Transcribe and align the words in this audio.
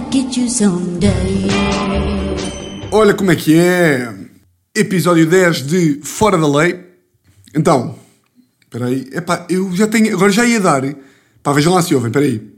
get 0.00 0.36
you 0.36 0.48
someday. 0.48 1.48
Olha 2.90 3.14
como 3.14 3.30
é 3.30 3.36
que 3.36 3.54
é. 3.56 4.14
Episódio 4.74 5.26
10 5.26 5.66
de 5.66 6.00
Fora 6.02 6.38
da 6.38 6.46
Lei. 6.46 6.80
Então, 7.54 7.94
espera 8.62 8.86
aí. 8.86 9.08
Epá, 9.12 9.46
eu 9.50 9.74
já 9.76 9.86
tenho. 9.86 10.14
Agora 10.14 10.32
já 10.32 10.46
ia 10.46 10.60
dar. 10.60 10.82
Pá, 11.42 11.52
vejam 11.52 11.74
lá 11.74 11.82
se 11.82 11.94
ouvem, 11.94 12.08
espera 12.08 12.24
aí. 12.24 12.52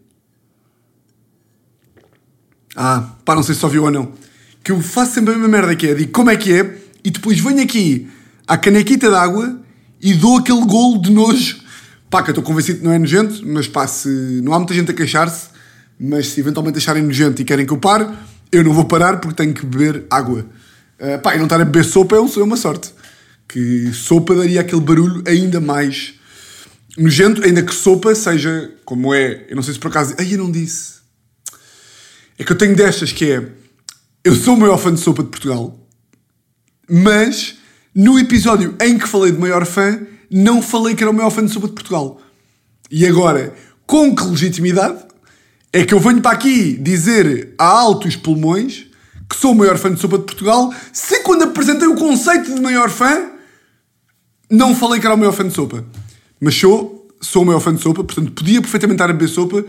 Ah, 2.77 3.15
pá, 3.25 3.35
não 3.35 3.43
sei 3.43 3.55
se 3.55 3.65
ouviu 3.65 3.85
ou 3.85 3.91
não. 3.91 4.13
Que 4.63 4.73
eu 4.73 4.81
faço 4.81 5.15
sempre 5.15 5.35
a 5.35 5.37
mesma 5.37 5.49
merda 5.49 5.75
que 5.75 5.89
é. 5.89 5.95
Digo 5.95 6.13
como 6.13 6.31
é 6.31 6.37
que 6.37 6.53
é. 6.53 6.79
E 7.05 7.11
depois 7.11 7.39
venho 7.41 7.63
aqui 7.63 8.09
à 8.47 8.57
canequita 8.57 9.11
d'água 9.11 9.61
e 10.01 10.15
dou 10.15 10.39
aquele 10.39 10.65
golo 10.65 11.01
de 11.01 11.11
nojo. 11.11 11.59
Pá, 12.09 12.23
que 12.23 12.31
eu 12.31 12.33
estou 12.33 12.45
convencido 12.45 12.79
que 12.79 12.85
não 12.85 12.93
é 12.93 12.99
nojento, 12.99 13.43
mas 13.45 13.67
pá, 13.67 13.87
se 13.87 14.09
não 14.43 14.55
há 14.55 14.59
muita 14.59 14.73
gente 14.73 14.91
a 14.91 14.95
queixar-se, 14.95 15.49
mas 16.05 16.29
se 16.29 16.41
eventualmente 16.41 16.79
acharem 16.79 17.03
nojento 17.03 17.41
e 17.41 17.45
querem 17.45 17.65
que 17.65 17.73
eu 17.73 17.79
pare, 17.79 18.07
eu 18.53 18.63
não 18.63 18.73
vou 18.73 18.85
parar 18.85 19.19
porque 19.19 19.35
tenho 19.35 19.55
que 19.55 19.65
beber 19.65 20.05
água. 20.11 20.47
Uh, 21.01 21.19
pá, 21.21 21.35
e 21.35 21.39
não 21.39 21.45
estar 21.45 21.61
a 21.61 21.65
beber 21.65 21.85
sopa 21.85 22.15
é 22.15 22.19
é 22.19 22.43
uma 22.43 22.57
sorte. 22.57 22.93
Que 23.49 23.91
sopa 23.93 24.35
daria 24.35 24.61
aquele 24.61 24.81
barulho 24.81 25.23
ainda 25.27 25.61
mais 25.61 26.15
nojento, 26.97 27.43
ainda 27.45 27.63
que 27.63 27.75
sopa 27.75 28.15
seja 28.15 28.71
como 28.85 29.15
é. 29.15 29.47
Eu 29.49 29.57
não 29.57 29.63
sei 29.63 29.75
se 29.75 29.81
por 29.81 29.89
acaso. 29.89 30.15
Ai, 30.19 30.35
eu 30.35 30.39
não 30.39 30.51
disse. 30.51 30.95
É 32.39 32.45
que 32.45 32.53
eu 32.53 32.59
tenho 32.59 32.77
destas 32.77 33.11
que 33.11 33.33
é. 33.33 33.49
Eu 34.23 34.35
sou 34.35 34.55
o 34.55 34.61
maior 34.61 34.79
fã 34.79 34.93
de 34.93 35.01
sopa 35.01 35.23
de 35.23 35.29
Portugal, 35.29 35.79
mas 36.89 37.57
no 37.95 38.19
episódio 38.19 38.75
em 38.81 38.99
que 38.99 39.07
falei 39.07 39.33
de 39.33 39.39
maior 39.39 39.65
fã, 39.67 40.01
não 40.31 40.61
falei 40.61 40.95
que 40.95 41.03
era 41.03 41.11
o 41.11 41.15
maior 41.15 41.31
fã 41.31 41.45
de 41.45 41.53
sopa 41.53 41.69
de 41.69 41.75
Portugal. 41.75 42.21
E 42.91 43.07
agora, 43.07 43.55
com 43.87 44.15
que 44.15 44.25
legitimidade 44.25 45.14
é 45.75 45.85
que 45.85 45.93
eu 45.93 45.99
venho 45.99 46.23
para 46.23 46.31
aqui 46.31 46.77
dizer 46.77 47.53
a 47.59 47.65
altos 47.65 48.15
pulmões 48.15 48.87
que 49.29 49.35
sou 49.35 49.51
o 49.51 49.57
maior 49.57 49.77
fã 49.77 49.93
de 49.93 50.01
sopa 50.01 50.19
de 50.19 50.25
Portugal, 50.25 50.73
se 50.93 51.19
quando 51.25 51.43
apresentei 51.43 51.89
o 51.89 51.97
conceito 51.97 52.55
de 52.55 52.61
maior 52.61 52.89
fã, 52.89 53.31
não 54.49 54.73
falei 54.73 55.01
que 55.01 55.07
era 55.07 55.17
o 55.17 55.19
maior 55.19 55.33
fã 55.33 55.45
de 55.49 55.53
sopa. 55.53 55.85
Mas 56.41 56.55
sou, 56.55 57.09
sou 57.21 57.43
o 57.43 57.47
maior 57.47 57.59
fã 57.59 57.75
de 57.75 57.83
sopa, 57.83 58.05
portanto 58.05 58.31
podia 58.31 58.61
perfeitamente 58.61 58.95
estar 58.95 59.11
a 59.11 59.13
beber 59.13 59.29
sopa. 59.29 59.65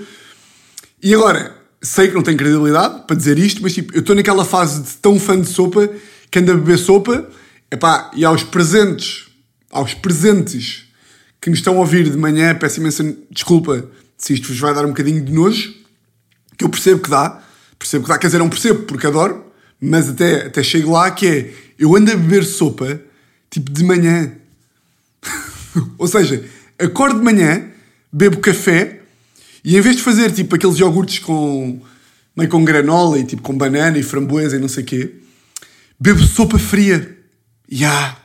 E 1.01 1.11
agora, 1.11 1.55
sei 1.81 2.09
que 2.09 2.13
não 2.13 2.21
tenho 2.21 2.37
credibilidade 2.37 3.07
para 3.07 3.15
dizer 3.15 3.39
isto, 3.39 3.63
mas 3.63 3.73
tipo, 3.73 3.91
eu 3.95 4.01
estou 4.01 4.15
naquela 4.15 4.45
fase 4.45 4.83
de 4.83 4.97
tão 4.97 5.19
fã 5.19 5.41
de 5.41 5.47
sopa 5.47 5.89
que 6.29 6.37
ando 6.37 6.51
a 6.51 6.55
beber 6.55 6.77
sopa. 6.77 7.27
Epá, 7.71 8.11
e 8.13 8.23
aos 8.23 8.43
presentes, 8.43 9.25
aos 9.71 9.95
presentes 9.95 10.83
que 11.41 11.49
nos 11.49 11.57
estão 11.57 11.77
a 11.77 11.79
ouvir 11.79 12.11
de 12.11 12.17
manhã, 12.17 12.53
peço 12.53 12.79
imensa 12.79 13.03
desculpa 13.31 13.89
se 14.15 14.35
isto 14.35 14.49
vos 14.49 14.59
vai 14.59 14.71
dar 14.71 14.85
um 14.85 14.89
bocadinho 14.89 15.25
de 15.25 15.33
nojo, 15.33 15.84
que 16.57 16.63
eu 16.63 16.69
percebo 16.69 17.01
que 17.01 17.09
dá, 17.09 17.41
percebo 17.77 18.05
que 18.05 18.09
dá, 18.09 18.17
quer 18.17 18.27
dizer, 18.27 18.39
não 18.39 18.49
percebo 18.49 18.83
porque 18.83 19.07
adoro, 19.07 19.45
mas 19.79 20.09
até, 20.09 20.47
até 20.47 20.63
chego 20.63 20.91
lá 20.91 21.11
que 21.11 21.27
é, 21.27 21.53
eu 21.77 21.95
ando 21.95 22.11
a 22.11 22.15
beber 22.15 22.43
sopa, 22.43 22.99
tipo, 23.49 23.71
de 23.71 23.83
manhã. 23.83 24.31
Ou 25.97 26.07
seja, 26.07 26.43
acordo 26.79 27.19
de 27.19 27.25
manhã, 27.25 27.69
bebo 28.11 28.37
café 28.37 29.01
e 29.63 29.75
em 29.75 29.81
vez 29.81 29.97
de 29.97 30.03
fazer 30.03 30.31
tipo 30.31 30.55
aqueles 30.55 30.77
iogurtes 30.77 31.19
com 31.19 31.81
meio 32.35 32.49
com 32.49 32.63
granola 32.63 33.17
e 33.17 33.23
tipo 33.23 33.41
com 33.41 33.57
banana 33.57 33.97
e 33.97 34.03
framboesa 34.03 34.55
e 34.55 34.59
não 34.59 34.67
sei 34.67 34.83
o 34.83 34.85
quê, 34.85 35.15
bebo 35.99 36.21
sopa 36.21 36.59
fria. 36.59 37.17
Ya, 37.71 38.15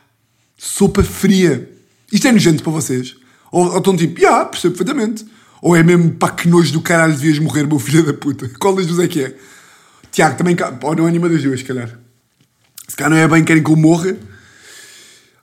sopa 0.58 1.03
fria. 1.03 1.70
Isto 2.12 2.28
é 2.28 2.33
nojento 2.33 2.62
para 2.62 2.73
vocês? 2.73 3.17
Ou, 3.51 3.70
ou 3.70 3.78
estão 3.78 3.97
tipo, 3.97 4.20
ya, 4.20 4.45
percebo 4.45 4.77
perfeitamente. 4.77 5.25
Ou 5.62 5.77
é 5.77 5.83
mesmo 5.83 6.12
pá, 6.12 6.30
que 6.30 6.48
nojo 6.48 6.72
do 6.72 6.80
caralho 6.80 7.12
devias 7.12 7.39
morrer, 7.39 7.66
meu 7.66 7.78
filho 7.78 8.05
da 8.05 8.14
puta. 8.14 8.48
Qual 8.58 8.75
das 8.75 8.86
duas 8.86 9.01
é 9.01 9.08
que 9.08 9.24
é? 9.24 9.36
Tiago, 10.11 10.36
também, 10.36 10.57
ou 10.83 10.96
não 10.96 11.07
é 11.07 11.11
nenhuma 11.11 11.29
das 11.29 11.42
duas, 11.42 11.61
se 11.61 11.67
calhar. 11.67 11.98
Se 12.89 12.96
calhar 12.96 13.11
não 13.11 13.17
é 13.17 13.29
bem, 13.29 13.45
querem 13.45 13.62
que 13.62 13.70
eu 13.70 13.77
morra. 13.77 14.17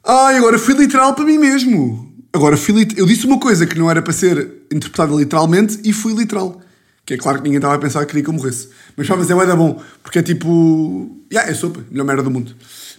Ai, 0.05 0.37
agora 0.37 0.57
fui 0.57 0.73
literal 0.73 1.13
para 1.13 1.25
mim 1.25 1.37
mesmo. 1.37 2.13
Agora 2.33 2.57
fui 2.57 2.73
lit... 2.73 2.97
Eu 2.97 3.05
disse 3.05 3.25
uma 3.25 3.39
coisa 3.39 3.65
que 3.65 3.77
não 3.77 3.89
era 3.89 4.01
para 4.01 4.13
ser 4.13 4.65
interpretada 4.71 5.13
literalmente 5.15 5.79
e 5.83 5.93
fui 5.93 6.13
literal. 6.13 6.61
Que 7.05 7.13
é 7.13 7.17
claro 7.17 7.37
que 7.37 7.43
ninguém 7.45 7.57
estava 7.57 7.75
a 7.75 7.79
pensar 7.79 8.01
que 8.01 8.07
queria 8.07 8.23
que 8.23 8.29
eu 8.29 8.33
morresse. 8.33 8.69
Mas 8.97 9.07
pá, 9.07 9.15
mas 9.15 9.29
é 9.29 9.45
da 9.45 9.55
bom. 9.55 9.81
Porque 10.03 10.19
é 10.19 10.23
tipo... 10.23 11.17
Yeah, 11.31 11.49
é 11.49 11.53
sopa. 11.53 11.83
Melhor 11.89 12.05
merda 12.05 12.23
do 12.23 12.31
mundo. 12.31 12.53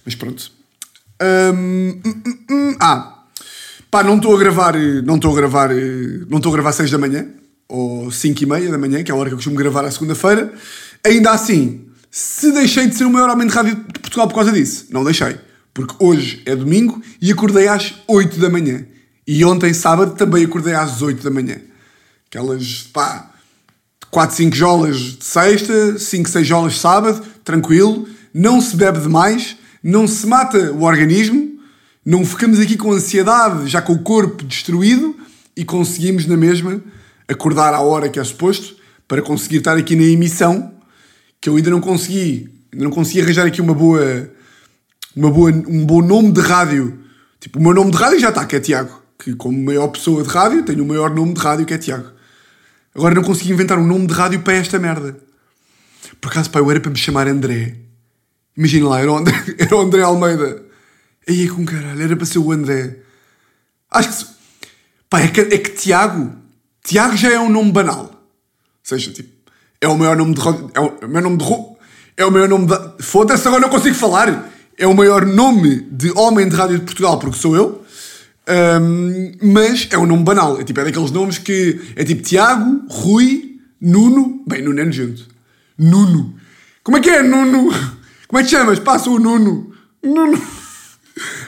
Mas 0.05 0.15
pronto. 0.15 0.51
Hum, 1.21 2.01
hum, 2.05 2.23
hum, 2.27 2.39
hum. 2.51 2.77
Ah. 2.81 3.18
Pá, 3.91 4.03
não 4.03 4.17
estou 4.17 4.35
a 4.35 4.39
gravar... 4.39 4.75
eh, 4.77 5.03
Não 5.03 5.17
estou 5.17 5.33
a 5.33 5.37
gravar... 5.37 5.71
eh, 5.71 6.21
Não 6.29 6.39
estou 6.39 6.51
a 6.51 6.55
gravar 6.55 6.73
6 6.73 6.91
da 6.91 6.99
manhã. 6.99 7.27
Ou 7.69 8.11
5 8.11 8.43
e 8.43 8.47
meia 8.47 8.71
da 8.71 8.79
manhã, 8.79 9.03
que 9.03 9.11
é 9.11 9.15
a 9.15 9.17
hora 9.17 9.29
que 9.29 9.35
eu 9.35 9.39
costumo 9.39 9.57
gravar 9.57 9.85
à 9.85 9.91
segunda-feira. 9.91 10.53
Ainda 11.05 11.31
assim, 11.33 11.87
se 12.11 12.51
deixei 12.53 12.87
de 12.87 12.95
ser 12.97 13.05
o 13.05 13.11
maior 13.11 13.29
homem 13.31 13.47
de 13.47 13.53
rádio 13.53 13.75
de 13.77 13.99
Portugal 14.01 14.27
por 14.27 14.35
causa 14.35 14.51
disso, 14.53 14.87
não 14.91 15.05
deixei. 15.05 15.37
Porque 15.75 15.95
hoje 15.99 16.43
é 16.47 16.57
domingo 16.57 17.01
e 17.21 17.31
acordei 17.31 17.69
às 17.69 17.95
8 18.09 18.39
da 18.41 18.49
manhã. 18.49 18.85
E 19.27 19.45
ontem, 19.45 19.75
sábado, 19.75 20.15
também 20.17 20.45
acordei 20.45 20.75
às 20.75 21.03
8 21.03 21.23
da 21.23 21.31
manhã. 21.31 21.57
Aquelas, 22.27 22.89
pá, 22.93 23.31
4, 24.11 24.35
5 24.37 24.57
jolas 24.57 24.97
de 24.97 25.25
sexta, 25.25 25.99
5, 25.99 26.29
6 26.31 26.47
jolas 26.47 26.73
de 26.73 26.79
sábado, 26.79 27.23
tranquilo. 27.45 28.09
Não 28.33 28.61
se 28.63 28.75
bebe 28.77 28.99
demais, 29.01 29.57
não 29.83 30.09
se 30.09 30.27
mata 30.27 30.73
o 30.73 30.83
organismo, 30.85 31.58
não 32.09 32.25
ficamos 32.25 32.59
aqui 32.59 32.75
com 32.75 32.91
ansiedade, 32.91 33.69
já 33.69 33.83
com 33.83 33.93
o 33.93 33.99
corpo 33.99 34.43
destruído 34.43 35.15
e 35.55 35.63
conseguimos 35.63 36.25
na 36.25 36.39
mesma 36.39 36.81
acordar 37.29 37.75
à 37.75 37.83
hora 37.83 38.09
que 38.09 38.19
é 38.19 38.25
suposto 38.25 38.77
para 39.07 39.21
conseguir 39.21 39.59
estar 39.59 39.77
aqui 39.77 39.95
na 39.95 40.05
emissão 40.05 40.73
que 41.39 41.51
eu 41.51 41.57
ainda 41.57 41.69
não 41.69 41.83
consegui, 41.83 42.49
ainda 42.73 42.87
não 42.87 42.91
consegui 42.91 43.21
arranjar 43.21 43.47
aqui 43.47 43.61
uma 43.61 43.75
boa, 43.75 44.31
uma 45.15 45.31
boa, 45.31 45.51
um 45.51 45.85
bom 45.85 46.01
nome 46.01 46.33
de 46.33 46.41
rádio. 46.41 46.99
Tipo, 47.39 47.59
o 47.59 47.63
meu 47.63 47.75
nome 47.75 47.91
de 47.91 47.99
rádio 47.99 48.19
já 48.19 48.31
está, 48.31 48.47
que 48.47 48.57
é 48.57 48.61
Tiago. 48.61 49.03
Que 49.19 49.35
como 49.35 49.63
maior 49.63 49.89
pessoa 49.89 50.23
de 50.23 50.31
rádio, 50.31 50.63
tenho 50.63 50.85
o 50.85 50.89
maior 50.89 51.15
nome 51.15 51.35
de 51.35 51.41
rádio, 51.41 51.67
que 51.67 51.75
é 51.75 51.79
Tiago. 51.79 52.11
Agora 52.95 53.15
não 53.15 53.23
consegui 53.23 53.53
inventar 53.53 53.79
um 53.79 53.87
nome 53.87 54.07
de 54.07 54.15
rádio 54.15 54.41
para 54.41 54.55
esta 54.55 54.79
merda. 54.79 55.15
Por 56.23 56.31
acaso, 56.31 56.49
pá, 56.49 56.59
eu 56.59 56.71
era 56.71 56.81
para 56.81 56.91
me 56.91 56.97
chamar 56.97 57.29
André. 57.29 57.77
Imagina 58.57 58.89
lá, 58.89 58.99
era 58.99 59.13
o 59.13 59.17
André, 59.19 59.35
era 59.61 59.77
o 59.77 59.81
André 59.83 60.01
Almeida. 60.01 60.68
Aí 61.29 61.45
é 61.45 61.49
com 61.49 61.65
caralho, 61.65 62.03
era 62.03 62.17
para 62.17 62.25
ser 62.25 62.39
o 62.39 62.51
André. 62.51 62.97
Acho 63.91 64.09
que. 64.09 64.27
Pá, 65.11 65.21
é 65.21 65.29
que, 65.29 65.41
é 65.41 65.59
que 65.59 65.71
Tiago. 65.71 66.33
Tiago 66.83 67.17
já 67.17 67.31
é 67.31 67.39
um 67.39 67.51
nome 67.51 67.71
banal. 67.71 68.05
Ou 68.05 68.11
seja, 68.83 69.13
tipo, 69.13 69.29
é 69.79 69.87
o 69.87 69.99
maior 69.99 70.17
nome 70.17 70.35
de. 70.35 70.41
É 70.75 70.81
o, 70.81 70.99
é 71.03 71.05
o 71.05 71.09
meu 71.09 71.21
nome 71.21 71.37
de. 71.37 71.45
É 72.17 72.25
o 72.25 72.33
maior 72.33 72.49
nome 72.49 72.67
de. 72.67 73.03
Foda-se, 73.03 73.47
agora 73.47 73.61
não 73.61 73.69
consigo 73.69 73.95
falar. 73.95 74.51
É 74.79 74.87
o 74.87 74.95
maior 74.95 75.27
nome 75.27 75.87
de 75.91 76.11
homem 76.13 76.49
de 76.49 76.57
rádio 76.57 76.79
de 76.79 76.85
Portugal, 76.85 77.19
porque 77.19 77.37
sou 77.37 77.55
eu. 77.55 77.85
Ahm, 78.47 79.33
mas 79.43 79.87
é 79.91 79.99
um 79.99 80.07
nome 80.07 80.25
banal. 80.25 80.59
É 80.59 80.65
tipo, 80.65 80.81
é 80.81 80.85
daqueles 80.85 81.11
nomes 81.11 81.37
que. 81.37 81.93
É 81.95 82.05
tipo 82.05 82.23
Tiago, 82.23 82.87
Rui, 82.89 83.61
Nuno. 83.79 84.43
Bem, 84.47 84.63
Nuno 84.63 84.81
é 84.81 84.85
nojento. 84.85 85.27
Nuno. 85.77 86.35
Como 86.83 86.97
é 86.97 87.01
que 87.01 87.11
é, 87.11 87.23
Nuno? 87.23 87.69
Como 88.27 88.41
é 88.41 88.43
que 88.43 88.51
chamas? 88.51 88.79
Passa 88.79 89.11
o 89.11 89.19
Nuno. 89.19 89.75
Nuno. 90.03 90.58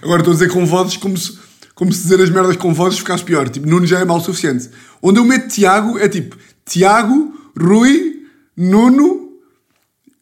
Agora 0.02 0.20
estou 0.20 0.32
a 0.32 0.34
dizer 0.34 0.50
com 0.50 0.64
vozes 0.66 0.96
como 0.96 1.16
se, 1.16 1.38
como 1.74 1.92
se 1.92 2.02
dizer 2.02 2.20
as 2.20 2.30
merdas 2.30 2.56
com 2.56 2.72
vozes 2.74 2.98
ficasse 2.98 3.24
pior. 3.24 3.48
Tipo, 3.48 3.66
Nuno 3.68 3.86
já 3.86 4.00
é 4.00 4.04
mal 4.04 4.18
o 4.18 4.20
suficiente. 4.20 4.70
Onde 5.02 5.18
eu 5.18 5.24
meto 5.24 5.48
Tiago 5.48 5.98
é 5.98 6.08
tipo 6.08 6.36
Tiago, 6.64 7.34
Rui, 7.58 8.22
Nuno 8.56 9.30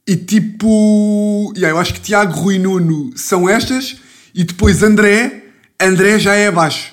e 0.06 0.16
tipo. 0.16 1.52
Yeah, 1.56 1.76
eu 1.76 1.78
acho 1.78 1.94
que 1.94 2.00
Tiago, 2.00 2.32
Rui 2.32 2.58
Nuno 2.58 3.10
são 3.16 3.48
estas 3.48 3.96
e 4.34 4.44
depois 4.44 4.82
André. 4.82 5.44
André 5.80 6.18
já 6.18 6.34
é 6.34 6.48
abaixo. 6.48 6.92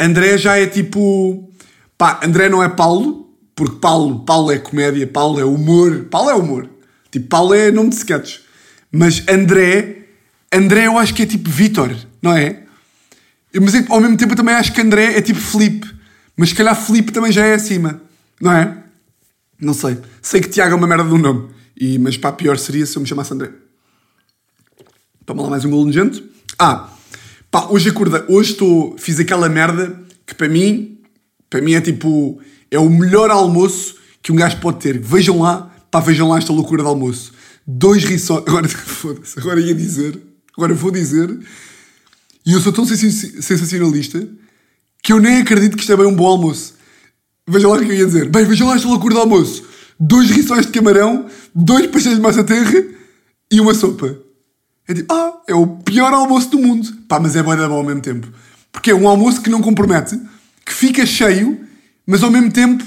André 0.00 0.38
já 0.38 0.56
é 0.56 0.66
tipo. 0.66 1.50
Pá, 1.98 2.20
André 2.24 2.48
não 2.48 2.62
é 2.62 2.68
Paulo, 2.68 3.30
porque 3.54 3.76
Paulo, 3.76 4.24
Paulo 4.24 4.50
é 4.50 4.58
comédia, 4.58 5.06
Paulo 5.06 5.38
é 5.38 5.44
humor. 5.44 6.06
Paulo 6.10 6.30
é 6.30 6.34
humor. 6.34 6.68
Tipo, 7.10 7.28
Paulo 7.28 7.54
é 7.54 7.70
nome 7.70 7.90
de 7.90 7.96
sketches. 7.96 8.40
Mas 8.90 9.22
André, 9.28 10.03
André 10.56 10.86
eu 10.86 10.98
acho 10.98 11.14
que 11.14 11.22
é 11.22 11.26
tipo 11.26 11.50
Vitor, 11.50 11.94
não 12.22 12.32
é? 12.32 12.62
Mas 13.60 13.74
ao 13.88 14.00
mesmo 14.00 14.16
tempo 14.16 14.32
eu 14.32 14.36
também 14.36 14.54
acho 14.54 14.72
que 14.72 14.80
André 14.80 15.16
é 15.16 15.22
tipo 15.22 15.40
Felipe. 15.40 15.92
Mas 16.36 16.50
se 16.50 16.54
calhar 16.54 16.74
Felipe 16.74 17.12
também 17.12 17.30
já 17.30 17.46
é 17.46 17.54
acima, 17.54 18.00
não 18.40 18.52
é? 18.52 18.82
Não 19.60 19.72
sei. 19.72 19.98
Sei 20.20 20.40
que 20.40 20.48
Tiago 20.48 20.74
é 20.74 20.76
uma 20.76 20.86
merda 20.86 21.04
de 21.04 21.14
um 21.14 21.18
nome. 21.18 21.50
E, 21.76 21.98
mas 21.98 22.16
pá, 22.16 22.32
pior 22.32 22.58
seria 22.58 22.84
se 22.86 22.96
eu 22.96 23.02
me 23.02 23.08
chamasse 23.08 23.32
André. 23.32 23.50
Toma 25.24 25.42
lá 25.42 25.50
mais 25.50 25.64
um 25.64 25.70
golo 25.70 25.86
nojento. 25.86 26.22
Ah, 26.58 26.88
pá, 27.50 27.66
hoje 27.70 27.88
acorda, 27.88 28.24
hoje 28.28 28.52
estou, 28.52 28.96
fiz 28.98 29.18
aquela 29.18 29.48
merda 29.48 30.00
que 30.26 30.34
para 30.34 30.48
mim, 30.48 30.98
para 31.48 31.60
mim 31.60 31.74
é 31.74 31.80
tipo, 31.80 32.40
é 32.70 32.78
o 32.78 32.90
melhor 32.90 33.30
almoço 33.30 33.96
que 34.22 34.32
um 34.32 34.36
gajo 34.36 34.58
pode 34.58 34.80
ter. 34.80 34.98
Vejam 34.98 35.40
lá, 35.40 35.74
pá, 35.90 36.00
vejam 36.00 36.28
lá 36.28 36.38
esta 36.38 36.52
loucura 36.52 36.82
de 36.82 36.88
almoço. 36.88 37.32
Dois 37.66 38.04
risórios, 38.04 38.46
agora, 38.48 38.68
foda-se, 38.68 39.38
agora 39.38 39.60
ia 39.60 39.74
dizer, 39.74 40.20
agora 40.56 40.74
vou 40.74 40.90
dizer, 40.90 41.38
e 42.46 42.52
eu 42.52 42.60
sou 42.60 42.72
tão 42.72 42.84
sensacionalista 42.84 44.26
que 45.02 45.12
eu 45.12 45.20
nem 45.20 45.38
acredito 45.38 45.76
que 45.76 45.82
isto 45.82 45.92
é 45.92 45.96
bem 45.96 46.06
um 46.06 46.14
bom 46.14 46.26
almoço. 46.26 46.74
Vejam 47.46 47.70
lá 47.70 47.76
o 47.76 47.80
que 47.80 47.86
eu 47.86 47.94
ia 47.94 48.06
dizer. 48.06 48.28
Bem, 48.28 48.44
vejam 48.44 48.68
lá 48.68 48.74
esta 48.74 48.88
loucura 48.88 49.14
de 49.14 49.20
almoço. 49.20 49.64
dois 49.98 50.30
rissóis 50.30 50.66
de 50.66 50.72
camarão, 50.72 51.26
dois 51.54 51.86
pastéis 51.86 52.16
de 52.16 52.22
massa 52.22 52.42
terra 52.42 52.84
e 53.50 53.60
uma 53.60 53.74
sopa. 53.74 54.16
É 54.86 54.94
tipo, 54.94 55.12
ah, 55.12 55.40
é 55.46 55.54
o 55.54 55.66
pior 55.66 56.12
almoço 56.12 56.50
do 56.50 56.58
mundo. 56.58 56.90
Pá, 57.08 57.18
mas 57.18 57.36
é 57.36 57.42
bom 57.42 57.56
da 57.56 57.68
bom 57.68 57.76
ao 57.76 57.84
mesmo 57.84 58.00
tempo. 58.00 58.28
Porque 58.72 58.90
é 58.90 58.94
um 58.94 59.08
almoço 59.08 59.40
que 59.40 59.50
não 59.50 59.60
compromete, 59.62 60.18
que 60.64 60.72
fica 60.72 61.06
cheio, 61.06 61.60
mas 62.06 62.22
ao 62.22 62.30
mesmo 62.30 62.50
tempo. 62.50 62.84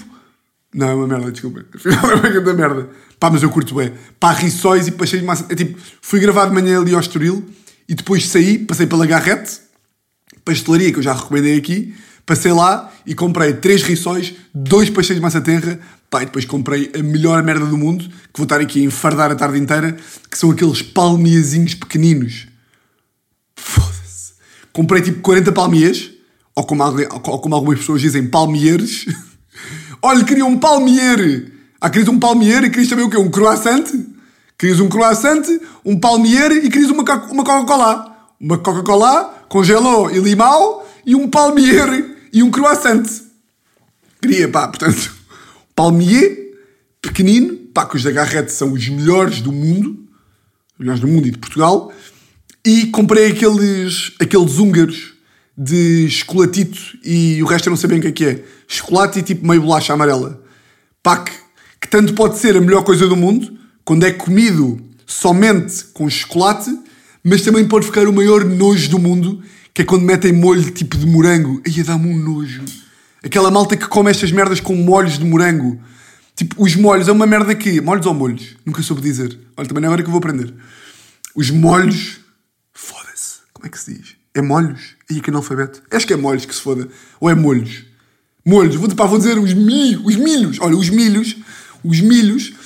Não, 0.73 0.87
é 0.89 0.93
uma 0.93 1.07
merda, 1.07 1.31
desculpa. 1.31 1.65
É 1.85 2.15
uma 2.15 2.29
grande 2.29 2.53
merda. 2.53 2.89
Pá, 3.19 3.31
mas 3.31 3.41
eu 3.41 3.49
curto 3.49 3.73
bem. 3.73 3.93
Pá, 4.19 4.33
rissóis 4.33 4.87
e 4.87 4.91
pastéis 4.91 5.21
de 5.21 5.27
massa. 5.27 5.45
É 5.49 5.55
tipo, 5.55 5.79
fui 6.01 6.19
gravar 6.19 6.45
de 6.45 6.53
manhã 6.53 6.79
ali 6.79 6.93
ao 6.93 6.99
Estoril 6.99 7.43
e 7.87 7.95
depois 7.95 8.27
saí, 8.27 8.59
passei 8.59 8.85
pela 8.85 9.05
Garrete, 9.05 9.59
pastelaria 10.43 10.91
que 10.91 10.99
eu 10.99 11.03
já 11.03 11.13
recomendei 11.13 11.57
aqui, 11.57 11.95
passei 12.25 12.51
lá 12.51 12.91
e 13.05 13.15
comprei 13.15 13.53
três 13.53 13.83
rissóis, 13.83 14.33
dois 14.53 14.89
pastéis 14.89 15.17
de 15.17 15.21
massa 15.21 15.39
terra, 15.39 15.79
pá, 16.09 16.21
e 16.21 16.25
depois 16.25 16.45
comprei 16.45 16.91
a 16.97 17.01
melhor 17.01 17.41
merda 17.43 17.65
do 17.65 17.77
mundo, 17.77 18.03
que 18.05 18.37
vou 18.37 18.43
estar 18.43 18.59
aqui 18.59 18.81
a 18.81 18.83
enfardar 18.83 19.31
a 19.31 19.35
tarde 19.35 19.57
inteira, 19.57 19.97
que 20.29 20.37
são 20.37 20.51
aqueles 20.51 20.81
palmiazinhos 20.81 21.73
pequeninos. 21.75 22.47
Foda-se. 23.55 24.33
Comprei 24.73 25.01
tipo 25.01 25.21
40 25.21 25.51
palmiers, 25.51 26.11
ou 26.55 26.65
como, 26.65 26.83
ou 26.83 27.39
como 27.39 27.55
algumas 27.55 27.79
pessoas 27.79 28.01
dizem, 28.01 28.27
palmieres. 28.27 29.05
Olha, 30.01 30.23
queria 30.23 30.45
um 30.45 30.57
palmier. 30.57 31.51
Ah, 31.79 31.89
querias 31.89 32.09
um 32.09 32.19
palmier 32.19 32.63
e 32.63 32.69
querias 32.69 32.89
também 32.89 33.05
o 33.05 33.09
quê? 33.09 33.17
Um 33.17 33.29
croissant? 33.29 33.85
Querias 34.59 34.79
um 34.79 34.89
croissant, 34.89 35.43
um 35.85 35.99
palmier 35.99 36.51
e 36.51 36.69
querias 36.69 36.89
uma, 36.89 37.05
Coca-Cola. 37.05 38.31
Uma 38.39 38.57
Coca-Cola 38.57 39.45
com 39.47 39.63
gelo 39.63 40.09
e 40.09 40.17
limão 40.19 40.81
e 41.05 41.13
um 41.13 41.29
palmier 41.29 42.15
e 42.33 42.41
um 42.41 42.49
croissant. 42.49 43.05
Queria, 44.19 44.49
pá, 44.49 44.67
portanto, 44.67 45.13
palmier, 45.75 46.35
pequenino, 46.99 47.55
pá, 47.71 47.85
que 47.85 47.97
os 47.97 48.03
da 48.03 48.09
Garrett 48.09 48.51
são 48.51 48.73
os 48.73 48.89
melhores 48.89 49.41
do 49.41 49.51
mundo, 49.51 50.07
os 50.73 50.79
melhores 50.79 51.01
do 51.01 51.07
mundo 51.07 51.27
e 51.27 51.31
de 51.31 51.37
Portugal, 51.37 51.93
e 52.65 52.87
comprei 52.87 53.27
aqueles, 53.27 54.13
aqueles 54.19 54.57
húngaros 54.57 55.13
de 55.55 56.09
chocolatito 56.09 56.79
e 57.03 57.41
o 57.43 57.45
resto 57.45 57.67
eu 57.67 57.71
não 57.71 57.77
sei 57.77 57.89
bem 57.89 57.99
o 57.99 58.01
que 58.01 58.07
é 58.07 58.11
que 58.11 58.25
é. 58.25 58.43
Chocolate 58.67 59.19
e 59.19 59.21
tipo 59.21 59.47
meio 59.47 59.61
bolacha 59.61 59.93
amarela. 59.93 60.43
Pá, 61.03 61.17
que, 61.17 61.31
que 61.79 61.87
tanto 61.87 62.15
pode 62.15 62.39
ser 62.39 62.57
a 62.57 62.61
melhor 62.61 62.83
coisa 62.83 63.07
do 63.07 63.15
mundo, 63.15 63.56
quando 63.87 64.03
é 64.03 64.11
comido 64.11 64.81
somente 65.05 65.85
com 65.93 66.09
chocolate, 66.09 66.69
mas 67.23 67.41
também 67.41 67.65
pode 67.65 67.85
ficar 67.85 68.05
o 68.05 68.11
maior 68.11 68.43
nojo 68.43 68.89
do 68.89 68.99
mundo, 68.99 69.41
que 69.73 69.81
é 69.81 69.85
quando 69.85 70.01
metem 70.01 70.33
molho 70.33 70.69
tipo 70.71 70.97
de 70.97 71.05
morango. 71.05 71.61
Aí 71.65 71.83
dá-me 71.83 72.09
um 72.09 72.17
nojo. 72.17 72.65
Aquela 73.23 73.49
malta 73.49 73.77
que 73.77 73.87
come 73.87 74.11
estas 74.11 74.29
merdas 74.29 74.59
com 74.59 74.75
molhos 74.75 75.17
de 75.17 75.23
morango. 75.23 75.79
Tipo, 76.35 76.61
os 76.61 76.75
molhos 76.75 77.07
é 77.07 77.13
uma 77.13 77.25
merda 77.25 77.55
que. 77.55 77.79
Molhos 77.79 78.05
ou 78.05 78.13
molhos? 78.13 78.57
Nunca 78.65 78.81
soube 78.81 79.01
dizer. 79.01 79.39
Olha, 79.55 79.65
também 79.65 79.81
não 79.81 79.87
é 79.87 79.93
agora 79.93 80.03
que 80.03 80.09
eu 80.09 80.11
vou 80.11 80.19
aprender. 80.19 80.53
Os 81.33 81.49
molhos. 81.49 82.19
Foda-se. 82.73 83.37
Como 83.53 83.67
é 83.67 83.69
que 83.69 83.79
se 83.79 83.93
diz? 83.93 84.15
É 84.33 84.41
molhos? 84.41 84.97
E 85.09 85.21
que 85.21 85.29
analfabeto. 85.29 85.81
Acho 85.89 86.05
que 86.05 86.11
é 86.11 86.17
molhos 86.17 86.45
que 86.45 86.53
se 86.53 86.61
foda. 86.61 86.89
Ou 87.21 87.29
é 87.29 87.35
molhos? 87.35 87.85
Molhos. 88.45 88.75
Vou, 88.75 88.93
pá, 88.93 89.05
vou 89.05 89.17
dizer 89.17 89.39
os 89.39 89.53
milhos. 89.53 90.01
Os 90.03 90.17
milhos. 90.17 90.57
Olha, 90.59 90.75
os 90.75 90.89
milhos. 90.89 91.37
Os 91.85 92.01
milhos 92.01 92.56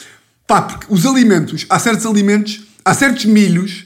Pá, 0.51 0.63
porque 0.63 0.86
os 0.89 1.06
alimentos, 1.06 1.65
há 1.69 1.80
certos 1.80 2.06
alimentos, 2.06 2.59
há 2.83 2.94
certos 2.94 3.24
milhos 3.24 3.86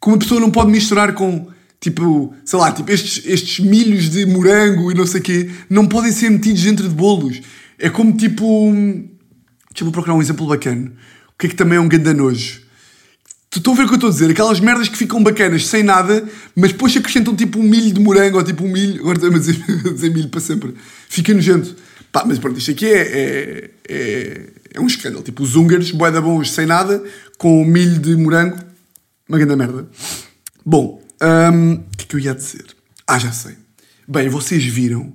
que 0.00 0.08
uma 0.08 0.16
pessoa 0.16 0.40
não 0.40 0.48
pode 0.48 0.70
misturar 0.70 1.12
com, 1.12 1.48
tipo, 1.80 2.32
sei 2.44 2.56
lá, 2.56 2.70
tipo 2.70 2.88
estes, 2.92 3.26
estes 3.26 3.58
milhos 3.58 4.10
de 4.10 4.24
morango 4.24 4.92
e 4.92 4.94
não 4.94 5.08
sei 5.08 5.18
o 5.18 5.22
quê, 5.24 5.50
não 5.68 5.88
podem 5.88 6.12
ser 6.12 6.30
metidos 6.30 6.62
dentro 6.62 6.88
de 6.88 6.94
bolos. 6.94 7.40
É 7.80 7.90
como 7.90 8.16
tipo. 8.16 8.72
Deixa-me 9.72 9.90
procurar 9.90 10.14
um 10.14 10.22
exemplo 10.22 10.46
bacana. 10.46 10.92
O 11.30 11.36
que 11.36 11.46
é 11.46 11.48
que 11.48 11.56
também 11.56 11.78
é 11.78 11.80
um 11.80 11.88
ganda 11.88 12.14
nojo? 12.14 12.60
Estão 13.52 13.72
a 13.72 13.76
ver 13.76 13.82
o 13.82 13.86
que 13.86 13.94
eu 13.94 13.96
estou 13.96 14.10
a 14.10 14.12
dizer? 14.12 14.30
Aquelas 14.30 14.60
merdas 14.60 14.88
que 14.88 14.96
ficam 14.96 15.20
bacanas 15.20 15.66
sem 15.66 15.82
nada, 15.82 16.24
mas 16.54 16.70
depois 16.70 16.96
acrescentam 16.96 17.34
tipo 17.34 17.58
um 17.58 17.64
milho 17.64 17.92
de 17.92 18.00
morango 18.00 18.38
ou 18.38 18.44
tipo 18.44 18.62
um 18.62 18.70
milho. 18.70 19.00
Agora 19.00 19.16
estou 19.16 19.34
a 19.34 19.36
dizer, 19.36 19.56
a 19.84 19.90
dizer 19.90 20.10
milho 20.14 20.28
para 20.28 20.38
sempre. 20.38 20.74
Fica 21.08 21.34
nojento. 21.34 21.74
Pá, 22.12 22.22
mas 22.24 22.38
pronto, 22.38 22.56
isto 22.56 22.70
aqui 22.70 22.86
é, 22.86 23.00
é, 23.00 23.70
é, 23.88 24.46
é 24.74 24.80
um 24.80 24.86
escândalo. 24.86 25.22
Tipo, 25.22 25.42
os 25.42 25.54
húngaros, 25.54 25.92
boeda 25.92 26.20
bons 26.20 26.50
sem 26.50 26.66
nada, 26.66 27.02
com 27.38 27.64
milho 27.64 27.98
de 28.00 28.16
morango, 28.16 28.58
uma 29.28 29.38
grande 29.38 29.56
merda. 29.56 29.88
Bom, 30.66 31.00
hum, 31.22 31.74
o 31.74 31.96
que 31.96 32.04
é 32.04 32.06
que 32.08 32.16
eu 32.16 32.20
ia 32.20 32.34
dizer? 32.34 32.66
Ah, 33.06 33.18
já 33.18 33.30
sei. 33.30 33.56
Bem, 34.06 34.28
vocês 34.28 34.64
viram. 34.64 35.14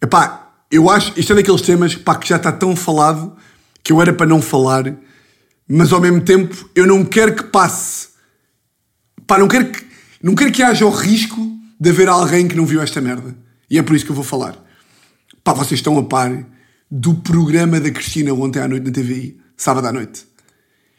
Epá, 0.00 0.52
eu 0.70 0.88
acho, 0.88 1.12
isto 1.18 1.32
é 1.32 1.36
daqueles 1.36 1.60
temas 1.60 1.94
pá, 1.96 2.14
que 2.14 2.28
já 2.28 2.36
está 2.36 2.52
tão 2.52 2.74
falado 2.76 3.36
que 3.82 3.92
eu 3.92 4.00
era 4.00 4.12
para 4.12 4.26
não 4.26 4.40
falar, 4.40 4.94
mas 5.68 5.92
ao 5.92 6.00
mesmo 6.00 6.20
tempo 6.20 6.70
eu 6.74 6.86
não 6.86 7.04
quero 7.04 7.34
que 7.34 7.44
passe. 7.44 8.08
Pá, 9.26 9.38
não 9.38 9.48
quero 9.48 9.70
que, 9.70 9.84
não 10.22 10.34
quero 10.34 10.52
que 10.52 10.62
haja 10.62 10.86
o 10.86 10.90
risco 10.90 11.36
de 11.78 11.90
haver 11.90 12.08
alguém 12.08 12.46
que 12.46 12.56
não 12.56 12.64
viu 12.64 12.80
esta 12.80 13.00
merda. 13.00 13.36
E 13.68 13.78
é 13.78 13.82
por 13.82 13.96
isso 13.96 14.04
que 14.04 14.12
eu 14.12 14.16
vou 14.16 14.24
falar. 14.24 14.56
Pá, 15.42 15.52
vocês 15.52 15.80
estão 15.80 15.98
a 15.98 16.02
par 16.04 16.30
do 16.94 17.14
programa 17.14 17.80
da 17.80 17.90
Cristina 17.90 18.34
ontem 18.34 18.60
à 18.60 18.68
noite 18.68 18.84
na 18.84 18.92
TVI, 18.92 19.40
sábado 19.56 19.86
à 19.86 19.92
noite. 19.92 20.26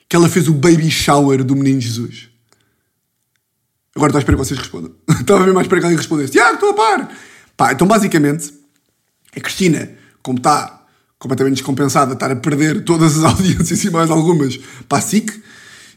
Que 0.09 0.15
ela 0.15 0.27
fez 0.27 0.47
o 0.47 0.53
baby 0.55 0.89
shower 0.89 1.43
do 1.43 1.55
menino 1.55 1.79
Jesus. 1.79 2.29
Agora 3.95 4.09
estou 4.09 4.17
a 4.17 4.21
esperar 4.21 4.37
que 4.39 4.43
vocês 4.43 4.59
respondam. 4.59 4.91
Estava 5.21 5.43
a 5.43 5.45
ver 5.45 5.53
mais 5.53 5.67
para 5.67 5.77
que 5.77 5.85
alguém 5.85 5.97
respondesse. 5.97 6.31
Tiago, 6.31 6.55
estou 6.55 6.71
a 6.71 6.73
par! 6.73 7.15
Pá, 7.55 7.73
então 7.73 7.85
basicamente, 7.85 8.51
a 9.37 9.39
Cristina, 9.39 9.91
como 10.23 10.39
está 10.39 10.83
completamente 11.19 11.57
descompensada, 11.57 12.13
estar 12.13 12.31
a 12.31 12.35
perder 12.37 12.83
todas 12.83 13.19
as 13.19 13.23
audiências 13.31 13.83
e 13.83 13.91
mais 13.91 14.09
algumas 14.09 14.57
para 14.89 14.97
a 14.97 15.01
SIC, 15.01 15.29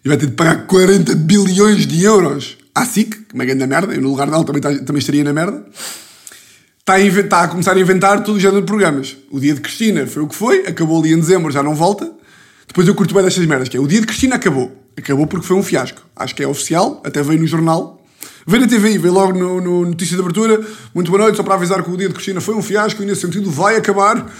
e 0.05 0.09
vai 0.09 0.19
ter 0.19 0.27
de 0.27 0.33
pagar 0.33 0.67
40 0.67 1.15
bilhões 1.15 1.87
de 1.87 2.05
euros 2.05 2.59
à 2.75 2.85
SIC, 2.85 3.13
que 3.13 3.33
é 3.33 3.35
uma 3.35 3.47
grande 3.47 3.67
merda, 3.67 3.95
eu 3.95 4.03
no 4.03 4.11
lugar 4.11 4.31
dela 4.31 4.45
também, 4.45 4.61
também 4.61 4.99
estaria 4.99 5.25
na 5.25 5.33
merda 5.33 5.65
está 6.87 6.95
a, 6.95 7.01
está 7.01 7.43
a 7.43 7.49
começar 7.49 7.73
a 7.73 7.81
inventar 7.81 8.23
todo 8.23 8.37
o 8.37 8.41
género 8.41 8.61
de 8.61 8.67
programas. 8.67 9.17
O 9.29 9.41
dia 9.41 9.53
de 9.53 9.61
Cristina 9.61 10.07
foi 10.07 10.23
o 10.23 10.29
que 10.29 10.37
foi, 10.37 10.61
acabou 10.69 11.01
ali 11.01 11.13
em 11.13 11.19
dezembro, 11.19 11.51
já 11.51 11.61
não 11.61 11.75
volta. 11.75 12.09
Depois 12.69 12.87
eu 12.87 12.95
curto 12.95 13.13
bem 13.13 13.25
destas 13.25 13.45
merdas, 13.45 13.69
que 13.69 13.77
é 13.77 13.81
o 13.81 13.89
dia 13.89 14.01
de 14.01 14.07
Cristina 14.07 14.37
acabou. 14.37 14.73
Acabou 14.97 15.27
porque 15.27 15.45
foi 15.45 15.57
um 15.57 15.65
fiasco. 15.65 16.01
Acho 16.15 16.35
que 16.35 16.45
é 16.45 16.47
oficial, 16.47 17.03
até 17.05 17.25
veio 17.25 17.41
no 17.41 17.47
jornal. 17.47 18.01
Veio 18.47 18.63
na 18.63 18.69
TV, 18.69 18.99
veio 18.99 19.13
logo 19.13 19.37
no, 19.37 19.61
no 19.61 19.85
notícia 19.85 20.15
de 20.15 20.23
abertura. 20.23 20.65
Muito 20.95 21.11
boa 21.11 21.25
noite, 21.25 21.37
só 21.37 21.43
para 21.43 21.55
avisar 21.55 21.83
que 21.83 21.91
o 21.91 21.97
dia 21.97 22.07
de 22.07 22.15
Cristina 22.15 22.41
foi 22.41 22.55
um 22.55 22.63
fiasco 22.63 23.03
e 23.03 23.07
nesse 23.07 23.23
sentido 23.23 23.51
vai 23.51 23.77
acabar. 23.77 24.33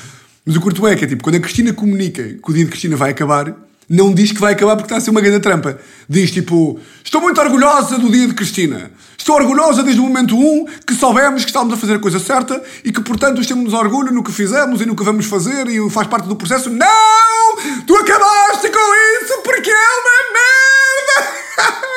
Mas 0.45 0.55
o 0.55 0.61
curto 0.61 0.87
é 0.87 0.95
que 0.95 1.05
é 1.05 1.09
tipo, 1.09 1.25
quando 1.25 1.35
a 1.35 1.41
Cristina 1.41 1.73
comunica 1.73 2.23
que 2.23 2.49
o 2.49 2.55
dia 2.55 2.65
de 2.65 2.71
Cristina 2.71 2.95
vai 2.95 3.11
acabar, 3.11 3.57
não 3.89 4.13
diz 4.13 4.33
que 4.33 4.41
vai 4.41 4.53
acabar 4.53 4.75
porque 4.77 4.87
está 4.87 4.97
a 4.97 5.01
ser 5.01 5.11
uma 5.11 5.21
grande 5.21 5.41
trampa. 5.41 5.79
Diz 6.09 6.31
tipo: 6.31 6.79
Estou 7.05 7.21
muito 7.21 7.41
orgulhosa 7.41 7.99
do 7.99 8.11
dia 8.11 8.27
de 8.27 8.35
Cristina. 8.35 8.91
Estou 9.17 9.37
orgulhosa 9.37 9.83
desde 9.83 10.01
o 10.01 10.05
momento 10.05 10.39
1 10.39 10.67
que 10.87 10.95
soubemos 10.95 11.43
que 11.43 11.51
estávamos 11.51 11.75
a 11.75 11.77
fazer 11.77 11.95
a 11.95 11.99
coisa 11.99 12.19
certa 12.19 12.63
e 12.85 12.93
que, 12.93 13.01
portanto, 13.01 13.45
temos 13.47 13.73
orgulho 13.73 14.13
no 14.13 14.23
que 14.23 14.33
fizemos 14.33 14.81
e 14.81 14.87
no 14.87 14.95
que 14.95 15.03
vamos 15.03 15.27
fazer 15.27 15.67
e 15.69 15.91
faz 15.91 16.07
parte 16.07 16.29
do 16.29 16.37
processo. 16.37 16.71
Não! 16.71 17.57
Tu 17.87 17.97
acabaste 17.97 18.71
com 18.71 19.25
isso 19.25 19.43
porque 19.43 19.71
é 19.71 19.75
uma 19.75 20.33
merda! 20.37 21.97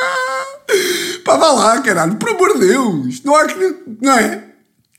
Pá, 1.26 1.38
vá 1.38 1.52
lá, 1.52 1.82
caralho, 1.82 2.16
por 2.16 2.30
amor 2.30 2.54
de 2.58 2.68
Deus! 2.68 3.24
Não 3.24 3.36
há 3.36 3.46
que. 3.46 3.76
Não 4.02 4.14
é? 4.14 4.44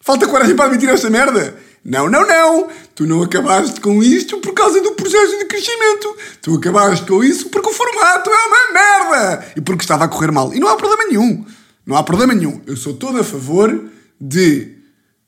Falta 0.01 0.27
coragem 0.27 0.57
para 0.57 0.67
admitir 0.67 0.89
esta 0.89 1.11
merda? 1.11 1.57
Não, 1.85 2.11
não, 2.11 2.27
não! 2.27 2.69
Tu 2.95 3.07
não 3.07 3.23
acabaste 3.23 3.81
com 3.81 4.03
isto 4.03 4.39
por 4.39 4.53
causa 4.53 4.81
do 4.83 4.93
processo 4.93 5.39
de 5.39 5.47
crescimento. 5.47 6.17
Tu 6.43 6.55
acabaste 6.55 7.07
com 7.07 7.25
isso 7.25 7.49
porque 7.49 7.71
o 7.71 7.73
formato 7.73 8.31
é 8.31 8.47
uma 8.47 8.73
merda! 8.73 9.53
E 9.57 9.61
porque 9.61 9.83
estava 9.83 10.05
a 10.05 10.09
correr 10.09 10.31
mal. 10.31 10.53
E 10.53 10.61
não 10.61 10.69
há 10.69 10.77
problema 10.77 11.07
nenhum. 11.07 11.45
Não 11.87 11.97
há 11.97 12.03
problema 12.03 12.35
nenhum. 12.35 12.61
Eu 12.67 12.77
sou 12.77 12.95
todo 12.95 13.19
a 13.19 13.25
favor 13.25 13.89
de 14.21 14.77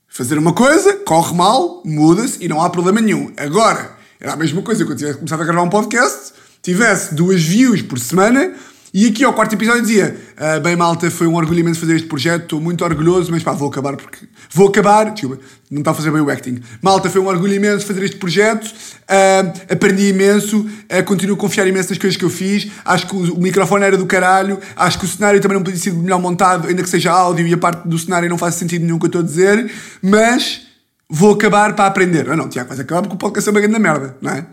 fazer 0.07 0.37
uma 0.37 0.53
coisa, 0.53 0.93
corre 0.93 1.35
mal, 1.35 1.83
muda-se 1.87 2.45
e 2.45 2.49
não 2.49 2.61
há 2.61 2.69
problema 2.69 3.01
nenhum. 3.01 3.33
Agora, 3.37 3.97
era 4.21 4.35
a 4.35 4.37
mesma 4.37 4.61
coisa 4.61 4.83
eu 4.83 4.95
tivesse 4.95 5.17
começado 5.17 5.41
a 5.41 5.45
gravar 5.45 5.63
um 5.63 5.71
podcast, 5.71 6.35
tivesse 6.63 7.15
duas 7.15 7.43
views 7.43 7.81
por 7.81 7.99
semana 7.99 8.55
e 8.95 9.07
aqui 9.07 9.25
ao 9.25 9.33
quarto 9.33 9.55
episódio 9.55 9.81
dizia: 9.81 10.15
ah, 10.37 10.61
Bem, 10.61 10.77
malta, 10.77 11.11
foi 11.11 11.27
um 11.27 11.35
orgulho 11.35 11.61
imenso 11.61 11.81
fazer 11.81 11.97
este 11.97 12.07
projeto, 12.07 12.43
estou 12.43 12.61
muito 12.61 12.85
orgulhoso, 12.85 13.31
mas 13.31 13.43
pá, 13.43 13.53
vou 13.53 13.69
acabar 13.69 13.97
porque. 13.97 14.27
Vou 14.51 14.69
acabar, 14.69 15.11
desculpa, 15.11 15.43
não 15.71 15.79
está 15.79 15.93
a 15.93 15.95
fazer 15.95 16.11
bem 16.11 16.21
o 16.21 16.29
acting. 16.29 16.61
Malta, 16.83 17.09
foi 17.09 17.19
um 17.23 17.27
orgulho 17.27 17.55
imenso 17.55 17.87
fazer 17.87 18.03
este 18.03 18.17
projeto, 18.17 18.67
uh, 18.67 19.73
aprendi 19.73 20.09
imenso, 20.09 20.61
uh, 20.61 21.05
continuo 21.07 21.37
a 21.37 21.39
confiar 21.39 21.67
imenso 21.67 21.89
nas 21.89 21.97
coisas 21.97 22.19
que 22.19 22.25
eu 22.25 22.29
fiz. 22.29 22.71
Acho 22.85 23.07
que 23.07 23.17
o, 23.17 23.39
microfone 23.39 23.85
era 23.85 23.97
do 23.97 24.05
caralho, 24.05 24.59
acho 24.77 24.99
que 24.99 25.07
o 25.07 25.09
cenário 25.09 25.41
também 25.41 25.57
não 25.57 25.65
podia 25.65 25.81
ser 25.81 25.95
melhor 25.95 26.21
montado, 26.21 26.69
ainda 26.69 26.83
que 26.83 26.89
seja 26.89 27.13
áudio 27.13 27.47
e 27.47 27.55
a 27.55 27.59
parte 27.59 27.89
do 27.89 27.99
cenário 27.99 28.29
não 28.29 28.37
faz 28.37 28.57
sentido 28.57 28.85
nenhum 28.85 28.99
que 28.99 29.07
eu 29.07 29.09
estou 29.09 29.23
a 29.23 29.25
dizer, 29.25 29.73
mas 30.03 30.67
vou 31.09 31.33
acabar 31.33 31.75
para 31.75 31.87
aprender. 31.87 32.29
Ah, 32.29 32.37
não, 32.37 32.47
Tiago, 32.47 32.69
vais 32.69 32.81
acabar 32.81 33.01
porque 33.01 33.15
o 33.15 33.19
podcast 33.19 33.49
é 33.49 33.53
uma 33.53 33.61
grande 33.61 33.79
merda, 33.79 34.17
não 34.21 34.33
é? 34.33 34.45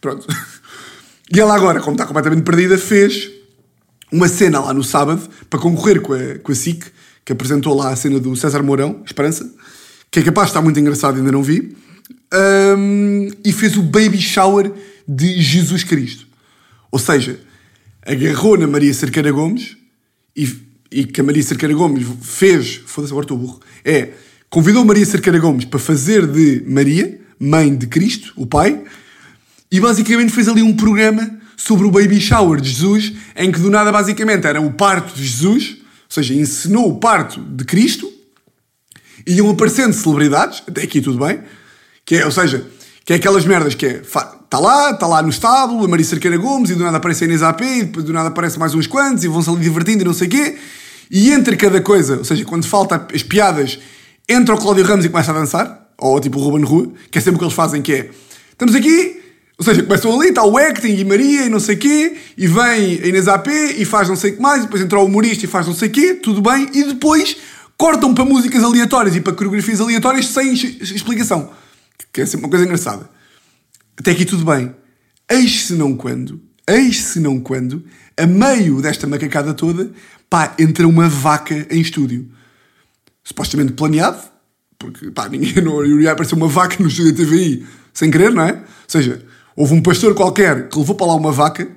Pronto. 0.00 0.26
E 1.32 1.40
ela 1.40 1.56
agora, 1.56 1.80
como 1.80 1.92
está 1.92 2.04
completamente 2.04 2.42
perdida, 2.42 2.76
fez 2.76 3.30
uma 4.14 4.28
cena 4.28 4.60
lá 4.60 4.72
no 4.72 4.84
sábado 4.84 5.28
para 5.50 5.58
concorrer 5.58 6.00
com 6.00 6.12
a, 6.12 6.38
com 6.38 6.52
a 6.52 6.54
SIC, 6.54 6.84
que 7.24 7.32
apresentou 7.32 7.74
lá 7.74 7.90
a 7.90 7.96
cena 7.96 8.20
do 8.20 8.36
César 8.36 8.62
Mourão, 8.62 9.02
Esperança, 9.04 9.50
que 10.08 10.20
é 10.20 10.22
capaz 10.22 10.46
de 10.46 10.50
estar 10.50 10.62
muito 10.62 10.78
engraçado, 10.78 11.18
ainda 11.18 11.32
não 11.32 11.42
vi. 11.42 11.74
hum, 12.78 13.28
e 13.44 13.52
fez 13.52 13.76
o 13.76 13.82
baby 13.82 14.20
shower 14.20 14.72
de 15.06 15.42
Jesus 15.42 15.82
Cristo. 15.82 16.28
Ou 16.92 16.98
seja, 16.98 17.40
agarrou 18.06 18.56
na 18.56 18.68
Maria 18.68 18.94
Cerqueira 18.94 19.32
Gomes 19.32 19.76
e, 20.36 20.48
e 20.92 21.04
que 21.04 21.20
a 21.20 21.24
Maria 21.24 21.42
Cerqueira 21.42 21.74
Gomes 21.74 22.06
fez. 22.22 22.82
Foda-se, 22.86 23.12
agora 23.12 23.24
estou 23.24 23.36
burro. 23.36 23.60
É, 23.84 24.10
convidou 24.48 24.84
Maria 24.84 25.04
Cerqueira 25.04 25.40
Gomes 25.40 25.64
para 25.64 25.80
fazer 25.80 26.24
de 26.28 26.62
Maria, 26.68 27.20
mãe 27.36 27.74
de 27.74 27.88
Cristo, 27.88 28.32
o 28.36 28.46
pai, 28.46 28.80
e 29.72 29.80
basicamente 29.80 30.32
fez 30.32 30.46
ali 30.46 30.62
um 30.62 30.76
programa 30.76 31.42
sobre 31.56 31.86
o 31.86 31.90
baby 31.90 32.20
shower 32.20 32.60
de 32.60 32.68
Jesus, 32.70 33.12
em 33.36 33.50
que 33.50 33.58
do 33.58 33.70
nada 33.70 33.90
basicamente 33.90 34.46
era 34.46 34.60
o 34.60 34.72
parto 34.72 35.14
de 35.14 35.24
Jesus, 35.24 35.76
ou 35.78 36.10
seja, 36.10 36.34
ensinou 36.34 36.88
o 36.88 36.98
parto 36.98 37.40
de 37.40 37.64
Cristo, 37.64 38.12
e 39.26 39.34
iam 39.34 39.50
aparecendo 39.50 39.92
celebridades, 39.92 40.62
até 40.66 40.82
aqui 40.82 41.00
tudo 41.00 41.24
bem, 41.24 41.40
que 42.04 42.16
é, 42.16 42.24
ou 42.24 42.30
seja, 42.30 42.66
que 43.04 43.12
é 43.12 43.16
aquelas 43.16 43.44
merdas 43.44 43.74
que 43.74 43.86
é, 43.86 44.02
está 44.02 44.58
lá, 44.58 44.90
está 44.90 45.06
lá 45.06 45.22
no 45.22 45.30
estábulo, 45.30 45.84
a 45.84 45.88
Maria 45.88 46.04
Cerqueira 46.04 46.36
Gomes, 46.36 46.70
e 46.70 46.74
do 46.74 46.84
nada 46.84 46.98
aparece 46.98 47.24
a 47.24 47.26
Inês 47.26 47.42
AP, 47.42 47.60
e 47.62 47.84
do 47.84 48.12
nada 48.12 48.28
aparece 48.28 48.58
mais 48.58 48.74
uns 48.74 48.86
quantos, 48.86 49.24
e 49.24 49.28
vão-se 49.28 49.48
ali 49.48 49.60
divertindo 49.60 50.02
e 50.02 50.04
não 50.04 50.14
sei 50.14 50.28
o 50.28 50.30
quê, 50.30 50.58
e 51.10 51.30
entre 51.30 51.56
cada 51.56 51.80
coisa, 51.80 52.18
ou 52.18 52.24
seja, 52.24 52.44
quando 52.44 52.66
falta 52.66 53.06
as 53.14 53.22
piadas, 53.22 53.78
entra 54.28 54.54
o 54.54 54.58
Cláudio 54.58 54.84
Ramos 54.84 55.04
e 55.04 55.08
começa 55.08 55.30
a 55.30 55.34
dançar, 55.34 55.90
ou 55.98 56.20
tipo 56.20 56.38
o 56.38 56.42
Ruben 56.42 56.64
Rua, 56.64 56.92
que 57.10 57.18
é 57.18 57.20
sempre 57.20 57.36
o 57.36 57.38
que 57.38 57.44
eles 57.44 57.54
fazem, 57.54 57.80
que 57.82 57.92
é, 57.92 58.10
estamos 58.52 58.74
aqui, 58.74 59.23
ou 59.56 59.64
seja, 59.64 59.82
começam 59.82 60.12
ali, 60.18 60.30
está 60.30 60.44
o 60.44 60.56
acting 60.58 60.96
e 60.96 61.04
Maria 61.04 61.46
e 61.46 61.48
não 61.48 61.60
sei 61.60 61.76
quê, 61.76 62.16
e 62.36 62.46
vem 62.46 63.00
a 63.02 63.06
Inês 63.06 63.28
AP 63.28 63.46
e 63.78 63.84
faz 63.84 64.08
não 64.08 64.16
sei 64.16 64.32
o 64.32 64.36
que 64.36 64.42
mais, 64.42 64.60
e 64.60 64.64
depois 64.64 64.82
entra 64.82 64.98
o 64.98 65.04
humorista 65.04 65.44
e 65.44 65.48
faz 65.48 65.66
não 65.66 65.74
sei 65.74 65.88
quê, 65.88 66.14
tudo 66.14 66.42
bem, 66.42 66.68
e 66.74 66.84
depois 66.84 67.36
cortam 67.76 68.12
para 68.12 68.24
músicas 68.24 68.64
aleatórias 68.64 69.14
e 69.14 69.20
para 69.20 69.32
coreografias 69.32 69.80
aleatórias 69.80 70.26
sem 70.26 70.52
explicação. 70.52 71.52
Que 72.12 72.22
é 72.22 72.26
sempre 72.26 72.46
uma 72.46 72.50
coisa 72.50 72.64
engraçada. 72.64 73.08
Até 73.96 74.10
aqui 74.10 74.24
tudo 74.24 74.44
bem. 74.44 74.74
Eis 75.30 75.66
se 75.66 75.74
não 75.74 75.96
quando, 75.96 76.40
eis 76.68 77.00
se 77.00 77.20
não 77.20 77.40
quando, 77.40 77.84
a 78.16 78.26
meio 78.26 78.82
desta 78.82 79.06
macacada 79.06 79.54
toda, 79.54 79.90
pá, 80.28 80.54
entra 80.58 80.86
uma 80.86 81.08
vaca 81.08 81.66
em 81.70 81.80
estúdio. 81.80 82.28
Supostamente 83.22 83.72
planeado, 83.72 84.20
porque 84.78 85.10
pá, 85.10 85.28
ninguém 85.28 85.54
não 85.64 85.84
iria 85.84 86.12
aparecer 86.12 86.34
uma 86.34 86.48
vaca 86.48 86.76
no 86.80 86.88
estúdio 86.88 87.12
da 87.12 87.24
TVI 87.24 87.66
sem 87.92 88.10
querer, 88.10 88.32
não 88.32 88.42
é? 88.42 88.52
Ou 88.52 88.62
seja, 88.88 89.24
Houve 89.56 89.74
um 89.74 89.80
pastor 89.80 90.14
qualquer 90.14 90.68
que 90.68 90.76
levou 90.76 90.96
para 90.96 91.06
lá 91.06 91.14
uma 91.14 91.30
vaca 91.30 91.68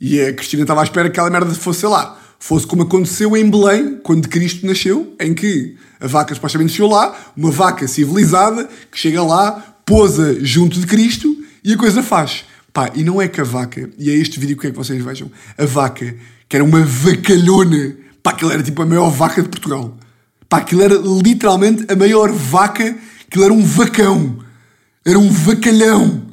e 0.00 0.20
a 0.20 0.32
Cristina 0.32 0.62
estava 0.62 0.80
à 0.80 0.84
espera 0.84 1.08
que 1.08 1.12
aquela 1.12 1.30
merda 1.30 1.54
fosse, 1.54 1.86
lá, 1.86 2.20
fosse 2.36 2.66
como 2.66 2.82
aconteceu 2.82 3.36
em 3.36 3.48
Belém, 3.48 4.00
quando 4.02 4.28
Cristo 4.28 4.66
nasceu, 4.66 5.14
em 5.20 5.32
que 5.32 5.76
a 6.00 6.08
vaca 6.08 6.34
supostamente 6.34 6.72
chegou 6.72 6.90
lá, 6.90 7.32
uma 7.36 7.52
vaca 7.52 7.86
civilizada 7.86 8.68
que 8.90 8.98
chega 8.98 9.22
lá, 9.22 9.76
pousa 9.86 10.44
junto 10.44 10.80
de 10.80 10.86
Cristo 10.88 11.36
e 11.62 11.74
a 11.74 11.76
coisa 11.76 12.02
faz. 12.02 12.44
Pá, 12.72 12.90
e 12.92 13.04
não 13.04 13.22
é 13.22 13.28
que 13.28 13.40
a 13.40 13.44
vaca, 13.44 13.88
e 13.96 14.10
é 14.10 14.14
este 14.14 14.40
vídeo 14.40 14.56
que 14.56 14.66
é 14.66 14.70
que 14.72 14.76
vocês 14.76 15.00
vejam, 15.04 15.30
a 15.56 15.64
vaca, 15.64 16.16
que 16.48 16.56
era 16.56 16.64
uma 16.64 16.84
vacalhona, 16.84 17.96
pá, 18.20 18.32
aquilo 18.32 18.50
era 18.50 18.64
tipo 18.64 18.82
a 18.82 18.86
maior 18.86 19.10
vaca 19.10 19.40
de 19.40 19.48
Portugal. 19.48 19.96
Pá, 20.48 20.56
aquilo 20.56 20.82
era 20.82 20.96
literalmente 20.96 21.84
a 21.88 21.94
maior 21.94 22.32
vaca, 22.32 22.96
aquilo 23.28 23.44
era 23.44 23.52
um 23.52 23.62
vacão. 23.62 24.38
Era 25.04 25.18
um 25.18 25.28
vacalhão 25.28 26.31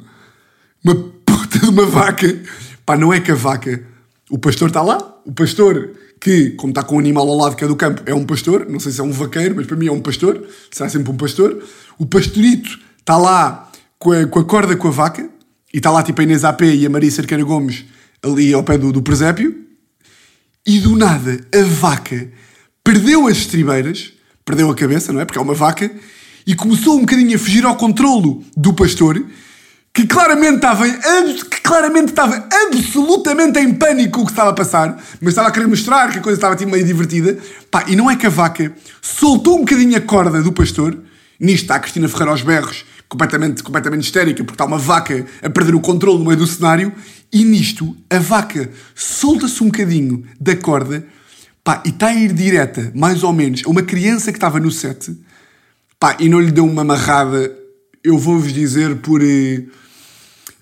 uma 0.84 0.94
puta 0.94 1.58
de 1.58 1.68
uma 1.68 1.86
vaca. 1.86 2.42
Pá, 2.84 2.96
não 2.96 3.12
é 3.12 3.20
que 3.20 3.30
a 3.30 3.34
vaca. 3.34 3.84
O 4.30 4.38
pastor 4.38 4.68
está 4.68 4.82
lá, 4.82 5.20
o 5.24 5.32
pastor 5.32 5.90
que, 6.20 6.50
como 6.50 6.70
está 6.70 6.82
com 6.82 6.96
um 6.96 6.98
animal 6.98 7.28
ao 7.28 7.36
lado 7.36 7.56
que 7.56 7.64
é 7.64 7.66
do 7.66 7.76
campo, 7.76 8.02
é 8.06 8.14
um 8.14 8.24
pastor. 8.24 8.66
Não 8.68 8.78
sei 8.78 8.92
se 8.92 9.00
é 9.00 9.04
um 9.04 9.12
vaqueiro, 9.12 9.56
mas 9.56 9.66
para 9.66 9.76
mim 9.76 9.86
é 9.86 9.92
um 9.92 10.00
pastor. 10.00 10.46
Será 10.70 10.88
sempre 10.88 11.10
um 11.10 11.16
pastor. 11.16 11.62
O 11.98 12.06
pastorito 12.06 12.78
está 12.98 13.16
lá 13.16 13.70
com 13.98 14.12
a, 14.12 14.26
com 14.26 14.38
a 14.38 14.44
corda 14.44 14.76
com 14.76 14.88
a 14.88 14.90
vaca 14.90 15.28
e 15.72 15.78
está 15.78 15.90
lá 15.90 16.02
tipo 16.02 16.20
a 16.20 16.24
Inês 16.24 16.44
AP 16.44 16.62
e 16.62 16.86
a 16.86 16.90
Maria 16.90 17.10
Cerqueira 17.10 17.42
Gomes 17.42 17.84
ali 18.22 18.52
ao 18.52 18.62
pé 18.62 18.76
do, 18.76 18.92
do 18.92 19.02
presépio. 19.02 19.54
E 20.66 20.78
do 20.78 20.94
nada 20.94 21.40
a 21.54 21.62
vaca 21.62 22.30
perdeu 22.84 23.26
as 23.26 23.38
estribeiras, 23.38 24.12
perdeu 24.44 24.70
a 24.70 24.74
cabeça, 24.74 25.12
não 25.12 25.20
é? 25.20 25.24
Porque 25.24 25.38
é 25.38 25.42
uma 25.42 25.54
vaca, 25.54 25.90
e 26.46 26.54
começou 26.54 26.96
um 26.96 27.00
bocadinho 27.00 27.34
a 27.36 27.38
fugir 27.38 27.64
ao 27.64 27.76
controlo 27.76 28.42
do 28.56 28.72
pastor 28.72 29.24
que 29.92 30.06
claramente 30.06 30.56
estava, 30.56 30.88
que 30.88 31.60
claramente 31.62 32.10
estava 32.10 32.48
absolutamente 32.66 33.58
em 33.58 33.74
pânico 33.74 34.18
com 34.18 34.22
o 34.22 34.26
que 34.26 34.32
estava 34.32 34.50
a 34.50 34.54
passar, 34.54 34.96
mas 35.20 35.30
estava 35.30 35.48
a 35.48 35.50
querer 35.50 35.66
mostrar 35.66 36.10
que 36.12 36.18
a 36.18 36.22
coisa 36.22 36.38
estava 36.38 36.54
tipo, 36.54 36.70
meio 36.70 36.84
divertida. 36.84 37.38
Pá, 37.70 37.84
e 37.88 37.96
não 37.96 38.10
é 38.10 38.16
que 38.16 38.26
a 38.26 38.30
vaca 38.30 38.72
soltou 39.02 39.56
um 39.56 39.60
bocadinho 39.60 39.96
a 39.96 40.00
corda 40.00 40.42
do 40.42 40.52
pastor, 40.52 40.96
nisto 41.38 41.62
está 41.62 41.76
a 41.76 41.78
Cristina 41.80 42.08
Ferreira 42.08 42.30
aos 42.30 42.42
berros, 42.42 42.84
completamente, 43.08 43.62
completamente 43.62 44.04
histérica, 44.04 44.44
porque 44.44 44.54
está 44.54 44.64
uma 44.64 44.78
vaca 44.78 45.26
a 45.42 45.50
perder 45.50 45.74
o 45.74 45.80
controle 45.80 46.18
no 46.18 46.24
meio 46.24 46.36
do 46.36 46.46
cenário, 46.46 46.92
e 47.32 47.44
nisto 47.44 47.96
a 48.08 48.18
vaca 48.18 48.70
solta-se 48.94 49.62
um 49.62 49.66
bocadinho 49.66 50.24
da 50.40 50.54
corda, 50.54 51.04
pá, 51.64 51.82
e 51.84 51.88
está 51.88 52.08
a 52.08 52.14
ir 52.14 52.32
direta, 52.32 52.92
mais 52.94 53.24
ou 53.24 53.32
menos, 53.32 53.62
a 53.66 53.68
uma 53.68 53.82
criança 53.82 54.30
que 54.30 54.38
estava 54.38 54.60
no 54.60 54.70
set, 54.70 55.16
pá, 55.98 56.16
e 56.20 56.28
não 56.28 56.38
lhe 56.38 56.52
deu 56.52 56.64
uma 56.64 56.82
amarrada, 56.82 57.59
eu 58.02 58.18
vou-vos 58.18 58.52
dizer 58.52 58.96
por... 58.96 59.22
Eh, 59.22 59.64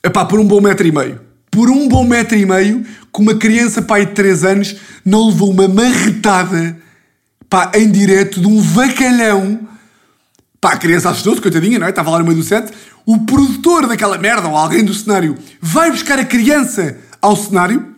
Epá, 0.02 0.24
por 0.24 0.38
um 0.38 0.46
bom 0.46 0.60
metro 0.60 0.86
e 0.86 0.92
meio. 0.92 1.20
Por 1.50 1.70
um 1.70 1.88
bom 1.88 2.04
metro 2.04 2.36
e 2.36 2.46
meio, 2.46 2.84
que 3.12 3.20
uma 3.20 3.34
criança, 3.34 3.82
pai 3.82 4.06
de 4.06 4.12
3 4.12 4.44
anos, 4.44 4.76
não 5.04 5.28
levou 5.28 5.50
uma 5.50 5.66
marretada, 5.66 6.76
pá, 7.48 7.72
em 7.74 7.90
direto 7.90 8.40
de 8.40 8.46
um 8.46 8.60
vacalhão. 8.60 9.66
Pá, 10.60 10.72
a 10.72 10.76
criança 10.76 11.10
assustou-se, 11.10 11.40
coitadinha, 11.40 11.78
não 11.78 11.86
é? 11.86 11.90
Estava 11.90 12.10
lá 12.10 12.18
no 12.18 12.24
meio 12.24 12.36
do 12.36 12.42
set. 12.42 12.70
O 13.04 13.24
produtor 13.24 13.86
daquela 13.86 14.18
merda, 14.18 14.48
ou 14.48 14.56
alguém 14.56 14.84
do 14.84 14.94
cenário, 14.94 15.36
vai 15.60 15.90
buscar 15.90 16.18
a 16.18 16.24
criança 16.24 16.96
ao 17.20 17.34
cenário, 17.34 17.94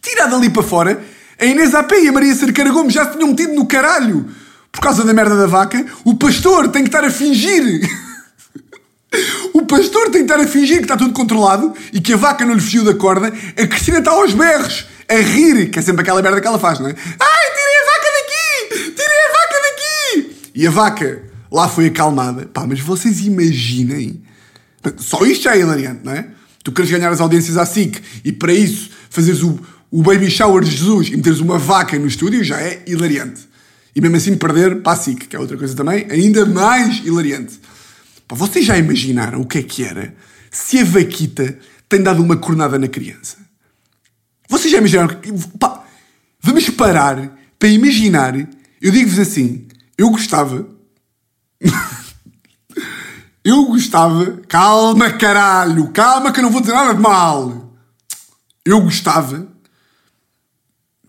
tira 0.00 0.26
dali 0.26 0.48
para 0.48 0.62
fora. 0.62 1.02
A 1.38 1.44
Inês 1.44 1.74
AP 1.74 1.92
e 1.92 2.08
a 2.08 2.12
Maria 2.12 2.34
Cerqueira 2.34 2.70
Gomes 2.70 2.94
já 2.94 3.04
se 3.04 3.12
tinham 3.16 3.28
metido 3.28 3.52
no 3.54 3.66
caralho 3.66 4.26
por 4.72 4.80
causa 4.80 5.04
da 5.04 5.12
merda 5.12 5.36
da 5.36 5.46
vaca. 5.46 5.84
O 6.04 6.14
pastor 6.14 6.68
tem 6.68 6.82
que 6.82 6.88
estar 6.88 7.04
a 7.04 7.10
fingir 7.10 8.05
o 9.52 9.62
pastor 9.62 10.14
estar 10.14 10.40
a 10.40 10.46
fingir 10.46 10.78
que 10.78 10.84
está 10.84 10.96
tudo 10.96 11.12
controlado 11.12 11.72
e 11.92 12.00
que 12.00 12.12
a 12.12 12.16
vaca 12.16 12.44
não 12.44 12.54
lhe 12.54 12.60
fugiu 12.60 12.84
da 12.84 12.94
corda. 12.94 13.28
A 13.28 13.66
Cristina 13.66 13.98
está 13.98 14.10
aos 14.10 14.32
berros, 14.34 14.86
a 15.08 15.16
rir, 15.16 15.70
que 15.70 15.78
é 15.78 15.82
sempre 15.82 16.02
aquela 16.02 16.20
merda 16.20 16.40
que 16.40 16.46
ela 16.46 16.58
faz, 16.58 16.80
não 16.80 16.88
é? 16.88 16.94
Ai, 16.94 17.46
tirei 17.54 17.76
a 17.80 17.86
vaca 17.86 18.08
daqui! 18.18 18.90
Tirei 18.90 19.18
a 19.18 19.32
vaca 19.32 19.56
daqui! 19.62 20.50
E 20.54 20.66
a 20.66 20.70
vaca 20.70 21.22
lá 21.50 21.68
foi 21.68 21.86
acalmada. 21.86 22.46
Pá, 22.46 22.66
mas 22.66 22.80
vocês 22.80 23.20
imaginem. 23.20 24.22
Só 24.98 25.24
isto 25.24 25.44
já 25.44 25.56
é 25.56 25.60
hilariante, 25.60 26.00
não 26.04 26.12
é? 26.12 26.26
Tu 26.62 26.72
queres 26.72 26.90
ganhar 26.90 27.10
as 27.10 27.20
audiências 27.20 27.56
à 27.56 27.64
SIC 27.64 28.00
e 28.24 28.32
para 28.32 28.52
isso 28.52 28.90
fazeres 29.08 29.42
o, 29.42 29.58
o 29.90 30.02
baby 30.02 30.30
shower 30.30 30.62
de 30.62 30.70
Jesus 30.70 31.08
e 31.08 31.16
meteres 31.16 31.40
uma 31.40 31.58
vaca 31.58 31.98
no 31.98 32.06
estúdio 32.06 32.42
já 32.42 32.60
é 32.60 32.82
hilariante. 32.86 33.48
E 33.94 34.00
mesmo 34.00 34.16
assim 34.16 34.36
perder 34.36 34.82
para 34.82 34.92
a 34.92 34.96
SIC, 34.96 35.26
que 35.28 35.36
é 35.36 35.38
outra 35.38 35.56
coisa 35.56 35.74
também 35.74 36.06
ainda 36.10 36.44
mais 36.44 36.98
hilariante. 37.04 37.58
Vocês 38.34 38.64
já 38.64 38.76
imaginaram 38.76 39.40
o 39.40 39.46
que 39.46 39.58
é 39.58 39.62
que 39.62 39.84
era 39.84 40.14
se 40.50 40.78
a 40.78 40.84
vaquita 40.84 41.58
tem 41.88 42.02
dado 42.02 42.22
uma 42.22 42.36
cornada 42.36 42.78
na 42.78 42.88
criança? 42.88 43.36
Vocês 44.48 44.72
já 44.72 44.78
imaginaram? 44.78 45.20
Pá, 45.58 45.84
vamos 46.40 46.68
parar 46.70 47.36
para 47.58 47.68
imaginar. 47.68 48.34
Eu 48.80 48.90
digo-vos 48.90 49.18
assim: 49.18 49.66
eu 49.96 50.10
gostava. 50.10 50.66
eu 53.44 53.66
gostava. 53.66 54.42
Calma, 54.48 55.12
caralho! 55.12 55.90
Calma, 55.92 56.32
que 56.32 56.40
eu 56.40 56.44
não 56.44 56.50
vou 56.50 56.60
dizer 56.60 56.74
nada 56.74 56.94
de 56.94 57.00
mal! 57.00 57.74
Eu 58.64 58.80
gostava. 58.80 59.46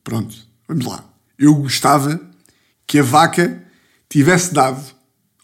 Pronto, 0.03 0.35
vamos 0.67 0.85
lá. 0.85 1.03
Eu 1.37 1.55
gostava 1.55 2.19
que 2.85 2.99
a 2.99 3.03
vaca 3.03 3.63
tivesse 4.07 4.53
dado 4.53 4.96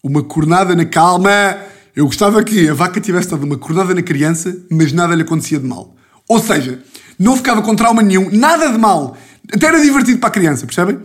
uma 0.04 0.22
cornada 0.22 0.76
na 0.76 0.86
calma. 0.86 1.58
Eu 1.96 2.06
gostava 2.06 2.44
que 2.44 2.68
a 2.68 2.74
vaca 2.74 3.00
tivesse 3.00 3.30
dado 3.30 3.44
uma 3.44 3.58
cornada 3.58 3.96
na 3.96 4.02
criança, 4.02 4.56
mas 4.70 4.92
nada 4.92 5.16
lhe 5.16 5.22
acontecia 5.22 5.58
de 5.58 5.66
mal. 5.66 5.96
Ou 6.28 6.40
seja, 6.40 6.80
não 7.18 7.38
ficava 7.38 7.62
com 7.62 7.74
trauma 7.74 8.02
nenhum, 8.02 8.30
nada 8.32 8.70
de 8.70 8.78
mal. 8.78 9.16
Até 9.52 9.68
era 9.68 9.80
divertido 9.80 10.20
para 10.20 10.28
a 10.28 10.32
criança, 10.32 10.66
percebem? 10.66 11.00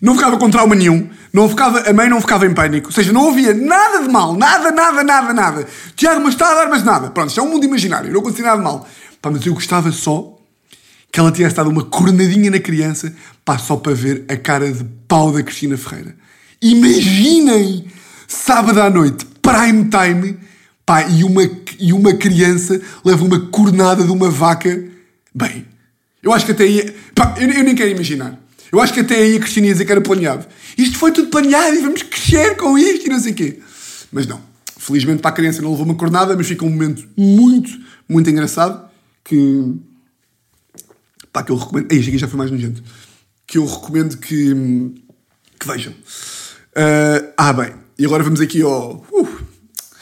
Não 0.00 0.14
ficava 0.14 0.38
com 0.38 0.48
trauma 0.48 0.74
nenhum, 0.76 1.08
não 1.32 1.48
ficava, 1.48 1.80
a 1.80 1.92
mãe 1.92 2.08
não 2.08 2.20
ficava 2.20 2.46
em 2.46 2.54
pânico, 2.54 2.86
ou 2.86 2.92
seja, 2.92 3.12
não 3.12 3.30
havia 3.30 3.52
nada 3.52 4.02
de 4.04 4.08
mal, 4.08 4.36
nada, 4.36 4.70
nada, 4.70 5.02
nada, 5.02 5.32
nada. 5.32 5.66
Tiago, 5.96 6.20
mas 6.20 6.34
está 6.34 6.52
a 6.52 6.54
dar, 6.54 6.68
mas 6.68 6.84
nada. 6.84 7.10
Pronto, 7.10 7.28
isto 7.28 7.40
é 7.40 7.42
um 7.42 7.50
mundo 7.50 7.64
imaginário, 7.64 8.12
não 8.12 8.20
acontecia 8.20 8.44
nada 8.44 8.58
de 8.58 8.62
mal. 8.62 8.86
Pá, 9.20 9.30
mas 9.30 9.44
eu 9.44 9.52
gostava 9.52 9.90
só 9.90 10.38
que 11.10 11.18
ela 11.18 11.32
tivesse 11.32 11.56
dado 11.56 11.68
uma 11.68 11.82
cornadinha 11.84 12.48
na 12.48 12.60
criança, 12.60 13.12
pá, 13.44 13.58
só 13.58 13.74
para 13.74 13.92
ver 13.92 14.24
a 14.28 14.36
cara 14.36 14.70
de 14.70 14.84
pau 15.08 15.32
da 15.32 15.42
Cristina 15.42 15.76
Ferreira. 15.76 16.14
Imaginem 16.62 17.86
sábado 18.28 18.80
à 18.80 18.90
noite, 18.90 19.26
prime 19.42 19.88
time, 19.88 20.38
pá, 20.84 21.08
e 21.08 21.24
uma, 21.24 21.42
e 21.80 21.92
uma 21.92 22.14
criança 22.14 22.80
leva 23.04 23.24
uma 23.24 23.40
cornada 23.48 24.04
de 24.04 24.12
uma 24.12 24.30
vaca. 24.30 24.84
Bem, 25.34 25.66
eu 26.22 26.32
acho 26.32 26.44
que 26.44 26.52
até 26.52 26.64
aí. 26.64 26.94
Pá, 27.14 27.34
eu, 27.38 27.48
eu 27.50 27.64
nem 27.64 27.74
quero 27.74 27.90
imaginar. 27.90 28.38
Eu 28.70 28.80
acho 28.80 28.92
que 28.92 29.00
até 29.00 29.16
aí 29.16 29.36
a 29.36 29.40
Cristina 29.40 29.66
ia 29.66 29.72
dizer 29.72 29.86
que 29.86 29.92
era 29.92 30.00
planeado. 30.00 30.46
Isto 30.76 30.98
foi 30.98 31.10
tudo 31.10 31.28
planeado 31.28 31.74
e 31.74 31.80
vamos 31.80 32.02
crescer 32.02 32.54
com 32.56 32.76
isto 32.76 33.06
e 33.06 33.08
não 33.08 33.18
sei 33.18 33.32
o 33.32 33.34
quê. 33.34 33.58
Mas 34.12 34.26
não. 34.26 34.40
Felizmente 34.76 35.22
para 35.22 35.30
a 35.30 35.34
criança 35.34 35.62
não 35.62 35.70
levou 35.70 35.86
uma 35.86 35.94
cornada, 35.94 36.36
mas 36.36 36.46
fica 36.46 36.64
um 36.64 36.70
momento 36.70 37.08
muito, 37.16 37.70
muito 38.06 38.28
engraçado 38.28 38.88
que. 39.24 39.74
Pá, 41.32 41.42
que 41.42 41.50
eu 41.50 41.56
recomendo. 41.56 41.90
Ei, 41.90 41.98
isto 41.98 42.08
aqui 42.08 42.18
já 42.18 42.28
foi 42.28 42.38
mais 42.38 42.50
nojento. 42.50 42.82
Que 43.46 43.56
eu 43.56 43.64
recomendo 43.64 44.18
que, 44.18 44.54
que 45.58 45.66
vejam. 45.66 45.92
Uh, 45.92 47.32
ah, 47.36 47.52
bem, 47.52 47.72
e 47.98 48.04
agora 48.04 48.22
vamos 48.22 48.40
aqui 48.40 48.62
ao. 48.62 49.04
Uh, 49.12 49.28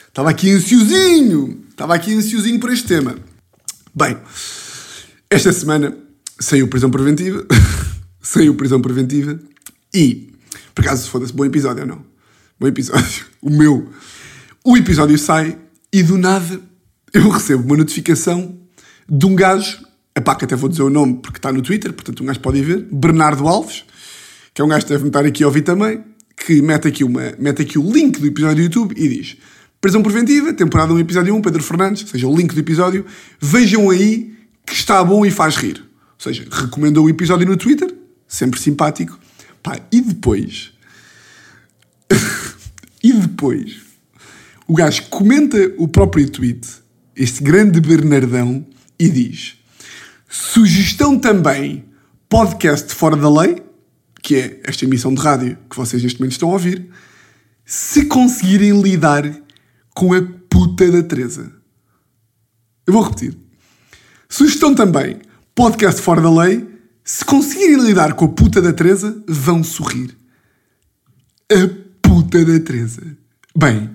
estava 0.09 0.29
aqui 0.29 0.51
ansiosinho! 0.51 1.65
Estava 1.71 1.95
aqui 1.95 2.15
ansiosinho 2.15 2.61
por 2.61 2.71
este 2.71 2.87
tema. 2.87 3.17
Bem, 3.95 4.19
esta 5.31 5.53
semana 5.53 5.97
saiu 6.39 6.69
prisão 6.69 6.91
preventiva. 6.91 7.47
saiu 8.21 8.55
prisão 8.55 8.81
preventiva. 8.81 9.39
E, 9.95 10.35
por 10.75 10.85
acaso, 10.85 11.09
foda-se, 11.09 11.33
bom 11.33 11.45
episódio 11.45 11.83
ou 11.83 11.89
não? 11.89 12.05
Bom 12.61 12.67
episódio. 12.67 13.27
O 13.41 13.51
meu. 13.51 13.89
O 14.65 14.77
episódio 14.77 15.17
sai 15.17 15.57
e 15.93 16.03
do 16.03 16.19
nada 16.19 16.61
eu 17.13 17.29
recebo 17.31 17.63
uma 17.65 17.77
notificação 17.77 18.59
de 19.09 19.25
um 19.25 19.35
gajo. 19.35 19.79
Epá, 20.17 20.35
que 20.35 20.45
até 20.45 20.57
vou 20.57 20.69
dizer 20.69 20.83
o 20.83 20.91
nome 20.91 21.21
porque 21.23 21.39
está 21.39 21.53
no 21.53 21.63
Twitter, 21.63 21.93
portanto 21.93 22.23
um 22.23 22.27
gajo 22.27 22.41
pode 22.41 22.59
ir 22.59 22.63
ver. 22.63 22.89
Bernardo 22.91 23.47
Alves, 23.47 23.85
que 24.53 24.61
é 24.61 24.65
um 24.65 24.69
gajo 24.69 24.85
que 24.85 24.93
deve 24.93 25.07
estar 25.07 25.25
aqui 25.25 25.45
a 25.45 25.47
ouvir 25.47 25.63
também, 25.63 26.03
que 26.37 26.61
mete 26.61 26.89
aqui, 26.89 27.03
uma, 27.03 27.35
mete 27.39 27.63
aqui 27.63 27.79
o 27.79 27.93
link 27.93 28.21
do 28.21 28.27
episódio 28.27 28.57
do 28.57 28.63
YouTube 28.63 28.95
e 28.97 29.09
diz 29.09 29.37
Prisão 29.81 30.03
Preventiva, 30.03 30.53
temporada 30.53 30.93
1, 30.93 30.99
episódio 30.99 31.35
1, 31.35 31.43
Pedro 31.43 31.63
Fernandes, 31.63 32.03
ou 32.03 32.09
seja, 32.09 32.27
o 32.27 32.37
link 32.37 32.53
do 32.53 32.61
episódio. 32.61 33.07
Vejam 33.41 33.89
aí 33.91 34.35
que 34.67 34.75
está 34.75 35.03
bom 35.05 35.25
e 35.25 35.31
faz 35.31 35.57
rir. 35.57 35.79
Ou 35.79 36.21
seja, 36.21 36.47
recomendou 36.51 37.05
o 37.05 37.09
episódio 37.09 37.47
no 37.47 37.57
Twitter, 37.57 37.95
sempre 38.27 38.59
simpático. 38.59 39.19
Pá, 39.63 39.79
e 39.93 40.01
depois. 40.01 40.73
e 43.03 43.13
depois. 43.13 43.77
O 44.67 44.75
gajo 44.75 45.05
comenta 45.05 45.57
o 45.79 45.87
próprio 45.87 46.29
tweet, 46.29 46.67
este 47.15 47.43
grande 47.43 47.81
Bernardão, 47.81 48.67
e 48.99 49.09
diz: 49.09 49.57
Sugestão 50.29 51.19
também, 51.19 51.85
podcast 52.29 52.93
fora 52.93 53.15
da 53.15 53.31
lei, 53.31 53.63
que 54.27 54.35
é 54.35 54.61
esta 54.65 54.85
emissão 54.85 55.15
de 55.15 55.23
rádio 55.23 55.57
que 55.71 55.77
vocês 55.77 56.03
neste 56.03 56.19
momento 56.19 56.33
estão 56.33 56.49
a 56.49 56.55
ouvir, 56.55 56.91
se 57.65 58.07
conseguirem 58.07 58.83
lidar 58.83 59.23
com 59.95 60.13
a 60.13 60.21
puta 60.51 60.91
da 60.91 61.01
Teresa. 61.01 61.53
Eu 62.85 62.93
vou 62.93 63.05
repetir. 63.05 63.39
Sugestão 64.29 64.75
também, 64.75 65.21
podcast 65.55 66.03
fora 66.03 66.21
da 66.21 66.43
lei, 66.43 66.67
se 67.05 67.25
conseguirem 67.25 67.87
lidar 67.87 68.15
com 68.15 68.25
a 68.25 68.29
puta 68.29 68.61
da 68.61 68.73
Teresa, 68.73 69.23
vão 69.29 69.63
sorrir. 69.63 70.17
A 71.49 71.71
puta 72.03 72.45
da 72.45 72.59
Teresa. 72.59 73.17
Bem, 73.57 73.91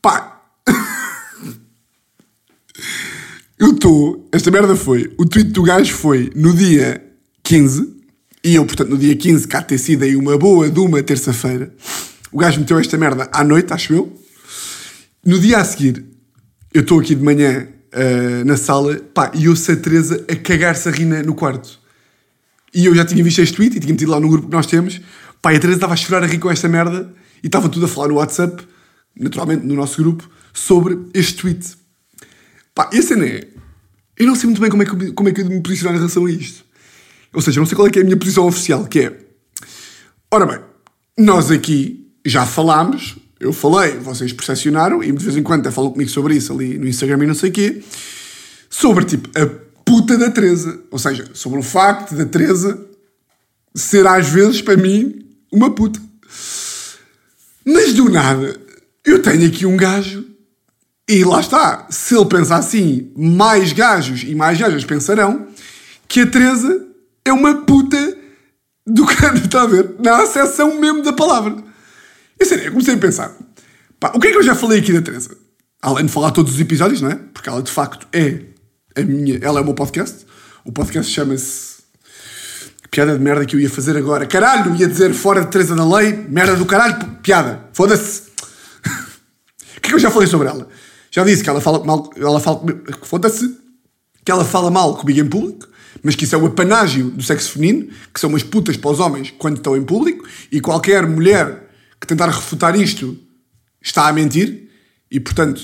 pá. 0.00 0.44
eu 3.58 3.72
estou. 3.72 4.28
Esta 4.30 4.48
merda 4.48 4.76
foi. 4.76 5.12
O 5.18 5.26
tweet 5.26 5.50
do 5.50 5.64
gajo 5.64 5.92
foi 5.92 6.30
no 6.36 6.54
dia 6.54 7.04
15 7.42 7.95
e 8.46 8.54
eu, 8.54 8.64
portanto, 8.64 8.90
no 8.90 8.96
dia 8.96 9.16
15, 9.16 9.48
cá 9.48 9.60
ter 9.60 9.76
sido 9.76 10.04
aí 10.04 10.14
uma 10.14 10.38
boa 10.38 10.70
de 10.70 10.78
uma 10.78 11.02
terça-feira, 11.02 11.74
o 12.30 12.38
gajo 12.38 12.60
meteu 12.60 12.78
esta 12.78 12.96
merda 12.96 13.28
à 13.32 13.42
noite, 13.42 13.72
acho 13.72 13.92
eu. 13.92 14.16
No 15.24 15.40
dia 15.40 15.58
a 15.58 15.64
seguir, 15.64 16.04
eu 16.72 16.82
estou 16.82 17.00
aqui 17.00 17.16
de 17.16 17.24
manhã 17.24 17.66
uh, 17.92 18.44
na 18.44 18.56
sala, 18.56 19.00
pá, 19.12 19.32
e 19.34 19.48
ouço 19.48 19.72
a 19.72 19.74
Teresa 19.74 20.24
a 20.30 20.36
cagar-se 20.36 20.88
a 20.88 20.92
rir 20.92 21.06
no 21.26 21.34
quarto. 21.34 21.80
E 22.72 22.86
eu 22.86 22.94
já 22.94 23.04
tinha 23.04 23.24
visto 23.24 23.40
este 23.40 23.56
tweet 23.56 23.76
e 23.76 23.80
tinha 23.80 23.92
metido 23.92 24.12
lá 24.12 24.20
no 24.20 24.28
grupo 24.28 24.46
que 24.46 24.54
nós 24.54 24.66
temos. 24.66 25.00
Pá, 25.42 25.52
e 25.52 25.56
a 25.56 25.58
Teresa 25.58 25.78
estava 25.78 25.94
a 25.94 25.96
chorar 25.96 26.22
a 26.22 26.26
rir 26.28 26.38
com 26.38 26.48
esta 26.48 26.68
merda 26.68 27.12
e 27.42 27.48
estava 27.48 27.68
tudo 27.68 27.86
a 27.86 27.88
falar 27.88 28.06
no 28.06 28.14
WhatsApp, 28.14 28.64
naturalmente 29.18 29.66
no 29.66 29.74
nosso 29.74 30.00
grupo, 30.00 30.30
sobre 30.54 30.96
este 31.14 31.34
tweet. 31.34 31.66
Pá, 32.72 32.88
e 32.92 32.98
a 32.98 33.24
é. 33.24 33.48
Eu 34.16 34.26
não 34.28 34.36
sei 34.36 34.44
muito 34.44 34.60
bem 34.60 34.70
como 34.70 34.84
é 34.84 34.86
que, 34.86 35.12
como 35.14 35.28
é 35.28 35.32
que 35.32 35.40
eu 35.40 35.46
me 35.46 35.60
posicionar 35.60 35.96
em 35.96 35.98
relação 35.98 36.26
a 36.26 36.30
isto. 36.30 36.65
Ou 37.36 37.42
seja, 37.42 37.60
não 37.60 37.66
sei 37.66 37.76
qual 37.76 37.86
é, 37.86 37.90
é 37.94 38.00
a 38.00 38.04
minha 38.04 38.16
posição 38.16 38.46
oficial, 38.46 38.86
que 38.86 39.00
é... 39.00 39.18
Ora 40.32 40.46
bem, 40.46 40.58
nós 41.18 41.50
aqui 41.50 42.10
já 42.24 42.46
falámos, 42.46 43.16
eu 43.38 43.52
falei, 43.52 43.98
vocês 43.98 44.32
percepcionaram, 44.32 45.04
e 45.04 45.12
de 45.12 45.22
vez 45.22 45.36
em 45.36 45.42
quando 45.42 45.60
até 45.60 45.70
falam 45.70 45.90
comigo 45.90 46.08
sobre 46.08 46.34
isso 46.34 46.54
ali 46.54 46.78
no 46.78 46.88
Instagram 46.88 47.24
e 47.24 47.26
não 47.26 47.34
sei 47.34 47.50
o 47.50 47.52
quê, 47.52 47.82
sobre, 48.70 49.04
tipo, 49.04 49.28
a 49.38 49.46
puta 49.84 50.16
da 50.16 50.30
Teresa. 50.30 50.80
Ou 50.90 50.98
seja, 50.98 51.28
sobre 51.34 51.58
o 51.58 51.62
facto 51.62 52.14
da 52.14 52.24
Teresa 52.24 52.82
ser, 53.74 54.06
às 54.06 54.26
vezes, 54.30 54.62
para 54.62 54.78
mim, 54.78 55.26
uma 55.52 55.70
puta. 55.70 56.00
Mas, 57.66 57.92
do 57.92 58.08
nada, 58.08 58.58
eu 59.04 59.20
tenho 59.20 59.46
aqui 59.46 59.66
um 59.66 59.76
gajo 59.76 60.24
e 61.06 61.22
lá 61.22 61.40
está. 61.40 61.86
Se 61.90 62.16
ele 62.16 62.24
pensa 62.24 62.56
assim, 62.56 63.12
mais 63.14 63.74
gajos 63.74 64.22
e 64.22 64.34
mais 64.34 64.58
gajas 64.58 64.86
pensarão 64.86 65.48
que 66.08 66.20
a 66.20 66.26
Teresa 66.26 66.85
é 67.26 67.32
uma 67.32 67.54
puta 67.62 68.16
do 68.86 69.04
cara, 69.06 69.36
está 69.36 69.62
a 69.62 69.66
ver? 69.66 69.94
Na 69.98 70.22
acessão 70.22 70.80
mesmo 70.80 71.02
da 71.02 71.12
palavra. 71.12 71.56
E 72.40 72.44
sério, 72.44 72.64
eu 72.64 72.70
comecei 72.70 72.94
a 72.94 72.98
pensar, 72.98 73.36
pá, 73.98 74.12
o 74.14 74.20
que 74.20 74.28
é 74.28 74.30
que 74.30 74.38
eu 74.38 74.42
já 74.42 74.54
falei 74.54 74.78
aqui 74.78 74.92
da 74.92 75.02
Teresa? 75.02 75.36
Além 75.82 76.06
de 76.06 76.12
falar 76.12 76.30
todos 76.30 76.54
os 76.54 76.60
episódios, 76.60 77.00
não 77.00 77.10
é? 77.10 77.16
Porque 77.34 77.48
ela 77.48 77.62
de 77.62 77.70
facto 77.70 78.06
é 78.12 78.40
a 78.96 79.02
minha, 79.02 79.38
ela 79.42 79.58
é 79.58 79.62
o 79.62 79.64
meu 79.64 79.74
podcast. 79.74 80.24
O 80.64 80.72
podcast 80.72 81.12
chama-se 81.12 81.76
Piada 82.90 83.12
de 83.12 83.22
merda 83.22 83.44
que 83.44 83.54
eu 83.54 83.60
ia 83.60 83.68
fazer 83.68 83.96
agora. 83.96 84.24
Caralho, 84.26 84.74
ia 84.76 84.86
dizer 84.86 85.12
fora 85.12 85.42
de 85.44 85.50
Teresa 85.50 85.74
da 85.74 85.86
Lei, 85.86 86.12
merda 86.30 86.56
do 86.56 86.64
caralho, 86.64 86.96
piada. 87.22 87.68
Foda-se. 87.72 88.22
o 89.76 89.80
que 89.80 89.88
é 89.88 89.88
que 89.88 89.94
eu 89.94 89.98
já 89.98 90.10
falei 90.10 90.28
sobre 90.28 90.48
ela? 90.48 90.66
Já 91.10 91.24
disse 91.24 91.42
que 91.42 91.50
ela 91.50 91.60
fala 91.60 91.84
mal, 91.84 92.10
ela 92.16 92.40
fala, 92.40 92.62
foda-se, 93.02 93.54
que 94.24 94.32
ela 94.32 94.44
fala 94.44 94.70
mal 94.70 94.96
comigo 94.96 95.20
em 95.20 95.28
público 95.28 95.68
mas 96.02 96.14
que 96.14 96.24
isso 96.24 96.34
é 96.34 96.38
o 96.38 96.46
apanágio 96.46 97.10
do 97.10 97.22
sexo 97.22 97.52
feminino, 97.52 97.88
que 98.12 98.20
são 98.20 98.30
umas 98.30 98.42
putas 98.42 98.76
para 98.76 98.90
os 98.90 99.00
homens 99.00 99.32
quando 99.38 99.56
estão 99.56 99.76
em 99.76 99.82
público, 99.82 100.26
e 100.50 100.60
qualquer 100.60 101.06
mulher 101.06 101.68
que 102.00 102.06
tentar 102.06 102.28
refutar 102.28 102.78
isto 102.78 103.18
está 103.80 104.08
a 104.08 104.12
mentir, 104.12 104.68
e 105.10 105.20
portanto 105.20 105.62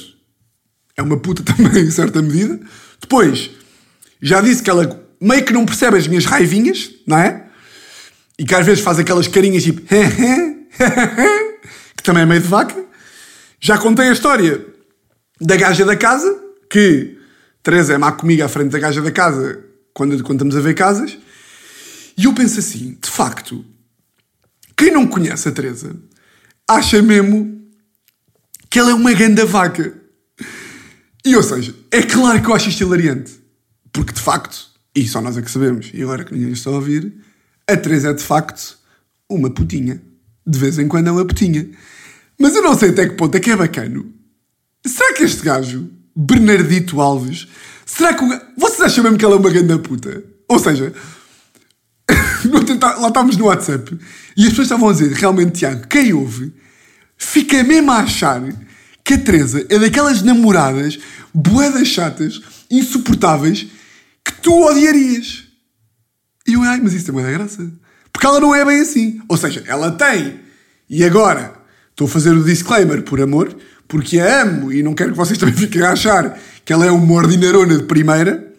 é 0.96 1.02
uma 1.02 1.16
puta 1.16 1.42
também 1.54 1.84
em 1.84 1.90
certa 1.90 2.22
medida. 2.22 2.60
Depois, 3.00 3.50
já 4.20 4.40
disse 4.40 4.62
que 4.62 4.70
ela 4.70 5.04
meio 5.20 5.44
que 5.44 5.52
não 5.52 5.64
percebe 5.64 5.96
as 5.96 6.06
minhas 6.06 6.24
raivinhas, 6.24 6.90
não 7.06 7.18
é? 7.18 7.46
E 8.38 8.44
que 8.44 8.54
às 8.54 8.64
vezes 8.64 8.82
faz 8.82 8.98
aquelas 8.98 9.28
carinhas 9.28 9.62
tipo 9.62 9.82
que 11.96 12.02
também 12.02 12.22
é 12.22 12.26
meio 12.26 12.40
de 12.40 12.48
vaca. 12.48 12.84
Já 13.60 13.78
contei 13.78 14.08
a 14.08 14.12
história 14.12 14.64
da 15.40 15.56
gaja 15.56 15.84
da 15.84 15.96
casa, 15.96 16.36
que 16.68 17.18
Teresa 17.62 17.94
é 17.94 17.98
má 17.98 18.12
comigo 18.12 18.42
à 18.42 18.48
frente 18.48 18.70
da 18.70 18.78
gaja 18.78 19.00
da 19.00 19.10
casa 19.10 19.64
quando, 19.94 20.22
quando 20.22 20.38
estamos 20.38 20.56
a 20.56 20.60
ver 20.60 20.74
casas. 20.74 21.18
E 22.16 22.24
eu 22.24 22.34
penso 22.34 22.58
assim, 22.58 22.96
de 23.00 23.10
facto, 23.10 23.64
quem 24.76 24.90
não 24.90 25.06
conhece 25.06 25.48
a 25.48 25.52
Teresa 25.52 25.96
acha 26.68 27.00
mesmo 27.02 27.62
que 28.68 28.78
ela 28.78 28.90
é 28.90 28.94
uma 28.94 29.12
ganda 29.12 29.44
vaca. 29.44 29.94
E 31.24 31.36
ou 31.36 31.42
seja, 31.42 31.74
é 31.90 32.02
claro 32.02 32.42
que 32.42 32.48
eu 32.48 32.54
acho 32.54 32.68
isto 32.68 32.82
hilariante. 32.82 33.32
Porque 33.92 34.12
de 34.12 34.20
facto, 34.20 34.70
e 34.94 35.06
só 35.06 35.20
nós 35.20 35.36
é 35.36 35.42
que 35.42 35.50
sabemos, 35.50 35.90
e 35.92 36.02
agora 36.02 36.24
que 36.24 36.32
ninguém 36.32 36.52
está 36.52 36.70
a 36.70 36.74
ouvir, 36.74 37.12
a 37.68 37.76
Teresa 37.76 38.10
é 38.10 38.14
de 38.14 38.22
facto 38.22 38.78
uma 39.28 39.50
putinha. 39.50 40.02
De 40.46 40.58
vez 40.58 40.78
em 40.78 40.88
quando 40.88 41.08
é 41.08 41.12
uma 41.12 41.24
putinha. 41.24 41.68
Mas 42.38 42.54
eu 42.54 42.62
não 42.62 42.76
sei 42.76 42.90
até 42.90 43.08
que 43.08 43.14
ponto 43.14 43.34
é 43.36 43.40
que 43.40 43.50
é 43.50 43.56
bacano. 43.56 44.12
Será 44.84 45.14
que 45.14 45.22
este 45.22 45.42
gajo, 45.42 45.88
Bernardito 46.16 47.00
Alves, 47.00 47.46
Será 47.94 48.14
que 48.14 48.24
o 48.24 48.61
Vocês 48.82 48.94
acham 48.94 49.04
mesmo 49.04 49.18
que 49.18 49.24
ela 49.24 49.36
é 49.36 49.38
uma 49.38 49.50
grande 49.50 49.78
puta? 49.78 50.24
Ou 50.48 50.58
seja, 50.58 50.92
lá 52.98 53.08
estávamos 53.08 53.36
no 53.36 53.44
WhatsApp 53.44 53.96
e 54.36 54.42
as 54.42 54.48
pessoas 54.48 54.66
estavam 54.66 54.88
a 54.88 54.92
dizer, 54.92 55.12
realmente, 55.12 55.52
Tiago, 55.52 55.86
quem 55.86 56.12
ouve 56.12 56.52
fica 57.16 57.62
mesmo 57.62 57.92
a 57.92 57.98
achar 57.98 58.42
que 59.04 59.14
a 59.14 59.18
Teresa 59.18 59.64
é 59.68 59.78
daquelas 59.78 60.22
namoradas 60.22 60.98
boedas 61.32 61.86
chatas, 61.86 62.40
insuportáveis, 62.68 63.68
que 64.24 64.32
tu 64.42 64.52
odiarias. 64.66 65.44
E 66.44 66.54
eu, 66.54 66.62
ai, 66.62 66.80
mas 66.82 66.92
isso 66.92 67.08
é 67.10 67.14
uma 67.14 67.22
graça. 67.22 67.70
Porque 68.12 68.26
ela 68.26 68.40
não 68.40 68.52
é 68.52 68.64
bem 68.64 68.80
assim. 68.80 69.20
Ou 69.28 69.36
seja, 69.36 69.62
ela 69.64 69.92
tem. 69.92 70.40
E 70.90 71.04
agora, 71.04 71.54
estou 71.90 72.08
a 72.08 72.10
fazer 72.10 72.30
o 72.30 72.42
disclaimer 72.42 73.02
por 73.02 73.20
amor, 73.20 73.56
porque 73.86 74.18
a 74.18 74.42
amo 74.42 74.72
e 74.72 74.82
não 74.82 74.92
quero 74.92 75.12
que 75.12 75.16
vocês 75.16 75.38
também 75.38 75.54
fiquem 75.56 75.82
a 75.82 75.92
achar 75.92 76.36
que 76.64 76.72
ela 76.72 76.84
é 76.84 76.90
uma 76.90 77.14
ordinarona 77.14 77.76
de 77.76 77.84
primeira, 77.84 78.51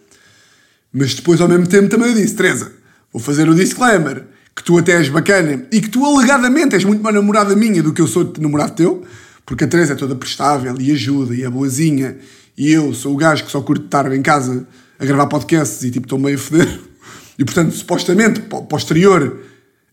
mas 0.94 1.16
depois 1.16 1.42
ao 1.42 1.48
mesmo 1.48 1.68
tempo 1.68 1.90
também 1.90 2.10
eu 2.10 2.16
disse, 2.16 2.36
Teresa, 2.36 2.72
vou 3.12 3.22
fazer 3.22 3.50
o 3.50 3.56
disclaimer, 3.56 4.24
que 4.56 4.64
tu 4.64 4.78
até 4.78 4.94
és 4.94 5.10
bacana 5.10 5.66
e 5.72 5.82
que 5.82 5.90
tu 5.90 6.06
alegadamente 6.06 6.76
és 6.76 6.84
muito 6.84 7.02
mais 7.02 7.16
namorada 7.16 7.56
minha 7.56 7.82
do 7.82 7.92
que 7.92 8.02
eu 8.02 8.08
sou 8.08 8.32
namorado 8.40 8.74
teu, 8.74 9.04
porque 9.46 9.64
a 9.64 9.68
Teresa 9.68 9.94
é 9.94 9.96
toda 9.96 10.16
prestável 10.16 10.76
e 10.80 10.92
ajuda 10.92 11.36
e 11.36 11.44
é 11.44 11.50
boazinha 11.50 12.18
e 12.58 12.72
eu 12.72 12.94
sou 12.94 13.14
o 13.14 13.18
gajo 13.18 13.44
que 13.44 13.52
só 13.52 13.62
curto 13.62 13.86
estar 13.86 14.12
em 14.14 14.22
casa 14.22 14.68
a 15.00 15.06
gravar 15.06 15.28
podcasts 15.28 15.84
e 15.84 15.92
tipo 15.92 16.06
estou 16.06 16.20
meio 16.20 16.38
a 16.38 16.40
foder. 16.40 16.80
E 17.36 17.44
portanto, 17.44 17.72
supostamente, 17.72 18.42
posterior, 18.70 19.40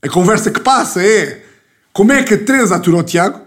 a 0.03 0.09
conversa 0.11 0.51
que 0.51 0.61
passa 0.61 1.03
é 1.03 1.43
como 1.91 2.13
é 2.13 2.23
que 2.23 2.35
a 2.35 2.39
Teresa 2.39 2.77
atura 2.77 2.99
o 2.99 3.03
Tiago 3.03 3.41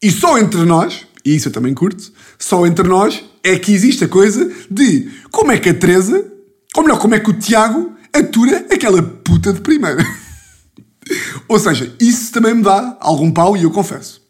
e 0.00 0.08
só 0.08 0.38
entre 0.38 0.64
nós, 0.64 1.04
e 1.24 1.34
isso 1.34 1.48
eu 1.48 1.52
também 1.52 1.74
curto, 1.74 2.12
só 2.38 2.64
entre 2.64 2.86
nós 2.86 3.24
é 3.42 3.58
que 3.58 3.72
existe 3.72 4.04
a 4.04 4.08
coisa 4.08 4.48
de 4.70 5.10
como 5.32 5.50
é 5.50 5.58
que 5.58 5.68
a 5.68 5.74
Teresa, 5.74 6.29
ou 6.76 6.82
melhor, 6.82 6.98
como 6.98 7.14
é 7.14 7.20
que 7.20 7.30
o 7.30 7.38
Tiago 7.38 7.96
atura 8.12 8.66
aquela 8.70 9.02
puta 9.02 9.52
de 9.52 9.60
primeira. 9.60 10.04
ou 11.48 11.58
seja, 11.58 11.94
isso 12.00 12.32
também 12.32 12.54
me 12.54 12.62
dá 12.62 12.96
algum 13.00 13.30
pau 13.30 13.56
e 13.56 13.62
eu 13.62 13.70
confesso. 13.70 14.22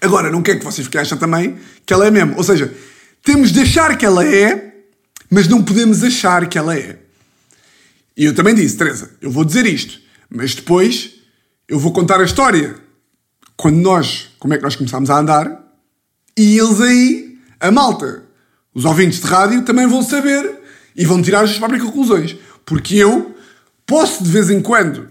Agora, 0.00 0.30
não 0.30 0.42
quero 0.42 0.58
que 0.58 0.64
vocês 0.64 0.86
fiquem 0.86 1.00
acham 1.00 1.16
também 1.16 1.58
que 1.86 1.92
ela 1.92 2.06
é 2.06 2.10
mesmo. 2.10 2.36
Ou 2.36 2.42
seja, 2.42 2.74
temos 3.22 3.52
de 3.52 3.60
achar 3.60 3.96
que 3.96 4.04
ela 4.04 4.26
é, 4.26 4.74
mas 5.30 5.46
não 5.46 5.62
podemos 5.62 6.02
achar 6.02 6.48
que 6.48 6.58
ela 6.58 6.76
é. 6.76 6.98
E 8.16 8.24
eu 8.24 8.34
também 8.34 8.54
disse, 8.54 8.76
Teresa, 8.76 9.12
eu 9.20 9.30
vou 9.30 9.44
dizer 9.44 9.64
isto, 9.64 10.00
mas 10.28 10.54
depois 10.54 11.14
eu 11.68 11.78
vou 11.78 11.92
contar 11.92 12.20
a 12.20 12.24
história. 12.24 12.74
Quando 13.56 13.76
nós, 13.76 14.30
como 14.40 14.52
é 14.54 14.56
que 14.56 14.62
nós 14.64 14.74
começámos 14.74 15.08
a 15.08 15.18
andar, 15.18 15.62
e 16.36 16.58
eles 16.58 16.80
aí, 16.80 17.38
a 17.60 17.70
malta, 17.70 18.24
os 18.74 18.84
ouvintes 18.84 19.20
de 19.20 19.26
rádio, 19.26 19.62
também 19.62 19.86
vão 19.86 20.02
saber 20.02 20.61
e 20.96 21.04
vão 21.04 21.22
tirar 21.22 21.40
as 21.40 21.50
suas 21.50 21.58
próprias 21.58 21.82
conclusões. 21.82 22.36
Porque 22.64 22.96
eu 22.96 23.34
posso 23.86 24.22
de 24.22 24.30
vez 24.30 24.50
em 24.50 24.60
quando 24.60 25.08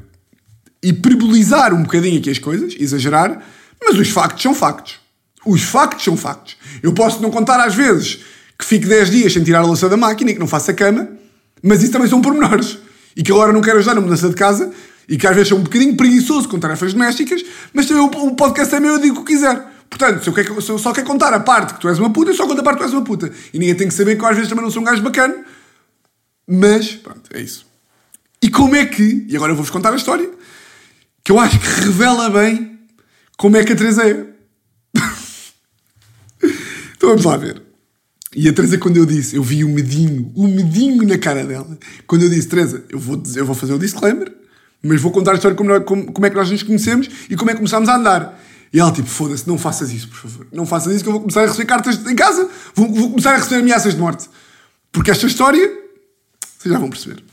hiperbolizar 0.83 1.73
um 1.73 1.83
bocadinho 1.83 2.19
aqui 2.19 2.29
as 2.29 2.39
coisas, 2.39 2.75
exagerar, 2.79 3.43
mas 3.83 3.97
os 3.97 4.09
factos 4.09 4.41
são 4.41 4.53
factos. 4.53 4.99
Os 5.45 5.61
factos 5.61 6.03
são 6.03 6.15
factos. 6.15 6.55
Eu 6.81 6.93
posso 6.93 7.21
não 7.21 7.31
contar 7.31 7.59
às 7.59 7.73
vezes 7.73 8.19
que 8.57 8.65
fico 8.65 8.87
10 8.87 9.09
dias 9.09 9.33
sem 9.33 9.43
tirar 9.43 9.59
a 9.59 9.65
louça 9.65 9.89
da 9.89 9.97
máquina 9.97 10.31
e 10.31 10.33
que 10.33 10.39
não 10.39 10.47
faço 10.47 10.69
a 10.71 10.73
cama, 10.73 11.07
mas 11.61 11.81
isso 11.81 11.91
também 11.91 12.07
são 12.07 12.21
pormenores. 12.21 12.77
E 13.15 13.23
que 13.23 13.31
agora 13.31 13.51
não 13.51 13.61
quero 13.61 13.79
ajudar 13.79 13.95
na 13.95 14.01
mudança 14.01 14.29
de 14.29 14.35
casa 14.35 14.71
e 15.09 15.17
que 15.17 15.27
às 15.27 15.35
vezes 15.35 15.49
sou 15.49 15.57
um 15.57 15.63
bocadinho 15.63 15.95
preguiçoso 15.97 16.47
com 16.47 16.59
tarefas 16.59 16.93
domésticas, 16.93 17.43
mas 17.73 17.85
também 17.85 18.03
o 18.03 18.31
podcast 18.35 18.73
é 18.73 18.79
meu, 18.79 18.93
eu 18.93 18.99
digo 18.99 19.19
o 19.19 19.25
que 19.25 19.33
quiser. 19.33 19.61
Portanto, 19.89 20.23
se 20.23 20.29
eu, 20.29 20.33
quero, 20.33 20.61
se 20.61 20.69
eu 20.69 20.77
só 20.77 20.93
quero 20.93 21.05
contar 21.05 21.33
a 21.33 21.39
parte 21.39 21.73
que 21.73 21.81
tu 21.81 21.89
és 21.89 21.99
uma 21.99 22.09
puta, 22.09 22.31
eu 22.31 22.35
só 22.35 22.47
conto 22.47 22.61
a 22.61 22.63
parte 22.63 22.77
que 22.77 22.83
tu 22.83 22.87
és 22.87 22.93
uma 22.93 23.03
puta. 23.03 23.29
E 23.53 23.59
ninguém 23.59 23.75
tem 23.75 23.87
que 23.89 23.93
saber 23.93 24.15
que 24.15 24.23
eu 24.23 24.27
às 24.27 24.35
vezes 24.35 24.49
também 24.49 24.63
não 24.63 24.71
sou 24.71 24.81
um 24.81 24.85
gajo 24.85 25.01
bacana. 25.01 25.35
Mas, 26.53 26.91
pronto, 26.91 27.29
é 27.33 27.39
isso. 27.39 27.65
E 28.41 28.49
como 28.49 28.75
é 28.75 28.85
que, 28.85 29.25
e 29.29 29.35
agora 29.37 29.53
eu 29.53 29.55
vou-vos 29.55 29.71
contar 29.71 29.93
a 29.93 29.95
história, 29.95 30.29
que 31.23 31.31
eu 31.31 31.39
acho 31.39 31.57
que 31.57 31.65
revela 31.65 32.29
bem 32.29 32.77
como 33.37 33.55
é 33.55 33.63
que 33.63 33.71
a 33.71 33.75
Teresa 33.75 34.03
é. 34.03 34.25
então 36.97 37.09
vamos 37.09 37.23
lá 37.23 37.37
ver. 37.37 37.61
E 38.35 38.49
a 38.49 38.53
Teresa, 38.53 38.77
quando 38.77 38.97
eu 38.97 39.05
disse, 39.05 39.37
eu 39.37 39.43
vi 39.43 39.63
o 39.63 39.69
medinho, 39.69 40.29
o 40.35 40.45
medinho 40.45 41.07
na 41.07 41.17
cara 41.17 41.45
dela. 41.45 41.77
Quando 42.05 42.23
eu 42.23 42.29
disse, 42.29 42.49
Teresa, 42.49 42.83
eu 42.89 42.99
vou, 42.99 43.15
dizer, 43.15 43.39
eu 43.39 43.45
vou 43.45 43.55
fazer 43.55 43.73
o 43.73 43.79
disclaimer, 43.79 44.29
mas 44.83 45.01
vou 45.01 45.11
contar 45.11 45.31
a 45.31 45.35
história 45.35 45.55
como, 45.55 45.79
como, 45.81 46.11
como 46.11 46.25
é 46.25 46.29
que 46.29 46.35
nós 46.35 46.51
nos 46.51 46.63
conhecemos 46.63 47.09
e 47.29 47.35
como 47.37 47.49
é 47.49 47.53
que 47.53 47.59
começámos 47.59 47.87
a 47.87 47.95
andar. 47.95 48.41
E 48.73 48.79
ela, 48.79 48.91
tipo, 48.91 49.07
foda-se, 49.07 49.47
não 49.47 49.57
faças 49.57 49.91
isso, 49.91 50.09
por 50.09 50.17
favor. 50.17 50.47
Não 50.51 50.65
faças 50.65 50.93
isso 50.93 51.03
que 51.03 51.09
eu 51.09 51.13
vou 51.13 51.21
começar 51.21 51.43
a 51.43 51.45
receber 51.45 51.65
cartas 51.65 52.05
em 52.05 52.15
casa. 52.15 52.49
Vou, 52.75 52.93
vou 52.93 53.09
começar 53.11 53.33
a 53.33 53.37
receber 53.37 53.61
ameaças 53.61 53.93
de 53.93 53.99
morte. 53.99 54.29
Porque 54.91 55.11
esta 55.11 55.25
história, 55.25 55.80
vocês 56.61 56.73
já 56.73 56.79
vão 56.79 56.89
perceber. 56.89 57.23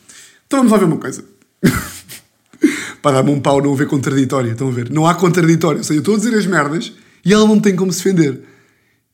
Então 0.46 0.60
vamos 0.60 0.72
lá 0.72 0.78
ver 0.78 0.84
uma 0.86 0.96
coisa. 0.96 1.22
Para 3.02 3.16
dar-me 3.16 3.30
um 3.30 3.40
pau 3.40 3.62
não 3.62 3.74
haver 3.74 3.86
contraditório, 3.86 4.50
estão 4.50 4.68
a 4.68 4.70
ver? 4.70 4.90
Não 4.90 5.06
há 5.06 5.14
contraditório. 5.14 5.78
Ou 5.78 5.84
seja, 5.84 5.98
eu 5.98 6.00
estou 6.00 6.14
a 6.14 6.18
dizer 6.18 6.34
as 6.34 6.46
merdas 6.46 6.92
e 7.24 7.32
ela 7.32 7.46
não 7.46 7.60
tem 7.60 7.76
como 7.76 7.92
se 7.92 8.02
defender. 8.02 8.40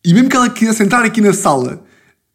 E 0.04 0.14
mesmo 0.14 0.28
que 0.28 0.36
ela 0.36 0.48
quisesse 0.48 0.82
entrar 0.82 1.04
aqui 1.04 1.20
na 1.20 1.32
sala 1.32 1.84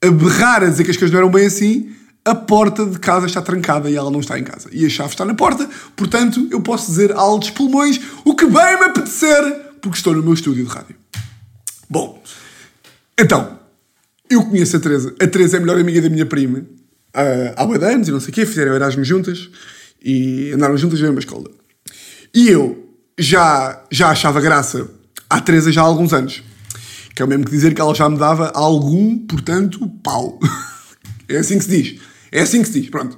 a 0.03 0.11
berrar 0.11 0.63
a 0.63 0.67
dizer 0.67 0.83
que 0.83 0.91
as 0.91 0.97
coisas 0.97 1.11
não 1.11 1.19
eram 1.19 1.31
bem 1.31 1.45
assim, 1.45 1.91
a 2.25 2.35
porta 2.35 2.85
de 2.85 2.99
casa 2.99 3.25
está 3.25 3.41
trancada 3.41 3.89
e 3.89 3.95
ela 3.95 4.11
não 4.11 4.19
está 4.19 4.37
em 4.37 4.43
casa. 4.43 4.69
E 4.73 4.85
a 4.85 4.89
chave 4.89 5.11
está 5.11 5.23
na 5.23 5.33
porta, 5.33 5.69
portanto 5.95 6.47
eu 6.51 6.61
posso 6.61 6.87
dizer 6.87 7.13
altos 7.13 7.49
pulmões 7.49 7.99
o 8.25 8.35
que 8.35 8.45
bem 8.45 8.79
me 8.79 8.85
apetecer 8.85 9.67
porque 9.81 9.97
estou 9.97 10.13
no 10.13 10.21
meu 10.21 10.33
estúdio 10.33 10.65
de 10.65 10.69
rádio. 10.69 10.95
Bom, 11.89 12.21
então, 13.17 13.57
eu 14.29 14.45
conheço 14.45 14.75
a 14.75 14.79
Teresa. 14.79 15.15
A 15.19 15.27
Teresa 15.27 15.55
é 15.55 15.59
a 15.59 15.61
melhor 15.61 15.79
amiga 15.79 16.01
da 16.01 16.09
minha 16.09 16.25
prima 16.25 16.65
uh, 17.15 17.53
há 17.55 17.65
boi 17.65 17.77
anos 17.83 18.07
e 18.07 18.11
não 18.11 18.19
sei 18.19 18.29
o 18.29 18.33
quê, 18.33 18.45
fizeram 18.45 18.73
Erasmus 18.73 19.07
juntas 19.07 19.49
e 20.01 20.51
andaram 20.53 20.77
juntas 20.77 20.99
na 20.99 21.07
mesma 21.07 21.19
escola. 21.19 21.49
E 22.33 22.49
eu 22.49 22.89
já, 23.17 23.83
já 23.91 24.09
achava 24.09 24.39
graça 24.39 24.89
à 25.29 25.41
Teresa 25.41 25.71
já 25.71 25.81
há 25.81 25.85
alguns 25.85 26.13
anos. 26.13 26.43
Que 27.15 27.21
é 27.21 27.25
o 27.25 27.27
mesmo 27.27 27.43
que 27.43 27.51
dizer 27.51 27.73
que 27.73 27.81
ela 27.81 27.93
já 27.93 28.07
me 28.09 28.17
dava 28.17 28.51
algum, 28.53 29.17
portanto, 29.25 29.87
pau. 30.03 30.39
é 31.27 31.37
assim 31.37 31.57
que 31.57 31.65
se 31.65 31.69
diz. 31.69 32.01
É 32.31 32.41
assim 32.41 32.61
que 32.61 32.67
se 32.67 32.79
diz, 32.79 32.89
pronto. 32.89 33.17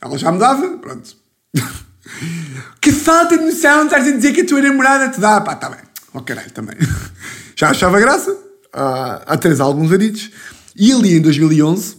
Ela 0.00 0.18
já 0.18 0.30
me 0.30 0.38
dava, 0.38 0.78
pronto. 0.78 1.16
que 2.80 2.92
falta 2.92 3.38
de 3.38 3.44
noção, 3.44 3.84
estás 3.84 4.06
a 4.06 4.10
dizer 4.10 4.32
que 4.32 4.42
a 4.42 4.46
tua 4.46 4.60
namorada 4.60 5.08
te 5.08 5.20
dá. 5.20 5.40
Pá, 5.40 5.54
tá 5.54 5.70
bem. 5.70 5.80
Oh 6.12 6.20
caralho, 6.20 6.50
também. 6.50 6.76
Já 7.56 7.70
achava 7.70 8.00
graça 8.00 8.36
há, 8.72 9.22
há 9.26 9.36
três 9.36 9.60
álbuns 9.60 9.92
aritos. 9.92 10.30
E 10.76 10.92
ali 10.92 11.14
em 11.14 11.20
2011, 11.20 11.96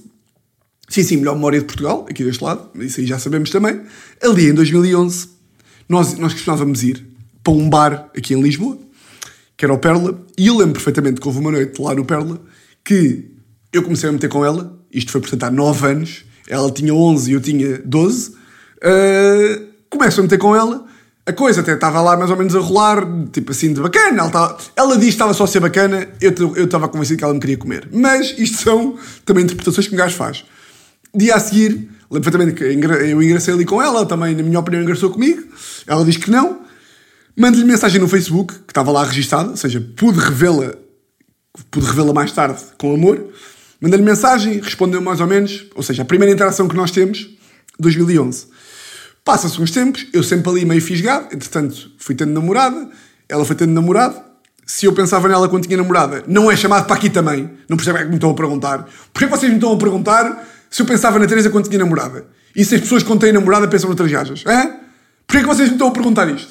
sim, 0.91 1.03
sim, 1.03 1.17
melhor 1.17 1.35
memória 1.35 1.59
de 1.59 1.65
Portugal, 1.65 2.05
aqui 2.09 2.23
deste 2.23 2.43
lado, 2.43 2.69
isso 2.75 2.99
aí 2.99 3.07
já 3.07 3.17
sabemos 3.17 3.49
também. 3.49 3.81
Ali 4.21 4.49
em 4.49 4.53
2011, 4.53 5.29
nós, 5.87 6.17
nós 6.17 6.33
costumávamos 6.33 6.83
ir 6.83 7.05
para 7.41 7.53
um 7.53 7.69
bar 7.69 8.11
aqui 8.15 8.33
em 8.33 8.41
Lisboa, 8.41 8.77
que 9.55 9.63
era 9.63 9.73
o 9.73 9.77
Perla, 9.77 10.19
e 10.37 10.47
eu 10.47 10.57
lembro 10.57 10.73
perfeitamente 10.73 11.21
que 11.21 11.27
houve 11.27 11.39
uma 11.39 11.51
noite 11.51 11.81
lá 11.81 11.95
no 11.95 12.03
Perla 12.03 12.41
que 12.83 13.31
eu 13.71 13.83
comecei 13.83 14.09
a 14.09 14.11
meter 14.11 14.27
com 14.27 14.43
ela, 14.43 14.77
isto 14.91 15.11
foi 15.11 15.21
portanto 15.21 15.43
há 15.43 15.51
9 15.51 15.87
anos, 15.87 16.25
ela 16.49 16.69
tinha 16.69 16.93
11 16.93 17.31
e 17.31 17.33
eu 17.35 17.41
tinha 17.41 17.77
12, 17.77 18.31
uh, 18.31 19.67
começo 19.89 20.19
a 20.19 20.23
meter 20.23 20.37
com 20.37 20.53
ela 20.53 20.85
a 21.25 21.31
coisa 21.31 21.61
até 21.61 21.73
estava 21.73 22.01
lá 22.01 22.17
mais 22.17 22.29
ou 22.31 22.35
menos 22.35 22.55
a 22.55 22.59
rolar, 22.59 23.07
tipo 23.31 23.51
assim, 23.51 23.73
de 23.73 23.79
bacana. 23.79 24.19
Ela, 24.19 24.27
estava, 24.27 24.57
ela 24.75 24.95
disse 24.95 25.05
que 25.05 25.09
estava 25.09 25.33
só 25.33 25.43
a 25.43 25.47
ser 25.47 25.59
bacana, 25.59 26.07
eu 26.19 26.65
estava 26.65 26.89
convencido 26.89 27.19
que 27.19 27.23
ela 27.23 27.33
me 27.33 27.39
queria 27.39 27.57
comer. 27.57 27.87
Mas 27.91 28.33
isto 28.37 28.63
são 28.63 28.97
também 29.23 29.43
interpretações 29.43 29.87
que 29.87 29.93
um 29.93 29.97
gajo 29.97 30.15
faz. 30.15 30.43
Dia 31.13 31.35
a 31.35 31.39
seguir, 31.39 31.89
lembro 32.09 32.31
perfeitamente 32.31 32.53
que 32.53 32.63
eu 32.63 33.21
engracei 33.21 33.53
ali 33.53 33.65
com 33.65 33.81
ela, 33.81 34.05
também, 34.05 34.35
na 34.35 34.43
minha 34.43 34.59
opinião, 34.59 34.81
engraçou 34.81 35.09
comigo. 35.09 35.43
Ela 35.85 36.05
diz 36.05 36.17
que 36.17 36.31
não. 36.31 36.61
Mando-lhe 37.37 37.65
mensagem 37.65 37.99
no 37.99 38.07
Facebook, 38.07 38.53
que 38.53 38.71
estava 38.71 38.91
lá 38.91 39.03
registada, 39.03 39.51
ou 39.51 39.57
seja, 39.57 39.85
pude 39.95 40.19
revê-la 40.19 40.75
pude 41.69 41.85
revê-la 41.85 42.13
mais 42.13 42.31
tarde 42.31 42.61
com 42.77 42.93
amor. 42.93 43.27
Mandei-lhe 43.79 44.03
mensagem, 44.03 44.59
respondeu 44.59 45.01
mais 45.01 45.19
ou 45.19 45.27
menos, 45.27 45.65
ou 45.75 45.83
seja, 45.83 46.03
a 46.03 46.05
primeira 46.05 46.33
interação 46.33 46.67
que 46.67 46.75
nós 46.75 46.91
temos, 46.91 47.29
2011. 47.79 48.47
Passa-se 49.23 49.61
uns 49.61 49.71
tempos, 49.71 50.07
eu 50.13 50.23
sempre 50.23 50.49
ali 50.49 50.65
meio 50.65 50.81
fisgado, 50.81 51.33
entretanto 51.33 51.91
fui 51.97 52.15
tendo 52.15 52.31
namorada, 52.31 52.89
ela 53.27 53.45
foi 53.45 53.55
tendo 53.55 53.71
namorado. 53.71 54.21
Se 54.65 54.85
eu 54.85 54.93
pensava 54.93 55.27
nela 55.27 55.49
quando 55.49 55.65
tinha 55.65 55.77
namorada, 55.77 56.23
não 56.27 56.49
é 56.49 56.55
chamado 56.55 56.85
para 56.85 56.95
aqui 56.95 57.09
também. 57.09 57.49
Não 57.67 57.75
percebem 57.75 58.01
é 58.01 58.05
que 58.05 58.09
me 58.09 58.15
estão 58.15 58.29
a 58.29 58.33
perguntar. 58.33 58.87
Porquê 59.11 59.27
vocês 59.27 59.51
me 59.51 59.57
estão 59.57 59.73
a 59.73 59.77
perguntar 59.77 60.47
se 60.71 60.81
eu 60.81 60.85
pensava 60.85 61.19
na 61.19 61.27
Teresa 61.27 61.49
quando 61.49 61.67
tinha 61.67 61.77
namorada? 61.77 62.25
E 62.55 62.63
se 62.63 62.75
as 62.75 62.81
pessoas 62.81 63.03
quando 63.03 63.19
têm 63.19 63.33
namorada 63.33 63.67
pensam 63.67 63.89
noutras 63.89 64.09
gajas? 64.09 64.43
Hã? 64.47 64.77
Porquê 65.27 65.41
que 65.41 65.47
vocês 65.47 65.67
me 65.67 65.75
estão 65.75 65.89
a 65.89 65.91
perguntar 65.91 66.29
isto? 66.29 66.49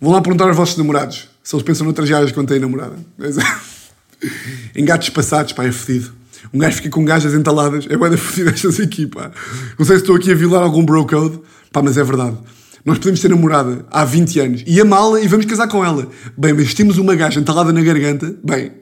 Vão 0.00 0.12
lá 0.12 0.20
perguntar 0.20 0.46
aos 0.46 0.56
vossos 0.56 0.76
namorados 0.76 1.28
se 1.42 1.54
eles 1.54 1.64
pensam 1.64 1.84
noutras 1.84 2.10
gajas 2.10 2.32
quando 2.32 2.48
têm 2.48 2.58
namorada. 2.58 2.96
Engates 4.74 5.10
passados, 5.10 5.52
pá, 5.52 5.64
é 5.64 5.70
fedido. 5.70 6.12
Um 6.52 6.58
gajo 6.58 6.76
fica 6.76 6.90
com 6.90 7.04
gajas 7.04 7.34
entaladas. 7.34 7.86
É 7.88 7.96
bué 7.96 8.16
fodido 8.16 8.50
estas 8.50 8.80
aqui, 8.80 9.06
pá. 9.06 9.30
Não 9.78 9.86
sei 9.86 9.96
se 9.96 10.02
estou 10.02 10.16
aqui 10.16 10.32
a 10.32 10.34
violar 10.34 10.62
algum 10.62 10.84
bro 10.84 11.06
code, 11.06 11.40
pá, 11.72 11.82
mas 11.82 11.96
é 11.96 12.02
verdade. 12.02 12.36
Nós 12.84 12.98
podemos 12.98 13.20
ter 13.20 13.28
namorada 13.28 13.86
há 13.90 14.04
20 14.04 14.40
anos 14.40 14.64
e 14.66 14.80
amá-la 14.80 15.20
e 15.20 15.28
vamos 15.28 15.46
casar 15.46 15.68
com 15.68 15.84
ela. 15.84 16.08
Bem, 16.36 16.52
mas 16.52 16.74
temos 16.74 16.98
uma 16.98 17.14
gaja 17.14 17.38
entalada 17.38 17.72
na 17.72 17.80
garganta, 17.80 18.34
bem. 18.42 18.72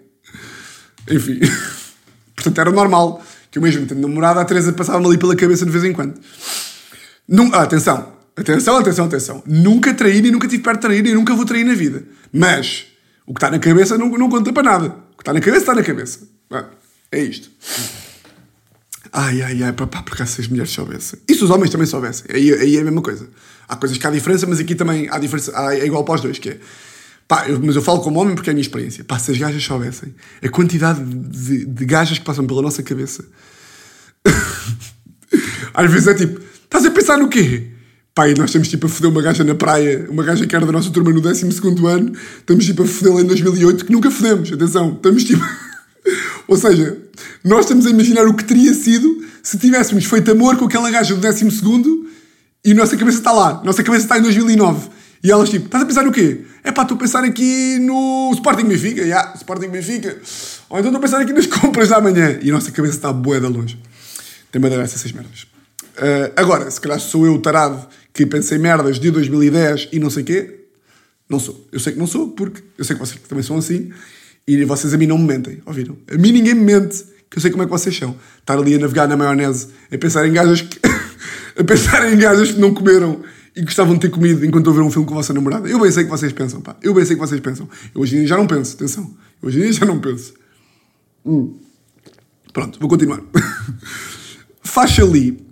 Enfim. 1.09 1.38
Portanto, 2.35 2.59
era 2.59 2.71
normal 2.71 3.23
que 3.52 3.58
eu 3.58 3.62
mesmo 3.62 3.86
tendo 3.86 4.00
namorada, 4.00 4.40
a 4.40 4.44
Teresa 4.46 4.72
passava-me 4.72 5.06
ali 5.06 5.18
pela 5.18 5.36
cabeça 5.36 5.66
de 5.66 5.70
vez 5.70 5.84
em 5.84 5.92
quando. 5.92 6.18
Num, 7.28 7.54
ah, 7.54 7.62
atenção, 7.62 8.14
atenção, 8.34 8.78
atenção, 8.78 9.04
atenção. 9.04 9.42
Nunca 9.46 9.92
traí 9.92 10.18
e 10.18 10.30
nunca 10.30 10.48
tive 10.48 10.62
perto 10.62 10.78
de 10.78 10.86
trair 10.86 11.06
e 11.06 11.14
nunca 11.14 11.34
vou 11.34 11.44
trair 11.44 11.62
na 11.62 11.74
vida. 11.74 12.02
Mas 12.32 12.86
o 13.26 13.34
que 13.34 13.38
está 13.38 13.50
na 13.50 13.58
cabeça 13.58 13.98
não, 13.98 14.08
não 14.08 14.30
conta 14.30 14.50
para 14.54 14.62
nada. 14.62 14.86
O 14.86 15.16
que 15.18 15.22
está 15.22 15.34
na 15.34 15.40
cabeça 15.40 15.60
está 15.60 15.74
na 15.74 15.82
cabeça. 15.82 16.20
Ah. 16.50 16.64
É 17.12 17.22
isto. 17.22 17.50
Ai, 19.12 19.42
ai, 19.42 19.62
ai, 19.62 19.72
papá, 19.74 20.02
porque 20.02 20.24
se 20.24 20.40
as 20.40 20.48
mulheres 20.48 20.70
soubessem. 20.70 21.18
E 21.28 21.34
se 21.34 21.44
os 21.44 21.50
homens 21.50 21.70
também 21.70 21.86
soubessem. 21.86 22.24
Aí, 22.34 22.54
aí 22.54 22.76
é 22.78 22.80
a 22.80 22.84
mesma 22.84 23.02
coisa. 23.02 23.28
Há 23.68 23.76
coisas 23.76 23.98
que 23.98 24.06
há 24.06 24.10
diferença, 24.10 24.46
mas 24.46 24.60
aqui 24.60 24.74
também 24.74 25.08
há 25.10 25.18
diferença. 25.18 25.52
Há, 25.54 25.74
é 25.74 25.84
igual 25.84 26.04
para 26.04 26.14
os 26.14 26.20
dois, 26.22 26.38
que 26.38 26.48
é. 26.48 26.58
Pá, 27.33 27.49
eu, 27.49 27.59
mas 27.64 27.75
eu 27.75 27.81
falo 27.81 28.01
como 28.01 28.21
homem 28.21 28.35
porque 28.35 28.51
é 28.51 28.53
a 28.53 28.55
minha 28.55 28.61
experiência. 28.61 29.03
Pá, 29.05 29.18
se 29.18 29.31
as 29.31 29.38
gajas 29.38 29.64
soubessem 29.64 30.14
a 30.45 30.51
quantidade 30.51 31.03
de, 31.03 31.64
de 31.64 31.85
gajas 31.87 32.18
que 32.18 32.25
passam 32.27 32.47
pela 32.47 32.61
nossa 32.61 32.83
cabeça. 32.83 33.25
Às 35.73 35.90
vezes 35.90 36.09
é 36.09 36.12
tipo, 36.12 36.38
estás 36.64 36.85
a 36.85 36.90
pensar 36.90 37.16
no 37.16 37.31
quê? 37.31 37.68
Pá, 38.14 38.29
e 38.29 38.35
nós 38.35 38.51
estamos 38.51 38.68
tipo 38.68 38.85
a 38.85 38.88
foder 38.90 39.11
uma 39.11 39.23
gaja 39.23 39.42
na 39.45 39.55
praia, 39.55 40.07
uma 40.11 40.23
gaja 40.23 40.47
que 40.47 40.55
era 40.55 40.66
da 40.66 40.73
nossa 40.73 40.90
turma 40.90 41.11
no 41.11 41.23
12 41.23 41.47
ano, 41.87 42.12
estamos 42.38 42.66
tipo 42.66 42.83
a 42.83 42.87
fodê-la 42.87 43.23
em 43.23 43.25
2008, 43.25 43.87
que 43.87 43.92
nunca 43.92 44.11
fodemos, 44.11 44.53
atenção, 44.53 44.92
estamos 44.92 45.25
tipo. 45.25 45.42
Ou 46.47 46.59
seja, 46.59 46.99
nós 47.42 47.61
estamos 47.61 47.87
a 47.87 47.90
imaginar 47.90 48.27
o 48.27 48.35
que 48.35 48.45
teria 48.45 48.75
sido 48.75 49.25
se 49.42 49.57
tivéssemos 49.57 50.05
feito 50.05 50.31
amor 50.31 50.59
com 50.59 50.66
aquela 50.66 50.90
gaja 50.90 51.14
do 51.14 51.21
12 51.23 51.47
e 52.62 52.73
a 52.73 52.75
nossa 52.75 52.95
cabeça 52.95 53.16
está 53.16 53.33
lá. 53.33 53.62
Nossa 53.64 53.83
cabeça 53.83 54.05
está 54.05 54.18
em 54.18 54.23
2009. 54.23 55.01
E 55.22 55.30
elas 55.30 55.50
tipo, 55.50 55.66
estás 55.66 55.85
a 55.85 55.87
pensar 55.87 56.02
no 56.02 56.11
quê? 56.11 56.40
É 56.64 56.72
pá, 56.72 56.82
estou 56.82 56.96
a 56.96 57.00
pensar 57.00 57.22
aqui 57.22 57.78
no 57.78 58.30
Sporting 58.35 58.64
Benfica. 58.64 59.02
Yeah, 59.02 59.35
Sporting 59.37 59.68
Benfica. 59.68 60.18
Ou 60.68 60.78
então 60.78 60.90
estou 60.90 60.96
a 60.96 61.00
pensar 61.00 61.20
aqui 61.20 61.32
nas 61.32 61.46
compras 61.61 61.90
da 61.90 62.00
manhã. 62.00 62.38
E 62.42 62.50
a 62.50 62.52
nossa 62.52 62.72
cabeça 62.72 62.96
está 62.96 63.12
bué 63.12 63.38
da 63.38 63.48
longe. 63.48 63.78
Tem 64.50 64.61
madeira 64.61 64.82
essas 64.82 65.12
merdas. 65.12 65.46
Uh, 65.96 66.32
agora, 66.37 66.68
se 66.70 66.80
calhar 66.80 66.98
sou 66.98 67.24
eu 67.24 67.35
o 67.35 67.38
tarado 67.38 67.87
que 68.12 68.26
pensei 68.26 68.58
merdas 68.58 68.98
de 68.98 69.11
2010 69.11 69.90
e 69.92 69.98
não 70.00 70.11
sei 70.11 70.24
quê. 70.24 70.58
Não 71.28 71.38
sou. 71.38 71.68
Eu 71.70 71.78
sei 71.78 71.92
que 71.92 71.98
não 71.98 72.06
sou, 72.06 72.30
porque 72.30 72.62
eu 72.76 72.85
sei 72.85 72.96
que 72.96 73.00
vocês 73.00 73.20
também 73.28 73.44
são 73.44 73.56
assim. 73.56 73.92
E 74.46 74.64
vocês 74.64 74.92
a 74.92 74.98
mim 74.98 75.06
não 75.06 75.18
me 75.18 75.26
mentem, 75.26 75.62
ouviram? 75.64 75.96
A 76.12 76.18
mim 76.18 76.32
ninguém 76.32 76.54
me 76.54 76.64
mente, 76.64 77.04
que 77.30 77.38
eu 77.38 77.40
sei 77.40 77.50
como 77.50 77.62
é 77.62 77.66
que 77.66 77.70
vocês 77.70 77.96
são. 77.96 78.16
Estar 78.40 78.58
ali 78.58 78.74
a 78.74 78.78
navegar 78.78 79.06
na 79.06 79.16
maionese, 79.16 79.68
a 79.90 79.96
pensar 79.96 80.26
em 80.26 80.32
gajas 80.32 80.62
que... 80.62 80.80
a 81.58 81.64
pensar 81.64 82.12
em 82.12 82.18
gajas 82.18 82.50
que 82.50 82.58
não 82.58 82.74
comeram 82.74 83.22
e 83.54 83.62
gostavam 83.62 83.94
de 83.94 84.00
ter 84.00 84.10
comido 84.10 84.44
enquanto 84.44 84.66
eu 84.66 84.72
ver 84.72 84.80
um 84.80 84.90
filme 84.90 85.06
com 85.06 85.14
a 85.14 85.16
vossa 85.18 85.32
namorada. 85.32 85.68
Eu 85.68 85.78
bem 85.78 85.90
sei 85.90 86.04
que 86.04 86.10
vocês 86.10 86.32
pensam, 86.32 86.60
pá. 86.60 86.76
Eu 86.82 86.94
bem 86.94 87.04
sei 87.04 87.16
que 87.16 87.20
vocês 87.20 87.40
pensam. 87.40 87.68
Eu 87.94 88.00
hoje 88.00 88.16
em 88.16 88.18
dia 88.20 88.28
já 88.28 88.36
não 88.36 88.46
penso, 88.46 88.74
atenção. 88.74 89.14
Eu 89.42 89.48
hoje 89.48 89.58
em 89.58 89.62
dia 89.62 89.72
já 89.72 89.86
não 89.86 90.00
penso. 90.00 90.34
Hum. 91.24 91.56
Pronto, 92.52 92.78
vou 92.80 92.88
continuar. 92.88 93.20
faz 94.62 94.98
ali, 94.98 95.44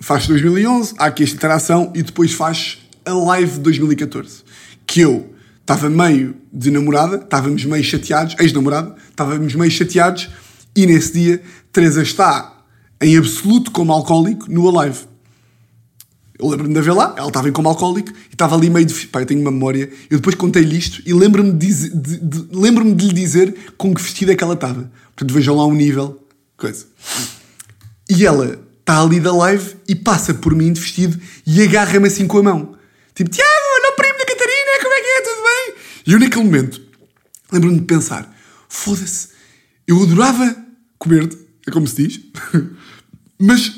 faz 0.00 0.26
2011, 0.26 0.94
há 0.98 1.06
aqui 1.06 1.22
esta 1.24 1.36
interação 1.36 1.92
e 1.94 2.02
depois 2.02 2.32
faz 2.32 2.78
a 3.04 3.12
live 3.12 3.52
de 3.52 3.60
2014. 3.60 4.44
Que 4.86 5.00
eu 5.00 5.34
estava 5.60 5.90
meio 5.90 6.36
de 6.52 6.70
namorada, 6.70 7.16
estávamos 7.16 7.64
meio 7.64 7.84
chateados, 7.84 8.36
ex-namorada, 8.38 8.94
estávamos 9.10 9.54
meio 9.54 9.70
chateados 9.70 10.30
e 10.74 10.86
nesse 10.86 11.12
dia 11.12 11.42
Teresa 11.72 12.02
está 12.02 12.64
em 13.00 13.16
absoluto 13.16 13.70
como 13.70 13.92
alcoólico 13.92 14.50
no 14.50 14.68
Alive. 14.68 15.06
Eu 16.38 16.48
lembro-me 16.48 16.72
de 16.72 16.80
ver 16.80 16.92
lá, 16.92 17.14
ela 17.16 17.28
estava 17.28 17.48
em 17.48 17.52
como 17.52 17.68
alcoólico 17.68 18.10
e 18.10 18.34
estava 18.34 18.54
ali 18.54 18.70
meio 18.70 18.86
de. 18.86 18.94
Pá, 19.08 19.20
eu 19.20 19.26
tenho 19.26 19.40
uma 19.40 19.50
memória. 19.50 19.90
Eu 20.08 20.18
depois 20.18 20.36
contei-lhe 20.36 20.78
isto 20.78 21.02
e 21.04 21.12
lembro-me 21.12 21.52
de, 21.52 21.90
de, 21.90 22.16
de, 22.18 22.56
lembro 22.56 22.94
de 22.94 23.06
lhe 23.06 23.12
dizer 23.12 23.72
com 23.76 23.92
que 23.92 24.00
vestido 24.00 24.30
é 24.30 24.36
que 24.36 24.44
ela 24.44 24.54
estava. 24.54 24.90
Portanto, 25.16 25.34
vejam 25.34 25.56
lá 25.56 25.66
um 25.66 25.74
nível. 25.74 26.24
Coisa. 26.56 26.86
E 28.08 28.24
ela 28.24 28.64
está 28.78 29.02
ali 29.02 29.18
da 29.18 29.32
live 29.34 29.76
e 29.88 29.94
passa 29.94 30.32
por 30.32 30.54
mim 30.54 30.72
de 30.72 30.80
vestido 30.80 31.20
e 31.44 31.62
agarra-me 31.62 32.06
assim 32.06 32.26
com 32.26 32.38
a 32.38 32.42
mão. 32.42 32.76
Tipo, 33.14 33.30
Tiago, 33.30 33.50
olha 33.74 33.92
o 33.92 33.96
primo 33.96 34.18
da 34.18 34.24
Catarina, 34.24 34.82
como 34.82 34.94
é 34.94 35.00
que 35.00 35.06
é? 35.06 35.20
Tudo 35.22 35.42
bem? 35.42 35.74
E 36.06 36.12
eu 36.12 36.20
naquele 36.20 36.44
momento 36.44 36.80
lembro-me 37.50 37.80
de 37.80 37.84
pensar: 37.84 38.32
foda-se, 38.68 39.28
eu 39.86 40.00
adorava 40.02 40.56
comer-te, 40.98 41.36
é 41.66 41.70
como 41.70 41.86
se 41.86 42.06
diz, 42.06 42.20
mas 43.38 43.72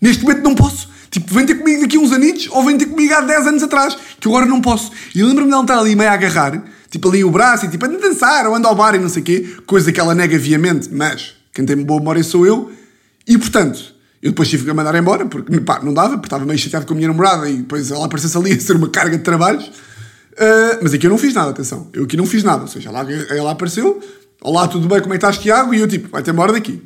neste 0.00 0.22
momento 0.22 0.42
não 0.42 0.54
posso 0.54 0.91
Tipo, 1.12 1.34
vem 1.34 1.44
ter 1.44 1.56
comigo 1.56 1.82
daqui 1.82 1.98
a 1.98 2.00
uns 2.00 2.10
anitos 2.10 2.48
ou 2.50 2.64
vem 2.64 2.78
ter 2.78 2.86
comigo 2.86 3.12
há 3.12 3.20
10 3.20 3.46
anos 3.46 3.62
atrás, 3.62 3.98
que 4.18 4.26
agora 4.26 4.46
não 4.46 4.62
posso. 4.62 4.90
E 5.14 5.22
lembro-me 5.22 5.50
dela 5.50 5.62
estar 5.62 5.78
ali 5.78 5.94
meio 5.94 6.08
a 6.08 6.14
agarrar, 6.14 6.64
tipo 6.90 7.06
ali 7.06 7.22
o 7.22 7.30
braço 7.30 7.66
e 7.66 7.68
tipo, 7.68 7.84
a 7.84 7.88
dançar 7.88 8.46
ou 8.46 8.54
anda 8.54 8.66
ao 8.66 8.74
bar 8.74 8.94
e 8.94 8.98
não 8.98 9.10
sei 9.10 9.20
o 9.20 9.24
quê, 9.24 9.56
coisa 9.66 9.92
que 9.92 10.00
ela 10.00 10.14
nega 10.14 10.38
viamente, 10.38 10.88
mas 10.90 11.34
quem 11.52 11.66
tem 11.66 11.76
boa 11.76 12.00
memória 12.00 12.24
sou 12.24 12.46
eu. 12.46 12.72
E 13.28 13.36
portanto, 13.36 13.94
eu 14.22 14.30
depois 14.30 14.48
tive 14.48 14.64
que 14.64 14.70
a 14.70 14.74
mandar 14.74 14.94
embora, 14.94 15.26
porque 15.26 15.60
pá, 15.60 15.80
não 15.82 15.92
dava, 15.92 16.14
porque 16.14 16.28
estava 16.28 16.46
meio 16.46 16.58
chateado 16.58 16.86
com 16.86 16.94
a 16.94 16.96
minha 16.96 17.08
namorada 17.08 17.46
e 17.46 17.58
depois 17.58 17.90
ela 17.90 18.06
aparecesse 18.06 18.38
ali 18.38 18.52
a 18.56 18.58
ser 18.60 18.76
uma 18.76 18.88
carga 18.88 19.18
de 19.18 19.22
trabalhos. 19.22 19.66
Uh, 19.66 20.80
mas 20.80 20.94
aqui 20.94 21.06
eu 21.06 21.10
não 21.10 21.18
fiz 21.18 21.34
nada, 21.34 21.50
atenção. 21.50 21.90
Eu 21.92 22.04
aqui 22.04 22.16
não 22.16 22.24
fiz 22.24 22.42
nada. 22.42 22.62
Ou 22.62 22.68
seja, 22.68 22.88
ela, 22.88 23.06
ela 23.12 23.50
apareceu, 23.50 24.00
olá, 24.40 24.66
tudo 24.66 24.88
bem, 24.88 25.02
como 25.02 25.12
é 25.12 25.18
que 25.18 25.26
estás, 25.26 25.36
Tiago? 25.36 25.74
E 25.74 25.80
eu 25.80 25.86
tipo, 25.86 26.08
vai-te 26.08 26.30
embora 26.30 26.52
daqui. 26.52 26.82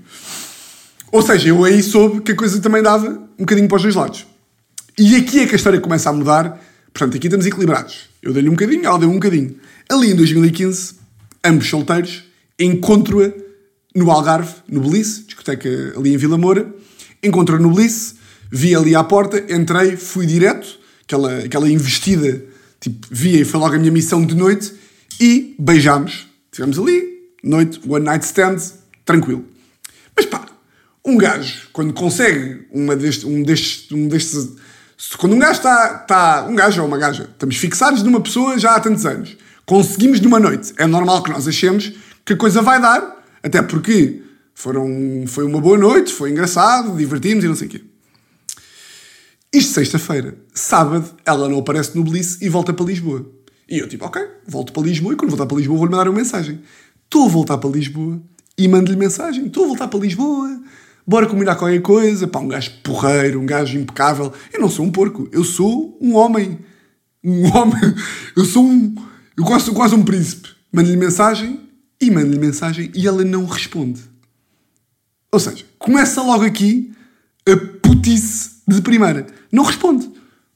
Ou 1.12 1.22
seja, 1.22 1.48
eu 1.48 1.64
aí 1.64 1.82
soube 1.82 2.20
que 2.20 2.32
a 2.32 2.36
coisa 2.36 2.60
também 2.60 2.82
dava 2.82 3.08
um 3.38 3.44
bocadinho 3.44 3.68
para 3.68 3.76
os 3.76 3.82
dois 3.82 3.94
lados. 3.94 4.26
E 4.98 5.16
aqui 5.16 5.40
é 5.40 5.46
que 5.46 5.52
a 5.52 5.56
história 5.56 5.80
começa 5.80 6.10
a 6.10 6.12
mudar. 6.12 6.60
Portanto, 6.92 7.16
aqui 7.16 7.26
estamos 7.26 7.46
equilibrados. 7.46 8.08
Eu 8.22 8.32
dei-lhe 8.32 8.48
um 8.48 8.52
bocadinho, 8.52 8.84
ela 8.84 8.98
deu 8.98 9.10
um 9.10 9.14
bocadinho. 9.14 9.56
Ali 9.88 10.10
em 10.10 10.16
2015, 10.16 10.94
ambos 11.44 11.68
solteiros, 11.68 12.24
encontro-a 12.58 13.30
no 13.94 14.10
Algarve, 14.10 14.54
no 14.68 14.80
Belice, 14.80 15.22
discoteca 15.24 15.68
ali 15.96 16.14
em 16.14 16.16
Vila 16.16 16.36
Moura. 16.36 16.74
Encontro-a 17.22 17.58
no 17.58 17.72
Belice, 17.72 18.14
vi 18.50 18.74
ali 18.74 18.94
à 18.94 19.04
porta, 19.04 19.38
entrei, 19.52 19.96
fui 19.96 20.26
direto, 20.26 20.78
aquela, 21.02 21.38
aquela 21.38 21.68
investida, 21.68 22.42
tipo, 22.80 23.06
via 23.10 23.40
e 23.40 23.44
foi 23.44 23.60
logo 23.60 23.74
a 23.74 23.78
minha 23.78 23.92
missão 23.92 24.24
de 24.24 24.34
noite, 24.34 24.72
e 25.20 25.54
beijámos. 25.58 26.26
Estivemos 26.50 26.78
ali, 26.78 27.02
noite, 27.42 27.80
one 27.86 28.04
night 28.04 28.24
stand, 28.24 28.56
tranquilo. 29.04 29.44
Mas 30.14 30.26
pá, 30.26 30.45
um 31.06 31.16
gajo, 31.16 31.68
quando 31.72 31.92
consegue 31.92 32.66
uma 32.72 32.96
deste, 32.96 33.24
um, 33.24 33.42
destes, 33.42 33.92
um. 33.92 34.08
Quando 35.16 35.34
um 35.34 35.38
gajo 35.38 35.58
está. 35.58 36.00
está 36.02 36.46
um 36.48 36.56
gajo 36.56 36.82
ou 36.82 36.88
uma 36.88 36.98
gaja, 36.98 37.30
estamos 37.32 37.56
fixados 37.56 38.02
numa 38.02 38.20
pessoa 38.20 38.58
já 38.58 38.74
há 38.74 38.80
tantos 38.80 39.06
anos, 39.06 39.36
conseguimos 39.64 40.20
numa 40.20 40.40
noite, 40.40 40.74
é 40.76 40.86
normal 40.86 41.22
que 41.22 41.30
nós 41.30 41.46
achemos 41.46 41.92
que 42.24 42.32
a 42.32 42.36
coisa 42.36 42.60
vai 42.60 42.80
dar, 42.80 43.24
até 43.40 43.62
porque 43.62 44.20
foram, 44.52 45.24
foi 45.28 45.44
uma 45.44 45.60
boa 45.60 45.78
noite, 45.78 46.12
foi 46.12 46.30
engraçado, 46.30 46.96
divertimos 46.96 47.44
e 47.44 47.48
não 47.48 47.54
sei 47.54 47.68
o 47.68 47.70
quê. 47.70 47.84
Isto 49.52 49.74
sexta-feira. 49.74 50.36
Sábado, 50.52 51.14
ela 51.24 51.48
não 51.48 51.58
aparece 51.58 51.96
no 51.96 52.02
Bliss 52.02 52.42
e 52.42 52.48
volta 52.48 52.72
para 52.72 52.84
Lisboa. 52.84 53.24
E 53.68 53.78
eu 53.78 53.88
tipo, 53.88 54.04
ok, 54.04 54.20
volto 54.46 54.72
para 54.72 54.82
Lisboa 54.82 55.14
e 55.14 55.16
quando 55.16 55.30
voltar 55.30 55.46
para 55.46 55.56
Lisboa 55.56 55.78
vou-lhe 55.78 55.92
mandar 55.92 56.08
uma 56.08 56.18
mensagem. 56.18 56.60
Estou 57.04 57.26
a 57.26 57.28
voltar 57.28 57.58
para 57.58 57.70
Lisboa 57.70 58.20
e 58.58 58.66
mando-lhe 58.66 58.96
mensagem. 58.96 59.46
Estou 59.46 59.64
a 59.64 59.66
voltar 59.68 59.88
para 59.88 60.00
Lisboa, 60.00 60.60
bora 61.06 61.26
combinar 61.26 61.54
qualquer 61.56 61.80
coisa, 61.80 62.26
pá, 62.26 62.40
um 62.40 62.48
gajo 62.48 62.72
porreiro, 62.82 63.40
um 63.40 63.46
gajo 63.46 63.78
impecável. 63.78 64.32
Eu 64.52 64.60
não 64.60 64.68
sou 64.68 64.84
um 64.84 64.90
porco, 64.90 65.28
eu 65.30 65.44
sou 65.44 65.96
um 66.00 66.14
homem. 66.14 66.58
Um 67.22 67.46
homem. 67.54 67.94
Eu 68.36 68.44
sou 68.44 68.64
um. 68.64 68.94
Eu 69.36 69.44
gosto 69.44 69.72
quase 69.72 69.94
um 69.94 70.02
príncipe. 70.02 70.48
Mando-lhe 70.72 70.96
mensagem 70.96 71.60
e 72.00 72.10
mando-lhe 72.10 72.38
mensagem 72.38 72.90
e 72.94 73.06
ela 73.06 73.24
não 73.24 73.46
responde. 73.46 74.00
Ou 75.30 75.38
seja, 75.38 75.64
começa 75.78 76.22
logo 76.22 76.44
aqui 76.44 76.92
a 77.48 77.56
putice 77.56 78.62
de 78.66 78.80
primeira. 78.80 79.26
Não 79.52 79.62
responde. 79.62 80.10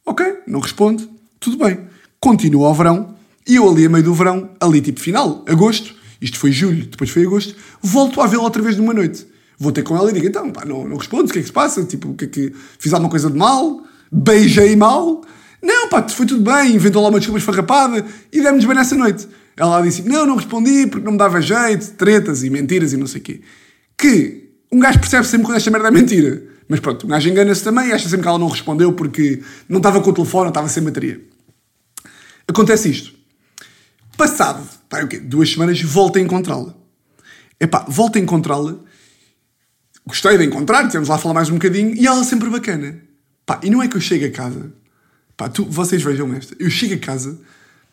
Ok, 0.04 0.26
não 0.46 0.60
responde. 0.60 1.08
Tudo 1.38 1.58
bem. 1.58 1.80
Continua 2.18 2.68
ao 2.68 2.74
verão 2.74 3.14
e 3.46 3.56
eu 3.56 3.68
ali 3.68 3.86
a 3.86 3.88
meio 3.88 4.04
do 4.04 4.14
verão, 4.14 4.50
ali 4.60 4.80
tipo 4.80 5.00
final, 5.00 5.44
agosto, 5.48 5.94
isto 6.20 6.38
foi 6.38 6.52
julho, 6.52 6.86
depois 6.86 7.10
foi 7.10 7.24
agosto, 7.24 7.56
volto 7.80 8.20
a 8.20 8.26
vê-la 8.26 8.42
outra 8.42 8.62
vez 8.62 8.76
numa 8.76 8.92
noite 8.92 9.26
vou 9.60 9.70
ter 9.70 9.82
com 9.82 9.94
ela 9.94 10.10
e 10.10 10.14
digo, 10.14 10.26
então, 10.26 10.50
pá, 10.50 10.64
não, 10.64 10.88
não 10.88 10.96
respondes, 10.96 11.30
o 11.30 11.32
que 11.34 11.38
é 11.38 11.42
que 11.42 11.48
se 11.48 11.52
passa? 11.52 11.84
Tipo, 11.84 12.08
o 12.08 12.14
que 12.14 12.24
é 12.24 12.28
que... 12.28 12.54
Fiz 12.78 12.94
alguma 12.94 13.10
coisa 13.10 13.30
de 13.30 13.36
mal? 13.36 13.82
Beijei 14.10 14.74
mal? 14.74 15.22
Não, 15.62 15.86
pá, 15.90 16.08
foi 16.08 16.24
tudo 16.24 16.42
bem, 16.42 16.74
inventou 16.74 17.02
lá 17.02 17.10
uma 17.10 17.18
desculpa 17.18 17.38
esfarrapada 17.38 18.04
e 18.32 18.40
demos 18.40 18.64
bem 18.64 18.74
nessa 18.74 18.96
noite. 18.96 19.28
Ela 19.54 19.82
disse, 19.82 20.00
não, 20.08 20.24
não 20.24 20.36
respondi 20.36 20.86
porque 20.86 21.04
não 21.04 21.12
me 21.12 21.18
dava 21.18 21.42
jeito, 21.42 21.92
tretas 21.92 22.42
e 22.42 22.48
mentiras 22.48 22.94
e 22.94 22.96
não 22.96 23.06
sei 23.06 23.20
o 23.20 23.24
quê. 23.24 23.42
Que 23.98 24.48
um 24.72 24.78
gajo 24.78 24.98
percebe 24.98 25.26
sempre 25.26 25.46
quando 25.46 25.58
esta 25.58 25.70
merda 25.70 25.88
é 25.88 25.90
mentira. 25.90 26.42
Mas 26.66 26.80
pronto, 26.80 27.04
um 27.04 27.10
gajo 27.10 27.28
engana-se 27.28 27.62
também 27.62 27.88
e 27.88 27.92
acha 27.92 28.08
sempre 28.08 28.22
que 28.22 28.28
ela 28.28 28.38
não 28.38 28.48
respondeu 28.48 28.94
porque 28.94 29.42
não 29.68 29.76
estava 29.76 30.00
com 30.00 30.08
o 30.08 30.14
telefone, 30.14 30.48
estava 30.48 30.68
sem 30.70 30.82
bateria. 30.82 31.20
Acontece 32.48 32.90
isto. 32.90 33.12
Passado, 34.16 34.66
pá, 34.88 35.02
o 35.02 35.08
quê? 35.08 35.18
Duas 35.18 35.50
semanas, 35.52 35.82
volto 35.82 36.16
a 36.16 36.20
encontrá-la. 36.22 36.74
Epá, 37.60 37.84
volto 37.86 38.16
a 38.16 38.20
encontrá-la 38.20 38.78
gostei 40.10 40.36
de 40.36 40.44
encontrar, 40.44 40.86
tivemos 40.86 41.08
lá 41.08 41.16
a 41.16 41.18
falar 41.18 41.34
mais 41.34 41.48
um 41.48 41.54
bocadinho, 41.54 41.94
e 41.94 42.06
ela 42.06 42.22
sempre 42.22 42.50
bacana. 42.50 43.00
Pá, 43.46 43.60
e 43.62 43.70
não 43.70 43.82
é 43.82 43.88
que 43.88 43.96
eu 43.96 44.00
chego 44.00 44.26
a 44.26 44.30
casa, 44.30 44.72
pá, 45.36 45.48
tu, 45.48 45.64
vocês 45.64 46.02
vejam 46.02 46.32
esta, 46.34 46.54
eu 46.58 46.70
chego 46.70 46.94
a 46.94 46.98
casa, 46.98 47.38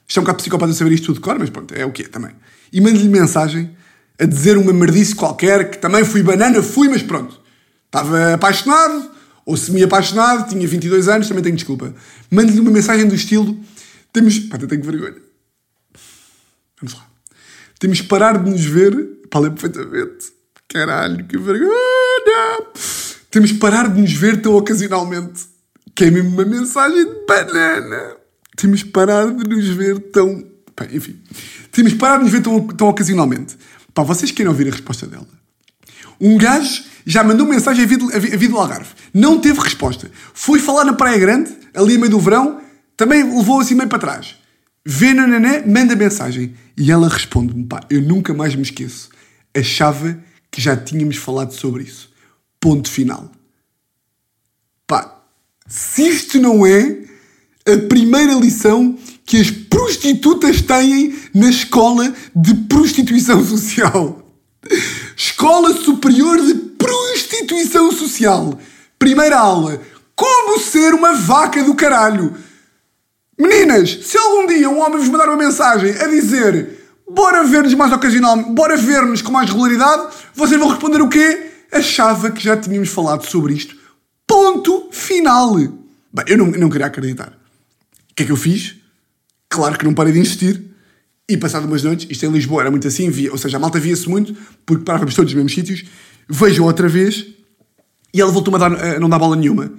isto 0.07 0.17
é 0.17 0.21
um 0.21 0.23
bocado 0.23 0.37
psicopata 0.39 0.73
saber 0.73 0.91
isto 0.91 1.05
tudo 1.07 1.15
de 1.15 1.21
cor, 1.21 1.39
mas 1.39 1.49
pronto, 1.49 1.73
é 1.73 1.85
o 1.85 1.91
que 1.91 2.03
é 2.03 2.07
também, 2.07 2.31
e 2.71 2.81
mando-lhe 2.81 3.07
mensagem 3.07 3.75
a 4.19 4.25
dizer 4.25 4.57
uma 4.57 4.73
merdice 4.73 5.15
qualquer, 5.15 5.69
que 5.69 5.77
também 5.77 6.03
fui 6.03 6.21
banana, 6.21 6.61
fui, 6.61 6.89
mas 6.89 7.01
pronto, 7.01 7.39
estava 7.85 8.33
apaixonado, 8.33 9.11
ou 9.45 9.55
semi-apaixonado, 9.55 10.49
tinha 10.49 10.67
22 10.67 11.07
anos, 11.07 11.27
também 11.29 11.41
tenho 11.41 11.55
desculpa. 11.55 11.95
Mando-lhe 12.29 12.59
uma 12.59 12.69
mensagem 12.69 13.07
do 13.07 13.15
estilo, 13.15 13.57
temos, 14.11 14.39
pá, 14.39 14.57
eu 14.59 14.67
tenho 14.67 14.83
vergonha. 14.83 15.21
Vamos 16.81 16.93
lá. 16.93 17.07
Temos 17.79 18.01
que 18.01 18.07
parar 18.07 18.43
de 18.43 18.49
nos 18.49 18.65
ver, 18.65 18.93
pá, 19.29 19.39
lembro 19.39 19.61
perfeitamente, 19.61 20.33
caralho, 20.67 21.25
que 21.25 21.37
vergonha 21.37 21.87
temos 23.37 23.51
que 23.51 23.57
parar 23.59 23.87
de 23.87 24.01
nos 24.01 24.13
ver 24.13 24.41
tão 24.41 24.55
ocasionalmente. 24.55 25.45
Que 25.93 26.05
é 26.05 26.11
mesmo 26.11 26.29
uma 26.29 26.45
mensagem 26.45 27.05
de 27.05 27.25
banana. 27.27 28.15
Temos 28.55 28.83
que 28.83 28.89
parar 28.89 29.27
de 29.27 29.47
nos 29.47 29.67
ver 29.67 29.99
tão. 30.11 30.43
Bem, 30.79 30.95
enfim. 30.95 31.19
Temos 31.71 31.93
que 31.93 31.99
parar 31.99 32.17
de 32.17 32.23
nos 32.23 32.31
ver 32.31 32.41
tão, 32.41 32.59
tão 32.67 32.87
ocasionalmente. 32.87 33.55
Pá, 33.93 34.03
vocês 34.03 34.31
querem 34.31 34.49
ouvir 34.49 34.67
a 34.67 34.71
resposta 34.71 35.05
dela? 35.05 35.27
Um 36.19 36.37
gajo 36.37 36.83
já 37.05 37.23
mandou 37.23 37.45
mensagem 37.45 37.83
a 37.83 37.87
vida, 37.87 38.05
a 38.05 38.49
do 38.49 38.57
Algarve. 38.57 38.89
Não 39.13 39.39
teve 39.39 39.59
resposta. 39.59 40.09
Foi 40.33 40.59
falar 40.59 40.83
na 40.83 40.93
Praia 40.93 41.17
Grande, 41.19 41.55
ali 41.75 41.95
a 41.95 41.99
meio 41.99 42.09
do 42.09 42.19
verão, 42.19 42.59
também 42.95 43.23
levou 43.23 43.59
assim 43.59 43.75
meio 43.75 43.89
para 43.89 43.99
trás. 43.99 44.35
Vê 44.83 45.13
nananã, 45.13 45.63
manda 45.65 45.95
mensagem. 45.95 46.55
E 46.75 46.91
ela 46.91 47.07
responde-me, 47.07 47.65
pá, 47.65 47.81
eu 47.89 48.01
nunca 48.01 48.33
mais 48.33 48.55
me 48.55 48.63
esqueço. 48.63 49.09
Achava 49.55 50.17
que 50.57 50.61
já 50.63 50.75
tínhamos 50.75 51.17
falado 51.17 51.53
sobre 51.53 51.83
isso. 51.83 52.09
Ponto 52.59 52.89
final. 52.89 53.31
Pá, 54.87 55.21
se 55.67 56.01
isto 56.01 56.39
não 56.39 56.65
é 56.65 56.97
a 57.71 57.77
primeira 57.87 58.33
lição 58.33 58.97
que 59.23 59.39
as 59.39 59.51
prostitutas 59.51 60.63
têm 60.63 61.15
na 61.31 61.47
escola 61.51 62.11
de 62.35 62.55
prostituição 62.67 63.45
social. 63.45 64.27
Escola 65.15 65.75
Superior 65.75 66.43
de 66.43 66.55
Prostituição 66.55 67.91
Social. 67.91 68.59
Primeira 68.97 69.37
aula. 69.37 69.79
Como 70.15 70.59
ser 70.59 70.95
uma 70.95 71.13
vaca 71.13 71.63
do 71.63 71.75
caralho. 71.75 72.35
Meninas, 73.37 73.99
se 74.01 74.17
algum 74.17 74.47
dia 74.47 74.67
um 74.67 74.79
homem 74.79 74.97
vos 74.97 75.09
mandar 75.09 75.27
uma 75.27 75.37
mensagem 75.37 75.91
a 75.91 76.07
dizer 76.07 76.86
bora 77.09 77.43
ver-nos 77.43 77.73
mais 77.73 77.91
ocasionalmente, 77.91 78.51
bora 78.51 78.77
ver-nos 78.77 79.21
com 79.21 79.31
mais 79.31 79.49
regularidade, 79.49 80.15
vocês 80.33 80.59
vão 80.59 80.69
responder 80.69 81.01
o 81.01 81.09
quê? 81.09 81.51
Achava 81.71 82.31
que 82.31 82.43
já 82.43 82.55
tínhamos 82.57 82.89
falado 82.89 83.25
sobre 83.25 83.53
isto. 83.53 83.75
Ponto 84.25 84.89
final. 84.91 85.55
Bem, 85.55 86.25
eu 86.27 86.37
não, 86.37 86.47
não 86.47 86.69
queria 86.69 86.87
acreditar. 86.87 87.37
O 88.11 88.15
que 88.15 88.23
é 88.23 88.25
que 88.25 88.31
eu 88.31 88.37
fiz? 88.37 88.75
Claro 89.49 89.77
que 89.77 89.85
não 89.85 89.93
parei 89.93 90.13
de 90.13 90.19
insistir. 90.19 90.63
E 91.29 91.35
passado 91.35 91.65
umas 91.65 91.83
noites, 91.83 92.07
isto 92.09 92.25
em 92.25 92.31
Lisboa 92.31 92.61
era 92.61 92.71
muito 92.71 92.87
assim, 92.87 93.09
via, 93.09 93.29
ou 93.31 93.37
seja, 93.37 93.57
a 93.57 93.59
malta 93.59 93.79
via-se 93.79 94.07
muito, 94.07 94.33
porque 94.65 94.85
parávamos 94.85 95.13
todos 95.13 95.33
nos 95.33 95.43
mesmos 95.43 95.53
sítios, 95.53 95.83
vejo 96.29 96.63
outra 96.63 96.87
vez, 96.87 97.25
e 98.13 98.21
ela 98.21 98.31
voltou-me 98.31 98.55
a, 98.55 98.69
dar, 98.69 98.95
a 98.95 98.99
não 98.99 99.09
dar 99.09 99.19
bola 99.19 99.35
nenhuma. 99.35 99.73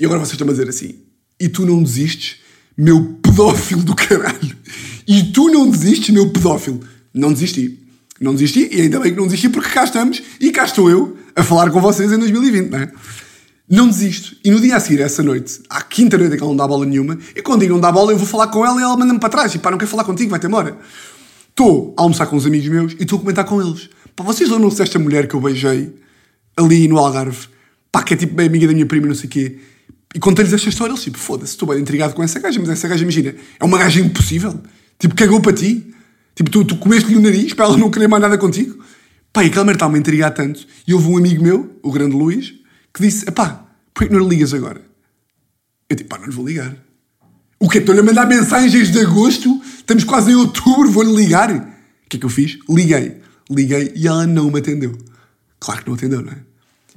E 0.00 0.06
agora 0.06 0.18
vocês 0.18 0.32
estão 0.32 0.48
a 0.48 0.50
dizer 0.50 0.66
assim, 0.66 1.00
e 1.38 1.46
tu 1.46 1.66
não 1.66 1.82
desistes, 1.82 2.38
meu 2.74 3.18
pedófilo 3.22 3.82
do 3.82 3.94
caralho. 3.94 4.56
E 5.08 5.24
tu 5.24 5.48
não 5.48 5.70
desistes, 5.70 6.10
meu 6.10 6.28
pedófilo. 6.28 6.80
Não 7.14 7.32
desisti. 7.32 7.78
Não 8.20 8.34
desisti, 8.34 8.68
e 8.70 8.82
ainda 8.82 9.00
bem 9.00 9.12
que 9.12 9.16
não 9.16 9.26
desisti, 9.26 9.48
porque 9.48 9.70
cá 9.70 9.84
estamos, 9.84 10.20
e 10.40 10.50
cá 10.50 10.64
estou 10.64 10.90
eu, 10.90 11.16
a 11.36 11.42
falar 11.42 11.70
com 11.70 11.80
vocês 11.80 12.10
em 12.12 12.18
2020, 12.18 12.68
não 12.68 12.78
é? 12.78 12.92
Não 13.70 13.88
desisto. 13.88 14.36
E 14.44 14.50
no 14.50 14.60
dia 14.60 14.76
a 14.76 14.80
seguir, 14.80 15.00
essa 15.00 15.22
noite, 15.22 15.60
à 15.70 15.80
quinta 15.82 16.18
noite 16.18 16.36
que 16.36 16.42
ela 16.42 16.50
não 16.50 16.56
dá 16.56 16.66
bola 16.66 16.84
nenhuma, 16.84 17.16
e 17.34 17.40
quando 17.40 17.60
digo 17.60 17.74
não 17.74 17.80
dá 17.80 17.92
bola, 17.92 18.12
eu 18.12 18.18
vou 18.18 18.26
falar 18.26 18.48
com 18.48 18.66
ela 18.66 18.80
e 18.80 18.82
ela 18.82 18.96
manda-me 18.96 19.20
para 19.20 19.28
trás. 19.28 19.54
E 19.54 19.58
pá, 19.58 19.70
não 19.70 19.78
quero 19.78 19.90
falar 19.90 20.04
contigo, 20.04 20.30
vai-te 20.30 20.46
embora. 20.46 20.76
Estou 21.48 21.94
a 21.96 22.02
almoçar 22.02 22.26
com 22.26 22.36
uns 22.36 22.44
amigos 22.44 22.68
meus 22.68 22.92
e 22.94 23.02
estou 23.02 23.18
a 23.18 23.20
comentar 23.20 23.44
com 23.44 23.62
eles. 23.62 23.88
Pá, 24.16 24.24
vocês 24.24 24.50
lembram-se 24.50 24.78
desta 24.78 24.98
mulher 24.98 25.28
que 25.28 25.34
eu 25.34 25.40
beijei 25.40 25.94
ali 26.56 26.88
no 26.88 26.98
Algarve? 26.98 27.46
Pá, 27.92 28.02
que 28.02 28.14
é 28.14 28.16
tipo 28.16 28.34
bem 28.34 28.46
amiga 28.46 28.66
da 28.66 28.72
minha 28.72 28.86
prima, 28.86 29.06
não 29.06 29.14
sei 29.14 29.26
o 29.26 29.30
quê. 29.30 29.58
E 30.12 30.18
contei-lhes 30.18 30.52
esta 30.52 30.68
história, 30.68 30.92
eles 30.92 31.04
tipo, 31.04 31.18
foda-se, 31.18 31.52
estou 31.52 31.68
bem 31.68 31.78
intrigado 31.78 32.14
com 32.14 32.22
essa 32.22 32.40
gaja, 32.40 32.58
mas 32.58 32.70
essa 32.70 32.88
gaja, 32.88 33.02
imagina, 33.02 33.34
é 33.60 33.64
uma 33.64 33.78
gaja 33.78 34.00
impossível. 34.00 34.58
Tipo, 34.98 35.14
cagou 35.14 35.40
para 35.40 35.52
ti. 35.52 35.94
Tipo, 36.34 36.50
tu, 36.50 36.64
tu 36.64 36.76
comeste-lhe 36.76 37.16
o 37.16 37.20
nariz 37.20 37.52
para 37.54 37.66
ela 37.66 37.76
não 37.76 37.90
querer 37.90 38.08
mais 38.08 38.22
nada 38.22 38.38
contigo. 38.38 38.82
Pá, 39.32 39.44
e 39.44 39.48
aquela 39.48 39.64
merda 39.64 39.78
está-me 39.78 39.96
a 39.96 39.98
intrigar 39.98 40.32
tanto. 40.32 40.66
E 40.86 40.94
houve 40.94 41.08
um 41.08 41.16
amigo 41.16 41.42
meu, 41.42 41.78
o 41.82 41.92
grande 41.92 42.16
Luís, 42.16 42.54
que 42.92 43.02
disse, 43.02 43.30
pá, 43.30 43.68
Porquê 43.98 44.10
que 44.10 44.14
não 44.14 44.22
lhe 44.22 44.36
ligas 44.36 44.54
agora? 44.54 44.80
Eu 45.88 45.96
tipo, 45.96 46.08
pá, 46.08 46.18
não 46.18 46.26
lhe 46.26 46.32
vou 46.32 46.46
ligar. 46.46 46.72
O 47.58 47.68
quê? 47.68 47.78
Estou-lhe 47.78 47.98
a 47.98 48.04
mandar 48.04 48.26
mensagens 48.28 48.92
de 48.92 49.00
agosto, 49.00 49.60
estamos 49.76 50.04
quase 50.04 50.30
em 50.30 50.36
outubro, 50.36 50.88
vou-lhe 50.88 51.12
ligar. 51.12 51.50
O 51.52 52.08
que 52.08 52.16
é 52.16 52.20
que 52.20 52.24
eu 52.24 52.30
fiz? 52.30 52.60
Liguei. 52.70 53.16
Liguei 53.50 53.92
e 53.96 54.06
ela 54.06 54.24
não 54.24 54.52
me 54.52 54.60
atendeu. 54.60 54.96
Claro 55.58 55.82
que 55.82 55.88
não 55.88 55.96
atendeu, 55.96 56.22
não 56.22 56.30
é? 56.30 56.36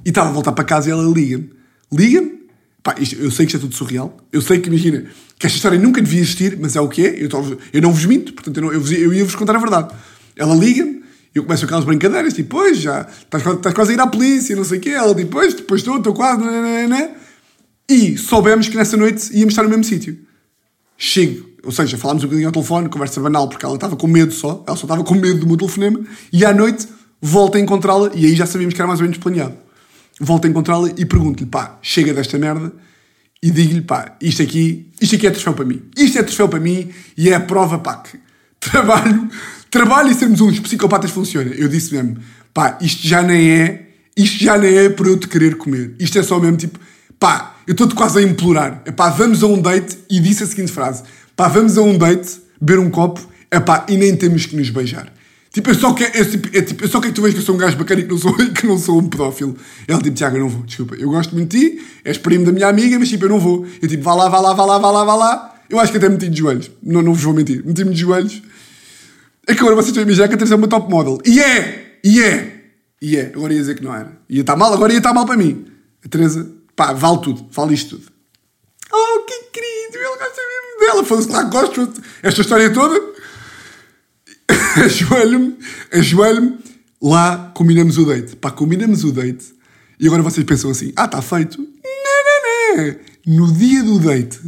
E 0.04 0.10
estava 0.10 0.28
a 0.28 0.32
voltar 0.32 0.52
para 0.52 0.62
casa 0.62 0.88
e 0.88 0.92
ela 0.92 1.02
liga-me. 1.02 1.50
Liga-me. 1.90 2.41
Pá, 2.82 2.96
isto, 2.98 3.14
eu 3.16 3.30
sei 3.30 3.46
que 3.46 3.54
isto 3.54 3.58
é 3.58 3.60
tudo 3.60 3.74
surreal. 3.74 4.16
Eu 4.32 4.42
sei 4.42 4.58
que, 4.58 4.68
imagina, 4.68 5.06
que 5.38 5.46
esta 5.46 5.56
história 5.56 5.78
nunca 5.78 6.02
devia 6.02 6.20
existir, 6.20 6.58
mas 6.60 6.74
é 6.74 6.80
o 6.80 6.88
que 6.88 7.06
é. 7.06 7.22
Eu, 7.22 7.28
eu 7.72 7.82
não 7.82 7.92
vos 7.92 8.04
minto, 8.04 8.32
portanto, 8.32 8.56
eu, 8.56 8.62
não, 8.62 8.72
eu, 8.72 8.84
eu 8.92 9.14
ia-vos 9.14 9.34
contar 9.34 9.54
a 9.54 9.58
verdade. 9.58 9.94
Ela 10.36 10.54
liga-me, 10.54 11.02
eu 11.34 11.44
começo 11.44 11.64
aquelas 11.64 11.84
brincadeiras, 11.84 12.34
tipo, 12.34 12.56
pois, 12.56 12.78
já, 12.78 13.06
estás, 13.22 13.46
estás 13.46 13.74
quase 13.74 13.92
a 13.92 13.94
ir 13.94 14.00
à 14.00 14.06
polícia, 14.06 14.56
não 14.56 14.64
sei 14.64 14.78
o 14.78 14.80
quê. 14.80 14.90
Ela, 14.90 15.14
tipo, 15.14 15.30
pois, 15.30 15.54
depois 15.54 15.80
estou, 15.80 15.96
estou 15.98 16.12
quase, 16.12 16.42
né, 16.42 16.60
né, 16.60 16.86
né. 16.88 17.10
E 17.88 18.16
soubemos 18.18 18.68
que 18.68 18.76
nessa 18.76 18.96
noite 18.96 19.30
íamos 19.32 19.52
estar 19.52 19.62
no 19.62 19.68
mesmo 19.68 19.84
sítio. 19.84 20.18
Chego, 20.96 21.48
ou 21.64 21.70
seja, 21.70 21.96
falámos 21.96 22.24
um 22.24 22.26
bocadinho 22.26 22.48
ao 22.48 22.52
telefone, 22.52 22.88
conversa 22.88 23.20
banal, 23.20 23.48
porque 23.48 23.64
ela 23.64 23.74
estava 23.74 23.96
com 23.96 24.06
medo 24.06 24.32
só, 24.32 24.64
ela 24.66 24.76
só 24.76 24.84
estava 24.84 25.04
com 25.04 25.14
medo 25.14 25.40
do 25.40 25.46
meu 25.46 25.56
telefonema, 25.56 26.00
e 26.32 26.44
à 26.44 26.52
noite 26.52 26.88
volto 27.20 27.56
a 27.56 27.60
encontrá-la, 27.60 28.10
e 28.14 28.26
aí 28.26 28.34
já 28.34 28.46
sabíamos 28.46 28.74
que 28.74 28.80
era 28.80 28.88
mais 28.88 29.00
ou 29.00 29.04
menos 29.04 29.18
planeado. 29.18 29.56
Volto 30.24 30.46
a 30.46 30.48
encontrá-la 30.48 30.88
e 30.96 31.04
pergunto-lhe, 31.04 31.48
pá, 31.48 31.78
chega 31.82 32.14
desta 32.14 32.38
merda, 32.38 32.72
e 33.42 33.50
digo-lhe, 33.50 33.82
pá, 33.82 34.16
isto 34.20 34.40
aqui, 34.40 34.88
isto 35.00 35.16
aqui 35.16 35.26
é 35.26 35.30
troféu 35.30 35.52
para 35.52 35.64
mim. 35.64 35.82
Isto 35.96 36.18
é 36.18 36.22
troféu 36.22 36.48
para 36.48 36.60
mim, 36.60 36.90
e 37.16 37.28
é 37.28 37.34
a 37.34 37.40
prova, 37.40 37.78
pá, 37.78 37.96
que 37.96 38.18
trabalho 38.60 39.28
trabalho 39.72 40.10
e 40.10 40.14
sermos 40.14 40.42
uns 40.42 40.60
psicopatas 40.60 41.10
funciona. 41.10 41.50
Eu 41.54 41.66
disse 41.66 41.94
mesmo, 41.94 42.18
pá, 42.52 42.78
isto 42.82 43.08
já 43.08 43.22
nem 43.22 43.50
é, 43.50 43.88
isto 44.14 44.44
já 44.44 44.58
nem 44.58 44.76
é 44.76 44.90
para 44.90 45.08
eu 45.08 45.18
te 45.18 45.26
querer 45.26 45.56
comer. 45.56 45.94
Isto 45.98 46.18
é 46.18 46.22
só 46.22 46.38
mesmo 46.38 46.58
tipo, 46.58 46.78
pá, 47.18 47.56
eu 47.66 47.72
estou-te 47.72 47.94
quase 47.94 48.18
a 48.18 48.22
implorar. 48.22 48.82
É 48.84 48.92
pá, 48.92 49.08
vamos 49.08 49.42
a 49.42 49.46
um 49.46 49.60
date 49.60 49.96
e 50.10 50.20
disse 50.20 50.42
a 50.42 50.46
seguinte 50.46 50.70
frase, 50.70 51.02
pá, 51.34 51.48
vamos 51.48 51.78
a 51.78 51.82
um 51.82 51.96
date, 51.96 52.38
beber 52.60 52.78
um 52.78 52.90
copo, 52.90 53.26
é 53.50 53.58
pá, 53.58 53.86
e 53.88 53.96
nem 53.96 54.14
temos 54.14 54.44
que 54.44 54.54
nos 54.54 54.68
beijar. 54.68 55.10
Tipo, 55.52 55.70
eu 55.70 55.74
só 55.74 55.92
quero, 55.92 56.16
é, 56.16 56.24
tipo, 56.24 56.56
é, 56.56 56.62
tipo, 56.62 56.84
eu 56.84 56.88
só 56.88 56.98
quero 56.98 57.12
que 57.12 57.20
tu 57.20 57.22
vejas 57.22 57.34
que 57.34 57.40
eu 57.42 57.46
sou 57.46 57.54
um 57.54 57.58
gajo 57.58 57.76
bacana 57.76 58.00
e 58.00 58.04
que 58.04 58.10
não 58.10 58.18
sou, 58.18 58.34
que 58.52 58.66
não 58.66 58.78
sou 58.78 58.98
um 58.98 59.08
pedófilo. 59.08 59.56
Ela 59.86 60.00
tipo, 60.00 60.16
Tiago, 60.16 60.36
eu 60.36 60.40
não 60.40 60.48
vou, 60.48 60.62
desculpa, 60.62 60.94
eu 60.94 61.10
gosto 61.10 61.34
muito 61.34 61.54
de 61.54 61.70
ti, 61.70 61.82
és 62.04 62.16
primo 62.16 62.46
da 62.46 62.52
minha 62.52 62.68
amiga, 62.68 62.98
mas 62.98 63.08
tipo, 63.08 63.26
eu 63.26 63.28
não 63.28 63.38
vou. 63.38 63.66
Eu 63.80 63.88
tipo, 63.88 64.02
vá 64.02 64.14
lá, 64.14 64.28
vá 64.28 64.40
lá, 64.40 64.54
vá 64.54 64.64
lá, 64.64 64.78
vá 64.78 64.90
lá, 64.90 65.04
vá 65.04 65.14
lá. 65.14 65.54
Eu 65.68 65.78
acho 65.78 65.92
que 65.92 65.98
até 65.98 66.08
meti 66.08 66.28
de 66.28 66.38
joelhos. 66.38 66.70
Não, 66.82 67.02
não 67.02 67.12
vos 67.12 67.22
vou 67.22 67.34
mentir. 67.34 67.62
Meti-me 67.64 67.92
de 67.92 68.00
joelhos 68.00 68.42
é 69.46 69.52
agora 69.52 69.74
vocês 69.74 69.88
estão 69.88 70.02
a 70.02 70.06
imaginar 70.06 70.28
que 70.28 70.34
a 70.34 70.36
Teresa 70.36 70.54
é 70.54 70.56
uma 70.56 70.68
top 70.68 70.88
model. 70.88 71.18
E 71.24 71.40
é! 71.40 71.98
E 72.04 72.22
é! 72.22 72.64
E 73.00 73.16
é! 73.16 73.32
Agora 73.34 73.52
ia 73.52 73.58
dizer 73.58 73.74
que 73.74 73.82
não 73.82 73.94
era. 73.94 74.16
Ia 74.28 74.42
estar 74.42 74.56
mal, 74.56 74.72
agora 74.72 74.92
ia 74.92 74.98
estar 74.98 75.12
mal 75.12 75.26
para 75.26 75.36
mim. 75.36 75.66
A 76.04 76.08
Teresa, 76.08 76.48
pá, 76.76 76.92
vale 76.92 77.18
tudo. 77.22 77.46
Vale 77.50 77.74
isto 77.74 77.96
tudo. 77.96 78.12
Oh, 78.92 79.20
que 79.20 79.34
querido! 79.52 79.96
Ele 79.96 80.16
gosta 80.16 80.40
mesmo 80.48 80.80
dela. 80.80 81.04
Foda-se 81.04 81.28
lá, 81.30 81.42
gosto 81.44 81.92
esta 82.22 82.40
história 82.40 82.72
toda. 82.72 82.94
Ajoelho-me, 84.84 85.56
ajoelho-me. 85.92 86.58
Lá 87.00 87.50
combinamos 87.54 87.98
o 87.98 88.04
date. 88.06 88.36
Pá, 88.36 88.50
combinamos 88.50 89.04
o 89.04 89.12
date. 89.12 89.54
E 89.98 90.06
agora 90.06 90.22
vocês 90.22 90.46
pensam 90.46 90.70
assim: 90.70 90.92
ah, 90.96 91.04
está 91.04 91.20
feito. 91.20 91.58
Não, 91.58 92.76
não, 92.76 92.84
não. 92.84 92.96
No 93.26 93.52
dia 93.52 93.82
do 93.82 93.98
date, 93.98 94.40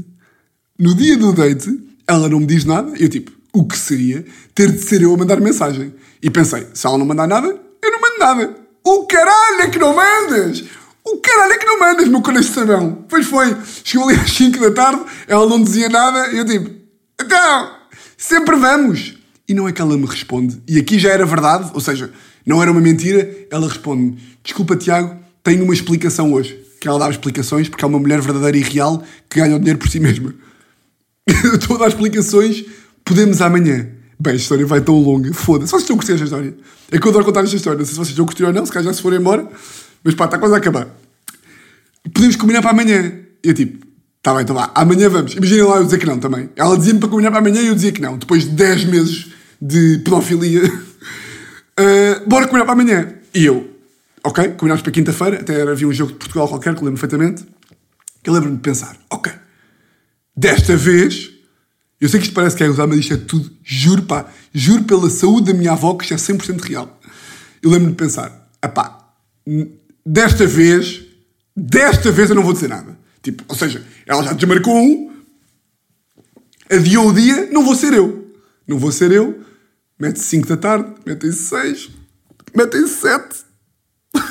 no 0.78 0.94
dia 0.94 1.16
do 1.16 1.32
date, 1.32 1.68
ela 2.06 2.28
não 2.28 2.40
me 2.40 2.46
diz 2.46 2.64
nada. 2.64 2.92
Eu 2.98 3.08
tipo, 3.08 3.32
o 3.52 3.64
que 3.64 3.78
seria 3.78 4.24
ter 4.54 4.70
de 4.70 4.78
ser 4.78 5.02
eu 5.02 5.14
a 5.14 5.16
mandar 5.16 5.40
mensagem. 5.40 5.94
E 6.22 6.30
pensei, 6.30 6.66
se 6.74 6.86
ela 6.86 6.98
não 6.98 7.06
mandar 7.06 7.26
nada, 7.26 7.46
eu 7.46 7.90
não 7.90 8.00
mando 8.00 8.18
nada. 8.18 8.56
O 8.84 9.06
caralho 9.06 9.62
é 9.62 9.68
que 9.68 9.78
não 9.78 9.94
mandas! 9.94 10.64
O 11.04 11.18
caralho 11.18 11.52
é 11.52 11.58
que 11.58 11.66
não 11.66 11.78
mandas, 11.78 12.08
meu 12.08 12.20
coração! 12.20 13.04
Pois 13.08 13.26
foi, 13.26 13.56
chegou 13.84 14.08
ali 14.08 14.18
às 14.18 14.30
5 14.30 14.58
da 14.58 14.70
tarde, 14.72 15.04
ela 15.26 15.46
não 15.46 15.62
dizia 15.62 15.88
nada, 15.88 16.26
eu 16.32 16.44
tipo, 16.44 16.70
então, 17.20 17.76
sempre 18.16 18.56
vamos! 18.56 19.13
E 19.48 19.54
não 19.54 19.68
é 19.68 19.72
que 19.72 19.82
ela 19.82 19.96
me 19.96 20.06
responde, 20.06 20.60
e 20.66 20.78
aqui 20.78 20.98
já 20.98 21.10
era 21.10 21.26
verdade, 21.26 21.70
ou 21.74 21.80
seja, 21.80 22.10
não 22.46 22.62
era 22.62 22.70
uma 22.72 22.80
mentira, 22.80 23.46
ela 23.50 23.68
responde-me, 23.68 24.18
desculpa 24.42 24.74
Tiago, 24.76 25.16
tenho 25.42 25.64
uma 25.64 25.74
explicação 25.74 26.32
hoje. 26.32 26.62
Que 26.80 26.88
ela 26.88 26.98
dá 26.98 27.08
explicações 27.08 27.68
porque 27.68 27.82
é 27.82 27.88
uma 27.88 27.98
mulher 27.98 28.20
verdadeira 28.20 28.58
e 28.58 28.62
real 28.62 29.02
que 29.28 29.40
ganha 29.40 29.56
o 29.56 29.58
dinheiro 29.58 29.78
por 29.78 29.88
si 29.88 29.98
mesma. 29.98 30.34
eu 31.44 31.54
estou 31.54 31.76
a 31.76 31.80
dar 31.80 31.88
explicações 31.88 32.64
Podemos 33.04 33.42
amanhã. 33.42 33.86
Bem, 34.18 34.32
a 34.32 34.36
história 34.36 34.64
vai 34.64 34.80
tão 34.80 34.98
longa. 34.98 35.32
Foda-se. 35.34 35.70
Vocês 35.70 35.82
estão 35.82 35.94
a 35.94 35.98
curtir 35.98 36.12
esta 36.12 36.24
história? 36.24 36.54
É 36.90 36.98
que 36.98 37.06
eu 37.06 37.10
adoro 37.10 37.24
contar 37.26 37.44
esta 37.44 37.54
história. 37.54 37.78
Não 37.78 37.84
sei 37.84 37.92
se 37.92 37.98
vocês 37.98 38.10
estão 38.10 38.24
a 38.24 38.28
curtir 38.28 38.44
ou 38.44 38.52
não, 38.52 38.64
se 38.64 38.72
calhar 38.72 38.86
já 38.86 38.94
se 38.94 39.02
forem 39.02 39.20
embora. 39.20 39.46
Mas 40.02 40.14
pá, 40.14 40.24
está 40.24 40.38
quase 40.38 40.54
a 40.54 40.56
acabar. 40.56 40.88
Podemos 42.14 42.34
combinar 42.36 42.62
para 42.62 42.70
amanhã. 42.70 43.12
E 43.44 43.48
eu 43.48 43.54
tipo, 43.54 43.86
tá 44.22 44.32
bem, 44.32 44.42
então 44.42 44.56
vá. 44.56 44.72
Amanhã 44.74 45.10
vamos. 45.10 45.34
Imaginem 45.34 45.64
lá 45.64 45.76
eu 45.76 45.84
dizer 45.84 45.98
que 45.98 46.06
não 46.06 46.18
também. 46.18 46.48
Ela 46.56 46.78
dizia-me 46.78 46.98
para 46.98 47.08
combinar 47.10 47.30
para 47.30 47.40
amanhã 47.40 47.60
e 47.60 47.66
eu 47.66 47.74
dizia 47.74 47.92
que 47.92 48.00
não. 48.00 48.16
Depois 48.16 48.44
de 48.44 48.50
10 48.50 48.84
meses 48.86 49.26
de 49.64 49.98
pedofilia. 50.04 50.64
uh, 50.66 52.20
bora 52.28 52.46
combinar 52.46 52.66
para 52.66 52.74
amanhã. 52.74 53.14
E 53.34 53.46
eu, 53.46 53.70
ok, 54.22 54.48
combinámos 54.50 54.82
para 54.82 54.92
quinta-feira. 54.92 55.40
Até 55.40 55.62
havia 55.62 55.88
um 55.88 55.92
jogo 55.92 56.12
de 56.12 56.18
Portugal 56.18 56.46
qualquer 56.46 56.74
que 56.74 56.84
lembro 56.84 57.00
perfeitamente. 57.00 57.46
Eu 58.22 58.32
lembro-me 58.32 58.56
de 58.56 58.62
pensar, 58.62 58.96
ok, 59.10 59.32
desta 60.36 60.76
vez 60.76 61.30
eu 62.00 62.08
sei 62.08 62.20
que 62.20 62.26
isto 62.26 62.34
parece 62.34 62.54
que 62.54 62.62
é 62.62 62.68
usar, 62.68 62.86
mas 62.86 62.98
isto 62.98 63.14
é 63.14 63.16
tudo, 63.16 63.50
juro 63.62 64.02
pá, 64.02 64.26
juro 64.52 64.84
pela 64.84 65.08
saúde 65.08 65.52
da 65.52 65.58
minha 65.58 65.72
avó 65.72 65.94
que 65.94 66.04
isto 66.04 66.12
é 66.30 66.34
100% 66.34 66.60
real. 66.60 67.00
Eu 67.62 67.70
lembro-me 67.70 67.92
de 67.92 67.96
pensar, 67.96 68.46
pá, 68.74 69.08
desta 70.04 70.46
vez, 70.46 71.02
desta 71.56 72.12
vez 72.12 72.28
eu 72.28 72.36
não 72.36 72.42
vou 72.42 72.52
dizer 72.52 72.68
nada. 72.68 72.98
Tipo, 73.22 73.42
ou 73.48 73.54
seja, 73.54 73.82
ela 74.06 74.22
já 74.22 74.34
desmarcou 74.34 74.76
um, 74.76 75.14
adiou 76.70 77.08
o 77.08 77.12
dia, 77.14 77.48
não 77.50 77.64
vou 77.64 77.74
ser 77.74 77.94
eu. 77.94 78.30
Não 78.66 78.78
vou 78.78 78.92
ser 78.92 79.10
eu. 79.10 79.42
Mete 79.98 80.18
5 80.18 80.48
da 80.48 80.56
tarde, 80.56 80.94
mete 81.06 81.32
6, 81.32 81.90
mete 82.54 82.86
7. 82.86 83.44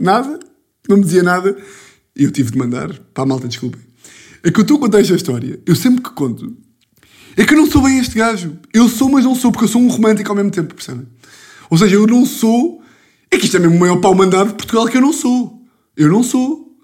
nada, 0.00 0.40
não 0.88 0.96
me 0.96 1.04
dizia 1.04 1.22
nada. 1.22 1.56
E 2.16 2.24
eu 2.24 2.30
tive 2.30 2.52
de 2.52 2.58
mandar 2.58 2.92
para 3.12 3.24
a 3.24 3.26
malta, 3.26 3.48
desculpem. 3.48 3.80
É 4.42 4.50
que 4.50 4.58
eu 4.58 4.62
estou 4.62 4.76
a 4.76 4.80
contar 4.80 5.00
esta 5.00 5.14
história, 5.14 5.60
eu 5.64 5.74
sempre 5.74 6.02
que 6.02 6.10
conto, 6.10 6.56
é 7.36 7.44
que 7.44 7.52
eu 7.52 7.58
não 7.58 7.70
sou 7.70 7.82
bem 7.82 7.98
este 7.98 8.16
gajo. 8.16 8.58
Eu 8.72 8.88
sou, 8.88 9.08
mas 9.08 9.24
não 9.24 9.34
sou, 9.34 9.50
porque 9.50 9.64
eu 9.64 9.68
sou 9.68 9.80
um 9.80 9.88
romântico 9.88 10.30
ao 10.30 10.36
mesmo 10.36 10.50
tempo, 10.50 10.74
percebem? 10.74 11.06
Ou 11.68 11.76
seja, 11.76 11.96
eu 11.96 12.06
não 12.06 12.24
sou. 12.24 12.82
É 13.30 13.36
que 13.36 13.46
isto 13.46 13.56
é 13.56 13.60
mesmo 13.60 13.76
o 13.76 13.80
maior 13.80 13.96
pau 14.00 14.14
mandado 14.14 14.50
de 14.50 14.54
Portugal 14.54 14.86
que 14.86 14.96
eu 14.96 15.00
não 15.00 15.12
sou. 15.12 15.62
Eu 15.96 16.08
não 16.08 16.22
sou. 16.22 16.76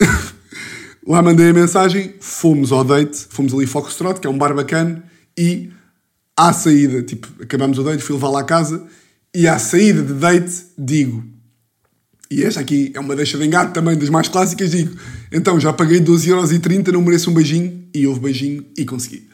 Lá 1.06 1.22
mandei 1.22 1.50
a 1.50 1.52
mensagem, 1.52 2.14
fomos 2.20 2.72
ao 2.72 2.82
date, 2.82 3.26
fomos 3.28 3.52
ali 3.52 3.66
Foxtrot, 3.66 4.18
que 4.18 4.26
é 4.26 4.30
um 4.30 4.38
bar 4.38 4.54
bacana, 4.54 5.04
e 5.38 5.70
à 6.36 6.52
saída, 6.52 7.02
tipo, 7.02 7.28
acabamos 7.42 7.78
o 7.78 7.82
date, 7.82 8.02
fui 8.02 8.14
levá-la 8.14 8.40
à 8.40 8.44
casa, 8.44 8.86
e 9.34 9.48
à 9.48 9.58
saída 9.58 10.02
de 10.02 10.12
date 10.12 10.66
digo, 10.76 11.24
e 12.30 12.42
esta 12.42 12.60
aqui 12.60 12.92
é 12.94 13.00
uma 13.00 13.14
deixa 13.14 13.38
de 13.38 13.44
engate 13.44 13.72
também 13.72 13.96
das 13.96 14.10
mais 14.10 14.28
clássicas, 14.28 14.70
digo, 14.70 14.96
então 15.32 15.58
já 15.58 15.72
paguei 15.72 16.00
12,30€, 16.00 16.92
não 16.92 17.02
mereço 17.02 17.30
um 17.30 17.34
beijinho, 17.34 17.86
e 17.94 18.06
houve 18.06 18.20
beijinho 18.20 18.66
e 18.76 18.84
consegui. 18.84 19.26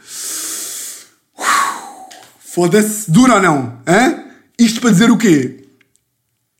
Foda-se, 2.38 3.10
dura 3.10 3.36
ou 3.36 3.42
não? 3.42 3.80
Hã? 3.86 4.24
Isto 4.58 4.80
para 4.80 4.90
dizer 4.90 5.10
o 5.10 5.16
quê? 5.16 5.64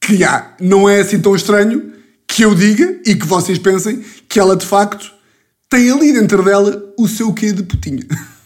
Que 0.01 0.24
ah, 0.24 0.57
não 0.59 0.88
é 0.88 1.01
assim 1.01 1.20
tão 1.20 1.36
estranho 1.36 1.93
que 2.26 2.43
eu 2.43 2.55
diga 2.55 2.99
e 3.07 3.14
que 3.14 3.26
vocês 3.26 3.59
pensem 3.59 4.03
que 4.26 4.40
ela 4.40 4.57
de 4.57 4.64
facto 4.64 5.12
tem 5.68 5.90
ali 5.90 6.12
dentro 6.12 6.43
dela 6.43 6.82
o 6.99 7.07
seu 7.07 7.32
quê 7.32 7.53
de 7.53 7.62
putinha. 7.62 8.07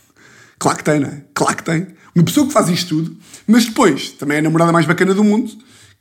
claro 0.59 0.79
que 0.79 0.85
tem, 0.85 1.01
não 1.01 1.09
é? 1.09 1.23
Claro 1.35 1.57
que 1.57 1.65
tem. 1.65 1.87
Uma 2.15 2.25
pessoa 2.25 2.47
que 2.47 2.53
faz 2.53 2.69
isto 2.69 2.97
tudo, 2.97 3.17
mas 3.47 3.67
depois 3.67 4.11
também 4.11 4.37
é 4.37 4.41
a 4.41 4.43
namorada 4.43 4.73
mais 4.73 4.87
bacana 4.87 5.13
do 5.13 5.23
mundo, 5.23 5.53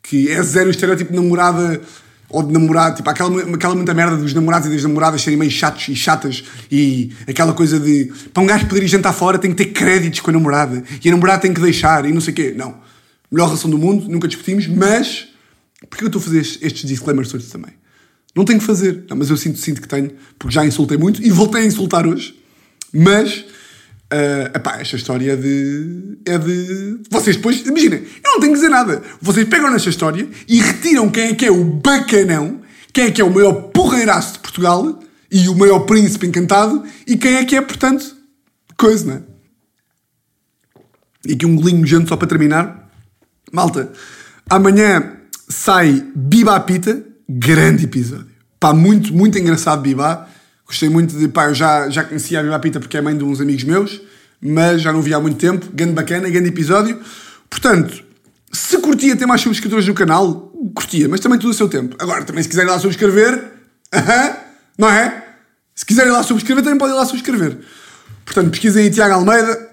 que 0.02 0.30
é 0.32 0.42
zero 0.42 0.70
estereótipo 0.70 1.12
de 1.12 1.20
namorada 1.20 1.82
ou 2.30 2.42
de 2.42 2.52
namorado, 2.52 2.98
tipo 2.98 3.10
aquela, 3.10 3.56
aquela 3.56 3.76
muita 3.76 3.94
merda 3.94 4.18
dos 4.18 4.34
namorados 4.34 4.68
e 4.68 4.72
das 4.72 4.84
namoradas 4.84 5.22
serem 5.22 5.38
meio 5.38 5.52
chatos 5.52 5.88
e 5.90 5.96
chatas 5.96 6.44
e 6.72 7.12
aquela 7.28 7.54
coisa 7.54 7.80
de 7.80 8.12
para 8.34 8.42
um 8.42 8.46
gajo 8.46 8.66
poder 8.66 8.84
ir 8.84 8.88
jantar 8.88 9.14
fora 9.14 9.38
tem 9.38 9.52
que 9.52 9.58
ter 9.64 9.72
créditos 9.72 10.22
com 10.22 10.32
a 10.32 10.34
namorada 10.34 10.84
e 11.04 11.08
a 11.08 11.12
namorada 11.12 11.42
tem 11.42 11.54
que 11.54 11.62
deixar 11.62 12.06
e 12.06 12.12
não 12.12 12.22
sei 12.22 12.34
o 12.34 12.36
quê. 12.36 12.54
Não. 12.56 12.76
Melhor 13.32 13.48
relação 13.48 13.70
do 13.70 13.78
mundo, 13.78 14.10
nunca 14.10 14.28
discutimos, 14.28 14.68
mas 14.68 15.28
Porquê 15.90 16.04
eu 16.04 16.08
estou 16.08 16.20
a 16.20 16.24
fazer 16.24 16.40
estes 16.40 16.86
disclaimers 16.86 17.30
todos 17.30 17.48
também? 17.50 17.72
Não 18.36 18.44
tenho 18.44 18.60
que 18.60 18.66
fazer, 18.66 19.06
não, 19.10 19.18
mas 19.18 19.30
eu 19.30 19.38
sinto, 19.38 19.60
sinto 19.60 19.82
que 19.82 19.88
tenho, 19.88 20.12
porque 20.38 20.54
já 20.54 20.66
insultei 20.66 20.98
muito 20.98 21.24
e 21.24 21.30
voltei 21.30 21.62
a 21.62 21.66
insultar 21.66 22.06
hoje. 22.06 22.38
Mas, 22.94 23.46
uh, 24.14 24.58
epá, 24.58 24.80
esta 24.80 24.96
história 24.96 25.34
é 25.34 25.36
de. 25.36 26.18
é 26.26 26.38
de. 26.38 27.00
Vocês 27.10 27.36
depois, 27.36 27.62
imaginem, 27.66 28.04
eu 28.24 28.32
não 28.32 28.40
tenho 28.40 28.54
que 28.54 28.60
dizer 28.60 28.70
nada. 28.70 29.02
Vocês 29.22 29.48
pegam 29.48 29.72
nesta 29.72 29.90
história 29.90 30.28
e 30.48 30.60
retiram 30.60 31.10
quem 31.10 31.30
é 31.30 31.36
que 31.36 31.46
é 31.46 31.52
o 31.52 31.64
bacanão, 31.64 32.62
quem 32.94 33.06
é 33.06 33.12
que 33.12 33.22
é 33.22 33.26
o 33.26 33.34
maior 33.34 33.54
porreiraço 33.72 34.34
de 34.34 34.40
Portugal 34.40 35.00
e 35.32 35.50
o 35.50 35.56
maior 35.56 35.80
príncipe 35.82 36.28
encantado 36.28 36.84
e 37.06 37.18
quem 37.18 37.36
é 37.36 37.46
que 37.46 37.56
é, 37.56 37.62
portanto, 37.62 38.16
coisa, 38.78 39.06
não 39.06 39.14
é? 39.16 39.22
E 41.26 41.34
aqui 41.34 41.46
um 41.46 41.56
golinho 41.56 41.82
nojento 41.82 42.08
só 42.08 42.16
para 42.16 42.28
terminar. 42.28 42.90
Malta, 43.52 43.92
amanhã 44.50 45.14
sai 45.50 46.06
Biba 46.16 46.60
Pita, 46.60 47.04
grande 47.28 47.86
episódio. 47.86 48.28
Pá, 48.60 48.74
muito, 48.74 49.14
muito 49.14 49.38
engraçado 49.38 49.82
Biba. 49.82 50.30
Gostei 50.66 50.90
muito 50.90 51.18
de, 51.18 51.28
pá, 51.28 51.46
eu 51.46 51.54
já, 51.54 51.90
já 51.90 52.04
conhecia 52.04 52.40
a 52.40 52.44
Biba 52.44 52.60
Pita 52.60 52.80
porque 52.80 52.98
é 52.98 53.02
mãe 53.02 53.16
de 53.16 53.24
uns 53.24 53.40
amigos 53.40 53.64
meus, 53.64 54.02
mas 54.42 54.82
já 54.82 54.92
não 54.92 55.02
vi 55.02 55.14
há 55.14 55.20
muito 55.20 55.38
tempo. 55.38 55.68
Grande 55.74 55.94
bacana, 55.94 56.30
grande 56.30 56.50
episódio. 56.50 57.00
Portanto, 57.50 58.04
se 58.52 58.78
curtia 58.80 59.16
ter 59.16 59.26
mais 59.26 59.42
subscritores 59.42 59.88
no 59.88 59.94
canal, 59.94 60.52
curtia, 60.74 61.08
mas 61.08 61.20
também 61.20 61.38
tudo 61.38 61.52
o 61.52 61.54
seu 61.54 61.70
tempo. 61.70 61.96
Agora, 62.00 62.24
também 62.24 62.42
se 62.42 62.50
quiserem 62.50 62.72
lá 62.72 62.80
subscrever, 62.80 63.44
não 64.78 64.90
é? 64.90 65.24
Se 65.76 65.86
quiserem 65.86 66.12
lá 66.12 66.24
subscrever, 66.24 66.64
também 66.64 66.80
podem 66.80 66.96
lá 66.96 67.06
subscrever. 67.06 67.58
Portanto, 68.26 68.50
pesquisem 68.50 68.86
aí 68.86 68.90
Tiago 68.90 69.14
Almeida 69.14 69.70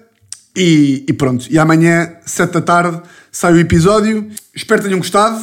e, 0.55 1.05
e 1.07 1.13
pronto. 1.13 1.47
E 1.49 1.57
amanhã, 1.57 2.13
7 2.25 2.51
da 2.51 2.61
tarde, 2.61 3.01
sai 3.31 3.53
o 3.53 3.59
episódio. 3.59 4.29
Espero 4.53 4.81
que 4.81 4.87
tenham 4.87 4.99
gostado. 4.99 5.37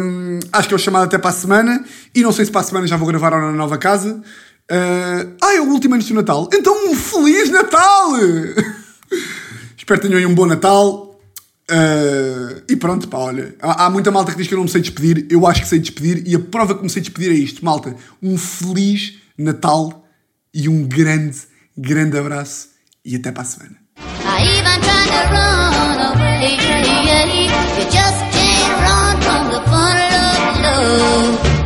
Um, 0.00 0.38
acho 0.52 0.68
que 0.68 0.74
é 0.74 0.76
o 0.76 0.78
chamado 0.78 1.04
até 1.04 1.18
para 1.18 1.30
a 1.30 1.32
semana. 1.32 1.84
E 2.14 2.22
não 2.22 2.32
sei 2.32 2.46
se 2.46 2.50
para 2.50 2.62
a 2.62 2.64
semana 2.64 2.86
já 2.86 2.96
vou 2.96 3.06
gravar 3.06 3.32
na 3.32 3.52
nova 3.52 3.76
casa. 3.76 4.22
Uh, 4.70 5.34
ah, 5.42 5.54
é 5.54 5.60
o 5.60 5.70
último 5.70 5.94
antes 5.94 6.08
do 6.08 6.14
Natal. 6.14 6.48
Então, 6.52 6.90
um 6.90 6.94
Feliz 6.94 7.50
Natal! 7.50 8.12
Espero 9.76 10.00
que 10.00 10.06
tenham 10.06 10.18
aí 10.18 10.26
um 10.26 10.34
bom 10.34 10.46
Natal. 10.46 11.18
Uh, 11.70 12.62
e 12.68 12.76
pronto, 12.76 13.08
pá, 13.08 13.18
olha. 13.18 13.54
Há, 13.60 13.86
há, 13.86 13.90
muita 13.90 14.10
malta 14.10 14.32
que 14.32 14.38
diz 14.38 14.46
que 14.46 14.54
eu 14.54 14.58
não 14.58 14.64
me 14.64 14.70
sei 14.70 14.80
despedir. 14.80 15.26
Eu 15.30 15.46
acho 15.46 15.62
que 15.62 15.68
sei 15.68 15.78
despedir. 15.78 16.22
E 16.26 16.34
a 16.34 16.38
prova 16.38 16.74
que 16.74 16.82
me 16.82 16.90
sei 16.90 17.00
despedir 17.00 17.30
é 17.30 17.34
isto, 17.34 17.64
malta. 17.64 17.96
Um 18.22 18.36
Feliz 18.36 19.14
Natal 19.36 20.06
e 20.52 20.68
um 20.68 20.86
grande, 20.86 21.38
grande 21.76 22.18
abraço. 22.18 22.68
E 23.04 23.16
até 23.16 23.32
para 23.32 23.42
a 23.42 23.46
semana. 23.46 23.78
You 30.78 31.57